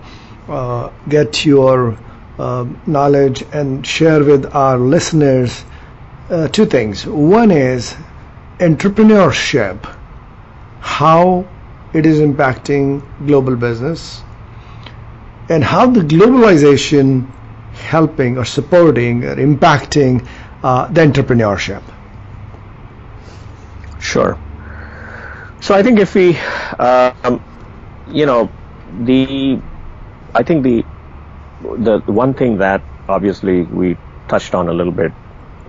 uh, 0.47 0.89
get 1.09 1.43
your 1.43 1.97
uh, 2.39 2.65
knowledge 2.87 3.43
and 3.51 3.85
share 3.85 4.23
with 4.23 4.45
our 4.55 4.77
listeners 4.77 5.65
uh, 6.29 6.47
two 6.47 6.65
things. 6.65 7.05
One 7.05 7.51
is 7.51 7.97
entrepreneurship, 8.59 9.83
how 10.79 11.45
it 11.93 12.05
is 12.05 12.19
impacting 12.19 13.03
global 13.27 13.57
business, 13.57 14.21
and 15.49 15.65
how 15.65 15.87
the 15.87 15.99
globalization 15.99 17.27
helping 17.73 18.37
or 18.37 18.45
supporting 18.45 19.25
or 19.25 19.35
impacting 19.35 20.25
uh, 20.63 20.87
the 20.87 21.01
entrepreneurship. 21.01 21.83
Sure. 23.99 24.39
So 25.61 25.75
I 25.75 25.83
think 25.83 25.99
if 25.99 26.15
we, 26.15 26.35
um, 26.79 27.39
you 28.07 28.25
know, 28.25 28.49
the, 29.03 29.61
I 30.33 30.41
think 30.41 30.63
the, 30.63 30.83
the 31.61 31.99
one 32.07 32.33
thing 32.33 32.57
that 32.57 32.81
obviously 33.07 33.61
we 33.61 33.95
touched 34.27 34.55
on 34.55 34.69
a 34.69 34.73
little 34.73 34.91
bit 34.91 35.11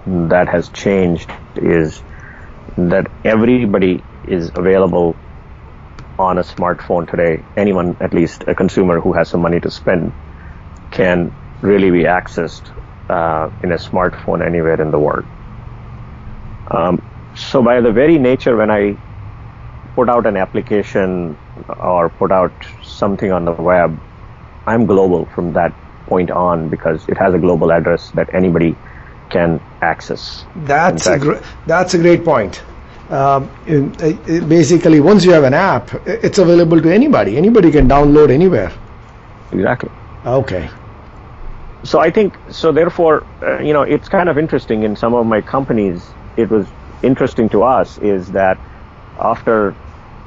that 0.07 0.49
has 0.49 0.71
changed 0.71 1.31
is 1.57 2.03
that 2.79 3.11
everybody 3.23 4.03
is 4.29 4.51
available 4.55 5.15
on 6.19 6.39
a 6.39 6.43
smartphone 6.43 7.11
today. 7.11 7.43
Anyone, 7.59 7.95
at 8.01 8.15
least 8.15 8.45
a 8.47 8.55
consumer 8.55 8.99
who 8.99 9.13
has 9.13 9.29
some 9.29 9.43
money 9.43 9.61
to 9.61 9.71
spend, 9.71 10.11
can 10.91 11.31
really 11.61 11.91
be 11.91 12.05
accessed 12.05 12.67
uh, 13.11 13.51
in 13.63 13.73
a 13.73 13.77
smartphone 13.77 14.45
anywhere 14.45 14.81
in 14.81 14.91
the 14.91 14.99
world. 14.99 15.27
Um, 16.71 17.03
so 17.37 17.63
by 17.63 17.83
the 17.83 17.93
very 17.93 18.19
nature, 18.19 18.57
when 18.57 18.71
I 18.71 18.97
put 19.95 20.09
out 20.09 20.27
an 20.27 20.37
application 20.37 21.39
or 21.79 22.11
put 22.11 22.33
out 22.33 22.55
something 22.83 23.31
on 23.33 23.45
the 23.45 23.53
web, 23.53 24.01
I'm 24.67 24.87
global 24.87 25.27
from 25.35 25.53
that 25.55 25.73
point 26.09 26.31
on 26.31 26.69
because 26.69 27.05
it 27.09 27.19
has 27.19 27.35
a 27.35 27.39
global 27.39 27.73
address 27.73 28.11
that 28.13 28.29
anybody 28.35 28.79
can 29.31 29.61
access. 29.81 30.47
That's 30.55 31.07
a 31.07 31.19
gr- 31.19 31.41
that's 31.67 31.95
a 31.95 31.99
great 31.99 32.25
point. 32.25 32.63
Um, 33.09 33.51
in, 33.67 33.95
uh, 34.01 34.47
basically, 34.47 35.01
once 35.01 35.25
you 35.25 35.33
have 35.33 35.45
an 35.45 35.55
app, 35.55 35.91
it's 36.07 36.39
available 36.39 36.81
to 36.81 36.93
anybody. 36.93 37.37
Anybody 37.37 37.71
can 37.71 37.89
download 37.89 38.31
anywhere. 38.31 38.73
Exactly. 39.53 39.91
Okay. 40.25 40.71
So 41.85 41.99
I 41.99 42.11
think 42.11 42.39
so. 42.49 42.73
Therefore, 42.73 43.27
uh, 43.43 43.59
you 43.59 43.73
know, 43.73 43.83
it's 43.83 44.09
kind 44.09 44.29
of 44.29 44.39
interesting. 44.39 44.85
In 44.85 44.97
some 44.97 45.15
of 45.15 45.27
my 45.27 45.43
companies, 45.43 46.17
it 46.37 46.51
was 46.51 46.73
interesting 47.03 47.49
to 47.51 47.65
us 47.65 47.99
is 47.99 48.29
that 48.29 48.59
after 49.23 49.79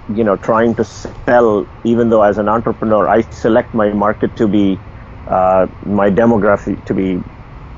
you 0.07 0.23
know 0.23 0.37
trying 0.37 0.75
to 0.75 0.83
sell 0.85 1.67
even 1.83 2.09
though 2.09 2.21
as 2.23 2.37
an 2.37 2.49
entrepreneur 2.49 3.07
i 3.09 3.21
select 3.31 3.73
my 3.73 3.91
market 3.93 4.35
to 4.35 4.47
be 4.47 4.81
uh, 5.27 5.67
my 5.85 6.09
demographic 6.09 6.83
to 6.85 6.93
be 6.93 7.19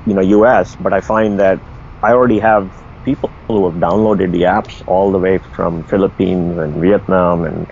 you 0.05 0.13
know 0.15 0.45
us 0.45 0.75
but 0.79 0.93
i 0.93 1.01
find 1.01 1.39
that 1.39 1.61
i 2.03 2.11
already 2.11 2.39
have 2.39 2.73
people 3.03 3.31
who 3.49 3.69
have 3.69 3.79
downloaded 3.79 4.31
the 4.31 4.43
apps 4.43 4.81
all 4.87 5.11
the 5.11 5.19
way 5.19 5.39
from 5.55 5.83
philippines 5.85 6.57
and 6.57 6.81
vietnam 6.81 7.43
and 7.43 7.67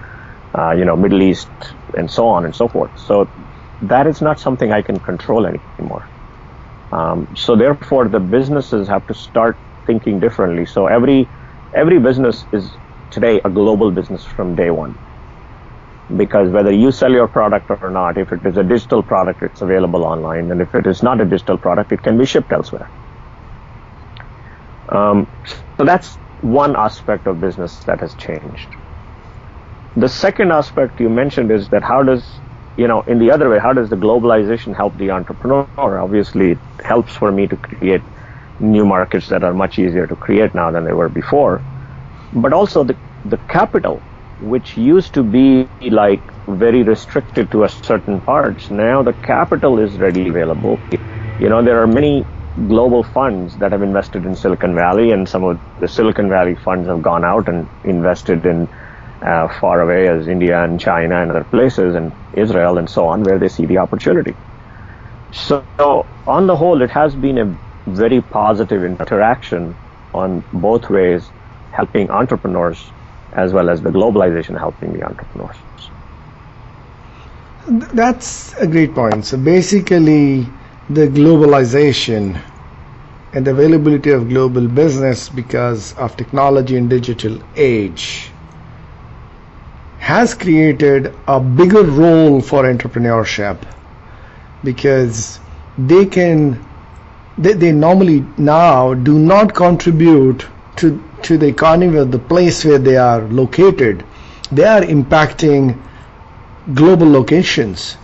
uh, 0.57 0.71
you 0.71 0.85
know 0.85 0.95
middle 0.95 1.21
east 1.21 1.51
and 1.95 2.09
so 2.09 2.27
on 2.27 2.45
and 2.45 2.55
so 2.55 2.67
forth. 2.67 2.91
So 2.95 3.31
that 3.81 4.07
is 4.07 4.21
not 4.21 4.39
something 4.39 4.71
i 4.71 4.81
can 4.81 4.99
control 4.99 5.45
anymore. 5.45 6.09
Um, 6.91 7.27
so 7.35 7.55
therefore 7.57 8.07
the 8.09 8.19
businesses 8.19 8.87
have 8.87 9.05
to 9.07 9.13
start 9.13 9.59
thinking 9.85 10.19
differently. 10.19 10.65
So 10.65 10.87
every 10.87 11.29
every 11.75 11.99
business 11.99 12.45
is 12.51 12.77
today 13.15 13.41
a 13.45 13.49
global 13.49 13.91
business 13.91 14.25
from 14.25 14.55
day 14.55 14.71
one. 14.71 14.99
Because 16.15 16.51
whether 16.51 16.71
you 16.71 16.91
sell 16.91 17.11
your 17.11 17.27
product 17.27 17.71
or 17.71 17.89
not, 17.89 18.17
if 18.17 18.31
it 18.31 18.41
is 18.45 18.57
a 18.57 18.63
digital 18.63 19.03
product, 19.03 19.41
it's 19.41 19.61
available 19.61 20.03
online. 20.03 20.51
And 20.51 20.61
if 20.61 20.75
it 20.75 20.85
is 20.85 21.01
not 21.01 21.21
a 21.21 21.25
digital 21.25 21.57
product, 21.57 21.93
it 21.93 22.03
can 22.03 22.17
be 22.17 22.25
shipped 22.25 22.53
elsewhere. 22.53 22.91
Um, 24.89 25.27
so 25.79 25.85
that's 25.85 26.19
one 26.41 26.75
aspect 26.75 27.27
of 27.27 27.39
business 27.39 27.83
that 27.85 28.01
has 28.01 28.15
changed. 28.15 28.75
The 29.95 30.09
second 30.09 30.51
aspect 30.51 30.99
you 30.99 31.09
mentioned 31.09 31.51
is 31.51 31.69
that 31.69 31.83
how 31.83 32.03
does, 32.03 32.41
you 32.77 32.87
know, 32.87 33.03
in 33.07 33.19
the 33.19 33.31
other 33.31 33.49
way, 33.49 33.59
how 33.59 33.73
does 33.73 33.89
the 33.89 33.95
globalization 33.97 34.75
help 34.75 34.97
the 34.97 35.11
entrepreneur? 35.11 35.67
Obviously, 35.77 36.51
it 36.51 36.61
helps 36.83 37.15
for 37.15 37.31
me 37.31 37.47
to 37.47 37.57
create 37.57 38.03
new 38.59 38.85
markets 38.85 39.27
that 39.29 39.43
are 39.43 39.53
much 39.53 39.79
easier 39.79 40.07
to 40.07 40.15
create 40.15 40.53
now 40.53 40.71
than 40.71 40.85
they 40.85 40.93
were 40.93 41.09
before 41.09 41.65
but 42.33 42.53
also 42.53 42.83
the, 42.83 42.97
the 43.23 43.37
capital, 43.49 44.05
which 44.39 44.77
used 44.77 45.13
to 45.15 45.23
be 45.23 45.69
like 45.69 46.07
very 46.47 46.83
restricted 46.83 47.51
to 47.51 47.63
a 47.63 47.69
certain 47.69 48.21
parts. 48.21 48.69
Now 48.69 49.03
the 49.03 49.13
capital 49.13 49.79
is 49.79 49.99
readily 49.99 50.27
available. 50.27 50.81
You 51.37 51.49
know, 51.49 51.61
there 51.63 51.81
are 51.81 51.87
many 51.87 52.27
global 52.67 53.03
funds 53.03 53.57
that 53.57 53.71
have 53.71 53.81
invested 53.81 54.25
in 54.25 54.35
Silicon 54.35 54.75
Valley, 54.75 55.11
and 55.11 55.27
some 55.27 55.43
of 55.43 55.61
the 55.77 55.87
Silicon 55.87 56.29
Valley 56.29 56.55
funds 56.55 56.87
have 56.87 57.01
gone 57.01 57.23
out 57.25 57.47
and 57.47 57.69
invested 57.83 58.45
in 58.45 58.69
uh, 59.25 59.47
far 59.59 59.81
away 59.81 60.07
as 60.07 60.27
India 60.27 60.63
and 60.63 60.79
China 60.79 61.21
and 61.21 61.31
other 61.31 61.45
places, 61.45 61.95
and 61.95 62.13
Israel 62.33 62.77
and 62.77 62.89
so 62.89 63.07
on, 63.07 63.23
where 63.23 63.39
they 63.39 63.49
see 63.49 63.65
the 63.65 63.77
opportunity. 63.79 64.37
So, 65.33 66.09
on 66.25 66.47
the 66.47 66.55
whole, 66.55 66.81
it 66.81 66.91
has 66.91 67.15
been 67.15 67.37
a 67.37 67.57
very 67.87 68.21
positive 68.21 68.83
interaction 68.83 69.77
on 70.13 70.45
both 70.51 70.89
ways 70.89 71.31
helping 71.75 72.09
entrepreneurs 72.09 72.93
as 73.33 73.53
well 73.53 73.69
as 73.69 73.81
the 73.81 73.89
globalization 73.89 74.57
helping 74.57 74.93
the 74.93 75.03
entrepreneurs. 75.03 75.57
That's 77.67 78.53
a 78.53 78.67
great 78.67 78.93
point. 78.95 79.25
So 79.25 79.37
basically, 79.37 80.53
the 80.89 81.07
globalization 81.07 82.41
and 83.33 83.45
the 83.45 83.51
availability 83.51 84.11
of 84.11 84.29
global 84.29 84.67
business 84.67 85.29
because 85.29 85.93
of 85.93 86.15
technology 86.15 86.77
and 86.77 86.89
digital 86.89 87.39
age 87.55 88.31
has 89.97 90.33
created 90.35 91.19
a 91.27 91.39
bigger 91.41 91.83
role 91.83 92.39
for 92.41 92.63
entrepreneurship 92.63 93.63
because 94.63 95.39
they 95.77 96.05
can 96.05 96.65
they, 97.37 97.53
they 97.53 97.71
normally 97.71 98.21
now 98.37 98.93
do 98.93 99.19
not 99.19 99.53
contribute 99.53 100.47
to 100.77 100.87
to 101.25 101.37
the 101.37 101.47
economy 101.47 101.97
of 101.97 102.11
the 102.11 102.19
place 102.19 102.63
where 102.63 102.77
they 102.79 102.97
are 102.97 103.21
located, 103.29 104.03
they 104.51 104.63
are 104.63 104.81
impacting 104.81 105.77
global 106.73 107.09
locations. 107.09 107.97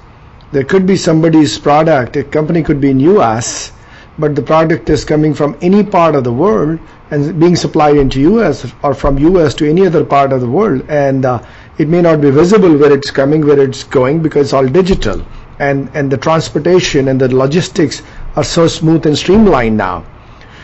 There 0.52 0.64
could 0.64 0.86
be 0.86 0.96
somebody's 0.96 1.58
product, 1.58 2.18
a 2.18 2.24
company 2.24 2.62
could 2.64 2.82
be 2.82 2.90
in 2.90 3.00
US, 3.00 3.72
but 4.20 4.36
the 4.36 4.42
product 4.42 4.90
is 4.90 5.06
coming 5.06 5.34
from 5.34 5.58
any 5.62 5.84
part 5.84 6.16
of 6.16 6.24
the 6.24 6.34
world 6.34 6.80
and 7.12 7.40
being 7.40 7.56
supplied 7.56 7.98
into 7.98 8.20
US 8.36 8.72
or 8.84 8.94
from 8.94 9.18
US 9.20 9.54
to 9.56 9.70
any 9.70 9.86
other 9.86 10.04
part 10.04 10.34
of 10.34 10.42
the 10.42 10.50
world 10.50 10.84
and 10.90 11.26
uh, 11.26 11.42
it 11.78 11.88
may 11.88 12.02
not 12.02 12.22
be 12.22 12.30
visible 12.30 12.76
where 12.78 12.92
it's 12.92 13.12
coming, 13.12 13.46
where 13.46 13.60
it's 13.60 13.84
going 13.84 14.22
because 14.22 14.48
it's 14.48 14.54
all 14.54 14.68
digital 14.68 15.24
and, 15.60 15.90
and 15.94 16.12
the 16.12 16.18
transportation 16.18 17.08
and 17.08 17.22
the 17.22 17.34
logistics 17.34 18.02
are 18.36 18.44
so 18.44 18.68
smooth 18.68 19.06
and 19.06 19.18
streamlined 19.18 19.78
now. 19.78 20.04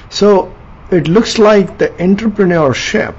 So 0.10 0.54
it 0.92 1.08
looks 1.08 1.38
like 1.38 1.78
the 1.78 1.90
entrepreneurship 2.00 3.14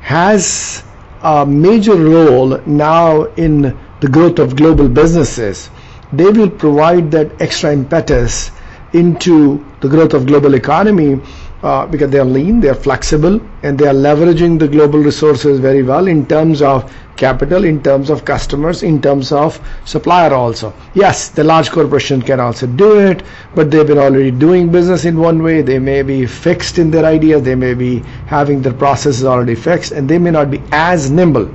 has 0.00 0.82
a 1.22 1.46
major 1.46 1.94
role 1.94 2.60
now 2.66 3.24
in 3.34 3.78
the 4.00 4.08
growth 4.08 4.38
of 4.40 4.56
global 4.56 4.88
businesses. 4.88 5.70
They 6.12 6.28
will 6.28 6.50
provide 6.50 7.10
that 7.12 7.40
extra 7.40 7.72
impetus 7.72 8.50
into 8.92 9.64
the 9.80 9.88
growth 9.88 10.12
of 10.12 10.26
global 10.26 10.54
economy 10.54 11.20
uh, 11.62 11.86
because 11.86 12.10
they 12.10 12.18
are 12.18 12.24
lean, 12.24 12.60
they 12.60 12.68
are 12.68 12.74
flexible, 12.74 13.40
and 13.62 13.78
they 13.78 13.86
are 13.86 13.94
leveraging 13.94 14.58
the 14.58 14.66
global 14.66 14.98
resources 14.98 15.60
very 15.60 15.82
well 15.82 16.08
in 16.08 16.26
terms 16.26 16.60
of 16.60 16.92
capital, 17.16 17.64
in 17.64 17.82
terms 17.82 18.10
of 18.10 18.24
customers, 18.24 18.82
in 18.82 19.00
terms 19.00 19.30
of 19.30 19.60
supplier 19.84 20.34
also. 20.34 20.74
Yes, 20.94 21.28
the 21.28 21.44
large 21.44 21.70
corporation 21.70 22.20
can 22.20 22.40
also 22.40 22.66
do 22.66 22.98
it, 22.98 23.22
but 23.54 23.70
they've 23.70 23.86
been 23.86 23.98
already 23.98 24.30
doing 24.30 24.70
business 24.72 25.04
in 25.04 25.16
one 25.18 25.42
way. 25.42 25.62
They 25.62 25.78
may 25.78 26.02
be 26.02 26.26
fixed 26.26 26.78
in 26.78 26.90
their 26.90 27.04
ideas, 27.04 27.42
they 27.42 27.54
may 27.54 27.74
be 27.74 28.00
having 28.26 28.62
their 28.62 28.72
processes 28.72 29.24
already 29.24 29.54
fixed, 29.54 29.92
and 29.92 30.08
they 30.08 30.18
may 30.18 30.30
not 30.30 30.50
be 30.50 30.60
as 30.72 31.10
nimble 31.10 31.48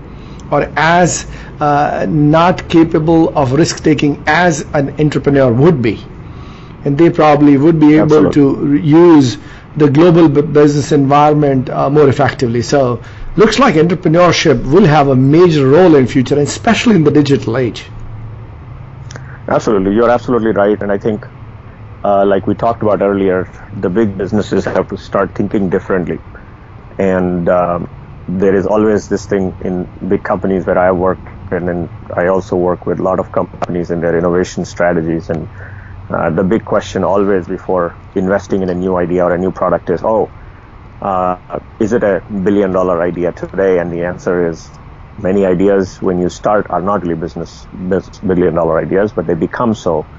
or 0.51 0.71
as 0.77 1.27
uh, 1.59 2.05
not 2.07 2.69
capable 2.69 3.37
of 3.37 3.51
risk 3.53 3.83
taking 3.83 4.23
as 4.27 4.65
an 4.73 4.95
entrepreneur 4.99 5.51
would 5.51 5.81
be. 5.81 6.01
And 6.85 6.97
they 6.97 7.09
probably 7.09 7.57
would 7.57 7.79
be 7.79 7.95
able 7.97 8.27
Absolutely. 8.27 8.79
to 8.81 8.87
use 8.87 9.37
the 9.77 9.89
global 9.89 10.27
business 10.27 10.91
environment 10.91 11.69
uh, 11.69 11.89
more 11.89 12.09
effectively. 12.09 12.61
So 12.63 13.03
looks 13.35 13.59
like 13.59 13.75
entrepreneurship 13.75 14.63
will 14.63 14.85
have 14.85 15.07
a 15.07 15.15
major 15.15 15.67
role 15.67 15.95
in 15.95 16.07
future, 16.07 16.39
especially 16.39 16.95
in 16.95 17.03
the 17.03 17.11
digital 17.11 17.57
age. 17.57 17.91
Absolutely, 19.47 19.93
you're 19.93 20.09
absolutely 20.09 20.51
right, 20.51 20.81
and 20.81 20.91
I 20.91 20.97
think, 20.97 21.25
uh, 22.03 22.25
like 22.25 22.47
we 22.47 22.55
talked 22.55 22.81
about 22.83 23.01
earlier, 23.01 23.49
the 23.71 23.89
big 23.89 24.17
businesses 24.17 24.65
have 24.65 24.87
to 24.89 24.97
start 24.97 25.35
thinking 25.35 25.69
differently, 25.69 26.19
and 26.97 27.47
um, 27.47 27.87
there 28.27 28.55
is 28.55 28.65
always 28.65 29.07
this 29.07 29.25
thing 29.25 29.55
in 29.61 29.87
big 30.09 30.23
companies 30.23 30.65
where 30.65 30.77
I 30.77 30.91
work, 30.91 31.19
and 31.51 31.67
then 31.67 31.89
I 32.15 32.27
also 32.27 32.57
work 32.57 32.85
with 32.85 32.99
a 32.99 33.03
lot 33.03 33.19
of 33.19 33.31
companies 33.31 33.89
in 33.89 34.01
their 34.01 34.17
innovation 34.17 34.65
strategies 34.65 35.29
and 35.29 35.47
uh, 36.09 36.31
the 36.31 36.43
big 36.43 36.65
question 36.65 37.03
always 37.03 37.47
before 37.47 37.99
investing 38.15 38.63
in 38.63 38.69
a 38.69 38.75
new 38.75 38.97
idea 38.97 39.23
or 39.25 39.33
a 39.33 39.37
new 39.37 39.51
product 39.51 39.89
is, 39.89 40.01
oh, 40.03 40.33
uh, 41.01 41.59
is 41.79 41.93
it 41.93 42.03
a 42.03 42.23
billion 42.43 42.71
dollar 42.71 43.01
idea 43.01 43.33
today? 43.33 43.79
And 43.79 43.91
the 43.91 44.03
answer 44.03 44.49
is 44.49 44.71
many 45.17 45.45
ideas 45.45 45.97
when 46.01 46.19
you 46.19 46.29
start 46.29 46.67
are 46.69 46.81
not 46.81 47.01
really 47.03 47.15
business, 47.15 47.67
business 47.71 48.19
billion 48.19 48.55
dollar 48.55 48.79
ideas, 48.79 49.13
but 49.13 49.27
they 49.27 49.35
become 49.35 49.73
so 49.75 50.09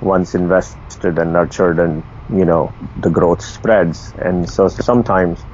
once 0.00 0.34
invested 0.34 1.18
and 1.18 1.32
nurtured 1.32 1.78
and, 1.80 2.04
you 2.28 2.44
know, 2.44 2.76
the 2.96 3.10
growth 3.10 3.42
spreads. 3.42 4.12
And 4.16 4.48
so 4.48 4.68
sometimes 4.68 5.46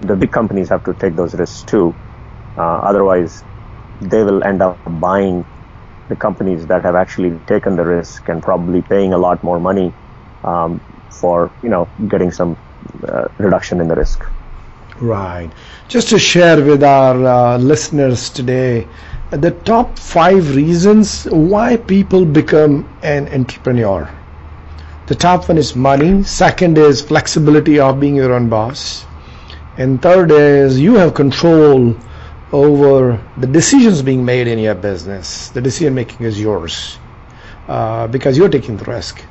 the 0.00 0.16
big 0.16 0.32
companies 0.32 0.70
have 0.70 0.84
to 0.84 0.94
take 0.94 1.16
those 1.16 1.34
risks 1.34 1.64
too. 1.64 1.98
Uh, 2.56 2.78
otherwise, 2.84 3.44
they 4.00 4.24
will 4.24 4.44
end 4.44 4.62
up 4.62 4.80
buying 4.86 5.46
the 6.12 6.20
companies 6.28 6.66
that 6.70 6.84
have 6.88 6.96
actually 7.04 7.40
taken 7.54 7.76
the 7.76 7.84
risk 7.96 8.28
and 8.28 8.42
probably 8.42 8.82
paying 8.94 9.14
a 9.14 9.18
lot 9.26 9.42
more 9.50 9.60
money 9.70 9.94
um, 10.44 10.80
for 11.20 11.56
you 11.62 11.70
know 11.70 11.90
getting 12.12 12.30
some 12.32 12.58
uh, 13.08 13.28
reduction 13.38 13.80
in 13.80 13.88
the 13.88 14.04
risk. 14.04 14.32
Right. 15.00 15.50
Just 15.88 16.08
to 16.10 16.18
share 16.18 16.62
with 16.64 16.82
our 16.82 17.26
uh, 17.26 17.58
listeners 17.58 18.30
today, 18.30 18.88
the 19.30 19.50
top 19.50 19.98
five 19.98 20.54
reasons 20.56 21.24
why 21.24 21.76
people 21.76 22.24
become 22.26 22.88
an 23.02 23.28
entrepreneur. 23.32 24.08
The 25.06 25.14
top 25.16 25.48
one 25.48 25.58
is 25.58 25.76
money. 25.76 26.22
Second 26.24 26.78
is 26.78 27.02
flexibility 27.02 27.78
of 27.80 28.00
being 28.00 28.16
your 28.16 28.32
own 28.32 28.48
boss. 28.48 29.06
And 29.76 30.02
third 30.02 30.30
is 30.30 30.80
you 30.80 30.94
have 30.96 31.14
control 31.14 31.96
over 32.52 33.18
the 33.36 33.46
decisions 33.46 34.02
being 34.02 34.24
made 34.24 34.46
in 34.46 34.58
your 34.58 34.74
business. 34.74 35.50
The 35.50 35.62
decision 35.62 35.94
making 35.94 36.26
is 36.26 36.40
yours 36.40 37.00
uh, 37.68 38.06
because 38.08 38.36
you're 38.36 38.50
taking 38.50 38.76
the 38.76 38.84
risk. 38.84 39.26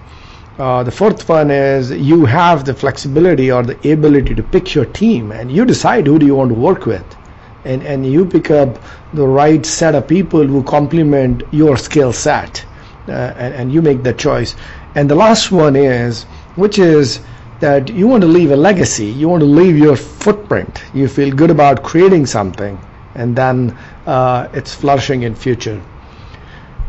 Uh, 0.58 0.84
the 0.84 0.92
fourth 0.92 1.28
one 1.30 1.52
is 1.52 1.92
you 1.92 2.26
have 2.26 2.66
the 2.66 2.74
flexibility 2.74 3.52
or 3.52 3.64
the 3.64 3.92
ability 3.92 4.36
to 4.36 4.44
pick 4.44 4.74
your 4.76 4.86
team 4.86 5.32
and 5.32 5.52
you 5.52 5.66
decide 5.66 6.08
who 6.08 6.20
do 6.20 6.26
you 6.26 6.36
want 6.36 6.50
to 6.50 6.56
work 6.56 6.86
with. 6.86 7.18
And, 7.64 7.84
and 7.84 8.06
you 8.06 8.26
pick 8.26 8.50
up 8.50 8.80
the 9.14 9.28
right 9.28 9.64
set 9.66 9.94
of 9.96 10.08
people 10.08 10.46
who 10.46 10.64
complement 10.64 11.44
your 11.52 11.78
skill 11.78 12.12
set 12.12 12.66
uh, 13.08 13.12
and, 13.12 13.54
and 13.54 13.72
you 13.72 13.82
make 13.84 14.04
that 14.04 14.18
choice. 14.18 14.56
And 14.96 15.10
the 15.10 15.16
last 15.16 15.52
one 15.52 15.76
is, 15.76 16.26
which 16.56 16.80
is 16.80 17.26
that 17.60 17.90
you 17.90 18.08
want 18.08 18.22
to 18.22 18.28
leave 18.28 18.52
a 18.52 18.56
legacy, 18.56 19.06
you 19.06 19.30
want 19.30 19.42
to 19.42 19.46
leave 19.48 19.78
your 19.78 19.96
footprint. 19.96 20.84
You 20.92 21.08
feel 21.08 21.32
good 21.36 21.52
about 21.52 21.84
creating 21.84 22.26
something 22.26 22.84
and 23.16 23.36
then 23.36 23.78
uh, 24.06 24.48
it's 24.54 24.74
flourishing 24.74 25.24
in 25.24 25.36
future. 25.36 25.82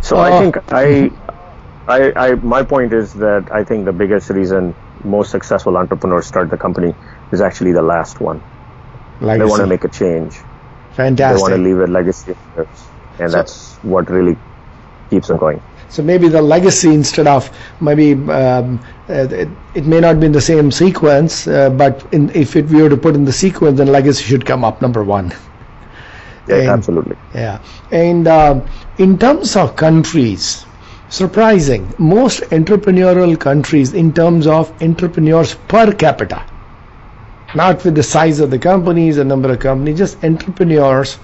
So 0.00 0.16
uh, 0.16 0.22
I 0.22 0.40
think 0.40 0.72
I, 0.72 1.10
I, 1.86 2.12
I, 2.16 2.34
my 2.36 2.62
point 2.62 2.92
is 2.92 3.14
that 3.14 3.48
I 3.52 3.64
think 3.64 3.84
the 3.84 3.92
biggest 3.92 4.30
reason 4.30 4.74
most 5.04 5.30
successful 5.30 5.76
entrepreneurs 5.76 6.26
start 6.26 6.50
the 6.50 6.56
company 6.56 6.94
is 7.32 7.40
actually 7.40 7.72
the 7.72 7.82
last 7.82 8.20
one. 8.20 8.42
Legacy. 9.20 9.38
They 9.38 9.50
want 9.50 9.60
to 9.60 9.66
make 9.66 9.84
a 9.84 9.88
change. 9.88 10.36
Fantastic. 10.92 11.36
They 11.36 11.40
want 11.40 11.54
to 11.54 11.62
leave 11.62 11.78
a 11.78 11.86
legacy, 11.86 12.34
and 12.56 13.30
so, 13.30 13.36
that's 13.36 13.76
what 13.78 14.10
really 14.10 14.36
keeps 15.10 15.28
them 15.28 15.38
going. 15.38 15.62
So 15.88 16.02
maybe 16.02 16.28
the 16.28 16.40
legacy 16.40 16.88
instead 16.88 17.26
of 17.26 17.50
maybe 17.80 18.12
um, 18.30 18.80
uh, 19.08 19.28
it, 19.30 19.48
it, 19.74 19.84
may 19.86 20.00
not 20.00 20.20
be 20.20 20.26
in 20.26 20.32
the 20.32 20.40
same 20.40 20.70
sequence, 20.70 21.46
uh, 21.46 21.68
but 21.68 22.02
in, 22.12 22.30
if 22.30 22.56
it 22.56 22.66
we 22.66 22.82
were 22.82 22.88
to 22.88 22.96
put 22.96 23.14
in 23.14 23.24
the 23.24 23.32
sequence, 23.32 23.78
then 23.78 23.88
legacy 23.88 24.24
should 24.24 24.46
come 24.46 24.64
up 24.64 24.80
number 24.80 25.04
one. 25.04 25.32
Yeah, 26.48 26.56
and, 26.56 26.68
absolutely. 26.68 27.16
Yeah, 27.34 27.58
and 27.90 28.26
uh, 28.26 28.60
in 28.98 29.18
terms 29.18 29.56
of 29.56 29.76
countries, 29.76 30.66
surprising, 31.08 31.94
most 31.98 32.40
entrepreneurial 32.50 33.38
countries 33.38 33.92
in 33.92 34.12
terms 34.12 34.46
of 34.46 34.72
entrepreneurs 34.82 35.54
per 35.68 35.92
capita, 35.92 36.42
not 37.54 37.84
with 37.84 37.94
the 37.94 38.02
size 38.02 38.40
of 38.40 38.50
the 38.50 38.58
companies, 38.58 39.16
the 39.16 39.24
number 39.24 39.52
of 39.52 39.60
companies, 39.60 39.98
just 39.98 40.24
entrepreneurs 40.24 41.18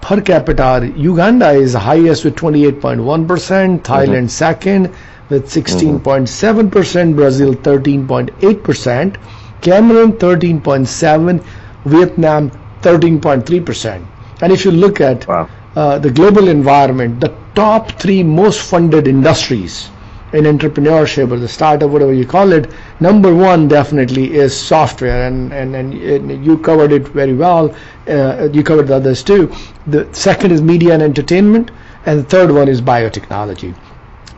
per 0.00 0.20
capita. 0.20 0.92
Uganda 0.96 1.50
is 1.50 1.74
highest 1.74 2.24
with 2.24 2.34
28.1%, 2.36 3.80
Thailand 3.82 4.08
mm-hmm. 4.08 4.26
second 4.26 4.90
with 5.28 5.46
16.7%, 5.46 6.26
mm-hmm. 6.26 7.14
Brazil 7.14 7.54
13.8%, 7.54 9.16
Cameroon 9.62 10.12
13.7, 10.12 11.44
Vietnam 11.84 12.50
13.3%. 12.82 14.06
And 14.40 14.52
if 14.52 14.64
you 14.64 14.70
look 14.70 15.00
at 15.00 15.26
wow. 15.28 15.48
uh, 15.76 15.98
the 15.98 16.10
global 16.10 16.48
environment, 16.48 17.20
the 17.20 17.34
top 17.54 17.92
three 17.92 18.22
most 18.22 18.68
funded 18.68 19.06
industries 19.06 19.90
in 20.32 20.44
entrepreneurship 20.44 21.30
or 21.30 21.38
the 21.38 21.48
startup, 21.48 21.90
whatever 21.90 22.12
you 22.12 22.26
call 22.26 22.52
it, 22.52 22.72
number 22.98 23.32
one 23.32 23.68
definitely 23.68 24.34
is 24.34 24.58
software, 24.58 25.28
and, 25.28 25.52
and, 25.52 25.76
and 25.76 26.44
you 26.44 26.58
covered 26.58 26.90
it 26.90 27.06
very 27.08 27.34
well. 27.34 27.74
Uh, 28.08 28.48
you 28.52 28.64
covered 28.64 28.88
the 28.88 28.96
others 28.96 29.22
too. 29.22 29.52
The 29.86 30.12
second 30.12 30.50
is 30.50 30.60
media 30.60 30.92
and 30.94 31.02
entertainment, 31.02 31.70
and 32.04 32.18
the 32.18 32.24
third 32.24 32.50
one 32.50 32.68
is 32.68 32.82
biotechnology. 32.82 33.76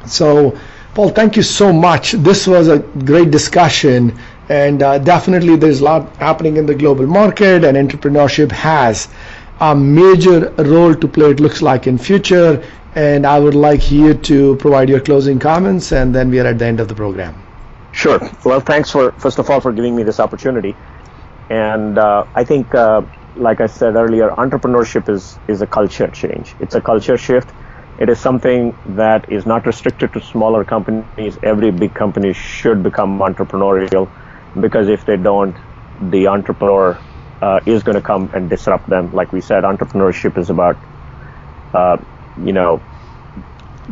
So, 0.06 0.58
Paul, 0.94 1.08
thank 1.10 1.36
you 1.36 1.42
so 1.42 1.72
much. 1.72 2.12
This 2.12 2.46
was 2.46 2.68
a 2.68 2.78
great 2.78 3.30
discussion, 3.30 4.18
and 4.50 4.82
uh, 4.82 4.98
definitely 4.98 5.56
there's 5.56 5.80
a 5.80 5.84
lot 5.84 6.16
happening 6.16 6.58
in 6.58 6.66
the 6.66 6.74
global 6.74 7.06
market, 7.06 7.64
and 7.64 7.76
entrepreneurship 7.76 8.52
has 8.52 9.08
a 9.60 9.74
major 9.74 10.52
role 10.58 10.94
to 10.94 11.08
play 11.08 11.30
it 11.30 11.40
looks 11.40 11.62
like 11.62 11.86
in 11.86 11.98
future 11.98 12.62
and 12.94 13.26
I 13.26 13.38
would 13.38 13.54
like 13.54 13.90
you 13.90 14.14
to 14.14 14.56
provide 14.56 14.88
your 14.88 15.00
closing 15.00 15.38
comments 15.38 15.92
and 15.92 16.14
then 16.14 16.30
we 16.30 16.40
are 16.40 16.46
at 16.46 16.58
the 16.58 16.66
end 16.66 16.80
of 16.80 16.88
the 16.88 16.94
program. 16.94 17.44
Sure. 17.92 18.20
Well, 18.44 18.60
thanks 18.60 18.90
for 18.90 19.12
first 19.18 19.38
of 19.38 19.50
all 19.50 19.60
for 19.60 19.72
giving 19.72 19.94
me 19.96 20.02
this 20.02 20.20
opportunity. 20.20 20.76
And 21.48 21.98
uh, 21.98 22.26
I 22.34 22.44
think, 22.44 22.74
uh, 22.74 23.02
like 23.34 23.60
I 23.60 23.66
said 23.66 23.94
earlier, 23.96 24.30
entrepreneurship 24.30 25.08
is 25.08 25.38
is 25.48 25.62
a 25.62 25.66
culture 25.66 26.08
change. 26.08 26.56
It's 26.58 26.74
a 26.74 26.82
culture 26.82 27.16
shift. 27.16 27.52
It 27.98 28.08
is 28.10 28.20
something 28.20 28.78
that 28.84 29.26
is 29.28 29.46
not 29.46 29.66
restricted 29.66 30.12
to 30.14 30.20
smaller 30.20 30.64
companies. 30.64 31.38
Every 31.42 31.70
big 31.70 31.94
company 31.94 32.32
should 32.34 32.82
become 32.82 33.00
entrepreneurial 33.20 34.10
because 34.58 34.88
if 34.88 35.04
they 35.04 35.16
don't, 35.16 35.56
the 35.98 36.26
entrepreneur 36.28 37.00
uh, 37.42 37.60
is 37.66 37.82
going 37.82 37.96
to 37.96 38.02
come 38.02 38.30
and 38.32 38.48
disrupt 38.48 38.88
them. 38.88 39.10
Like 39.10 39.32
we 39.32 39.40
said, 39.40 39.64
entrepreneurship 39.64 40.38
is 40.38 40.50
about, 40.50 40.76
uh, 41.74 41.96
you 42.36 42.52
know, 42.52 42.84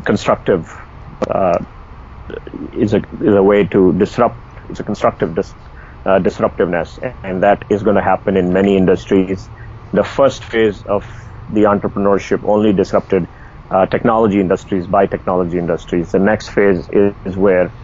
constructive, 0.04 0.68
uh, 1.28 1.58
is 2.72 2.94
a 2.94 3.02
is 3.20 3.34
a 3.34 3.42
way 3.42 3.64
to 3.66 3.92
disrupt. 3.94 4.40
It's 4.68 4.80
a 4.80 4.84
constructive 4.84 5.34
dis, 5.34 5.54
uh, 6.06 6.18
disruptiveness, 6.20 6.98
and 7.02 7.42
that 7.42 7.64
is 7.70 7.82
going 7.82 7.96
to 7.96 8.02
happen 8.02 8.36
in 8.36 8.52
many 8.52 8.76
industries. 8.76 9.50
The 9.92 10.02
first 10.04 10.44
phase 10.44 10.82
of 10.82 11.06
the 11.48 11.62
entrepreneurship 11.62 12.40
only 12.44 12.72
disrupted 12.72 13.28
uh, 13.70 13.86
technology 13.86 14.40
industries 14.40 14.86
by 14.88 15.06
technology 15.06 15.58
industries. 15.58 16.10
The 16.10 16.20
next 16.20 16.50
phase 16.50 16.88
is, 16.92 17.36
where 17.36 17.74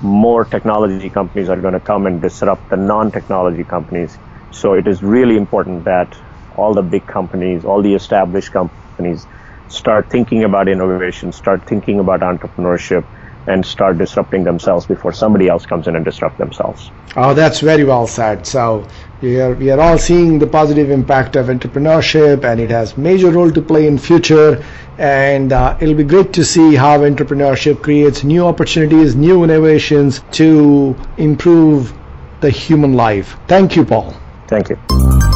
more 0.00 0.44
technology 0.46 1.10
companies 1.10 1.48
are 1.48 1.60
going 1.60 1.74
to 1.74 1.80
come 1.80 2.06
and 2.06 2.20
disrupt 2.20 2.68
the 2.68 2.76
non-technology 2.76 3.64
companies 3.64 4.18
so 4.56 4.72
it 4.72 4.88
is 4.88 5.02
really 5.02 5.36
important 5.36 5.84
that 5.84 6.16
all 6.50 6.74
the 6.74 6.82
big 6.82 7.06
companies, 7.06 7.64
all 7.64 7.82
the 7.82 7.94
established 7.94 8.52
companies 8.52 9.26
start 9.68 10.08
thinking 10.10 10.44
about 10.44 10.68
innovation, 10.68 11.32
start 11.32 11.66
thinking 11.66 12.00
about 12.00 12.20
entrepreneurship, 12.20 13.04
and 13.46 13.64
start 13.64 13.98
disrupting 13.98 14.42
themselves 14.42 14.86
before 14.86 15.12
somebody 15.12 15.46
else 15.48 15.66
comes 15.66 15.86
in 15.86 15.94
and 15.94 16.04
disrupt 16.04 16.36
themselves. 16.38 16.90
Oh, 17.14 17.32
that's 17.32 17.60
very 17.60 17.84
well 17.84 18.06
said. 18.06 18.44
So 18.46 18.88
we 19.20 19.40
are, 19.40 19.54
we 19.54 19.70
are 19.70 19.78
all 19.78 19.98
seeing 19.98 20.38
the 20.40 20.48
positive 20.48 20.90
impact 20.90 21.36
of 21.36 21.46
entrepreneurship 21.46 22.44
and 22.44 22.60
it 22.60 22.70
has 22.70 22.96
major 22.96 23.30
role 23.30 23.52
to 23.52 23.62
play 23.62 23.86
in 23.86 23.98
future 23.98 24.64
and 24.98 25.52
uh, 25.52 25.76
it'll 25.80 25.94
be 25.94 26.04
great 26.04 26.32
to 26.32 26.44
see 26.44 26.74
how 26.74 26.98
entrepreneurship 26.98 27.82
creates 27.82 28.24
new 28.24 28.44
opportunities, 28.44 29.14
new 29.14 29.44
innovations 29.44 30.22
to 30.32 30.96
improve 31.16 31.96
the 32.40 32.50
human 32.50 32.94
life. 32.94 33.38
Thank 33.46 33.76
you, 33.76 33.84
Paul. 33.84 34.25
Thank 34.48 34.70
you. 34.70 35.35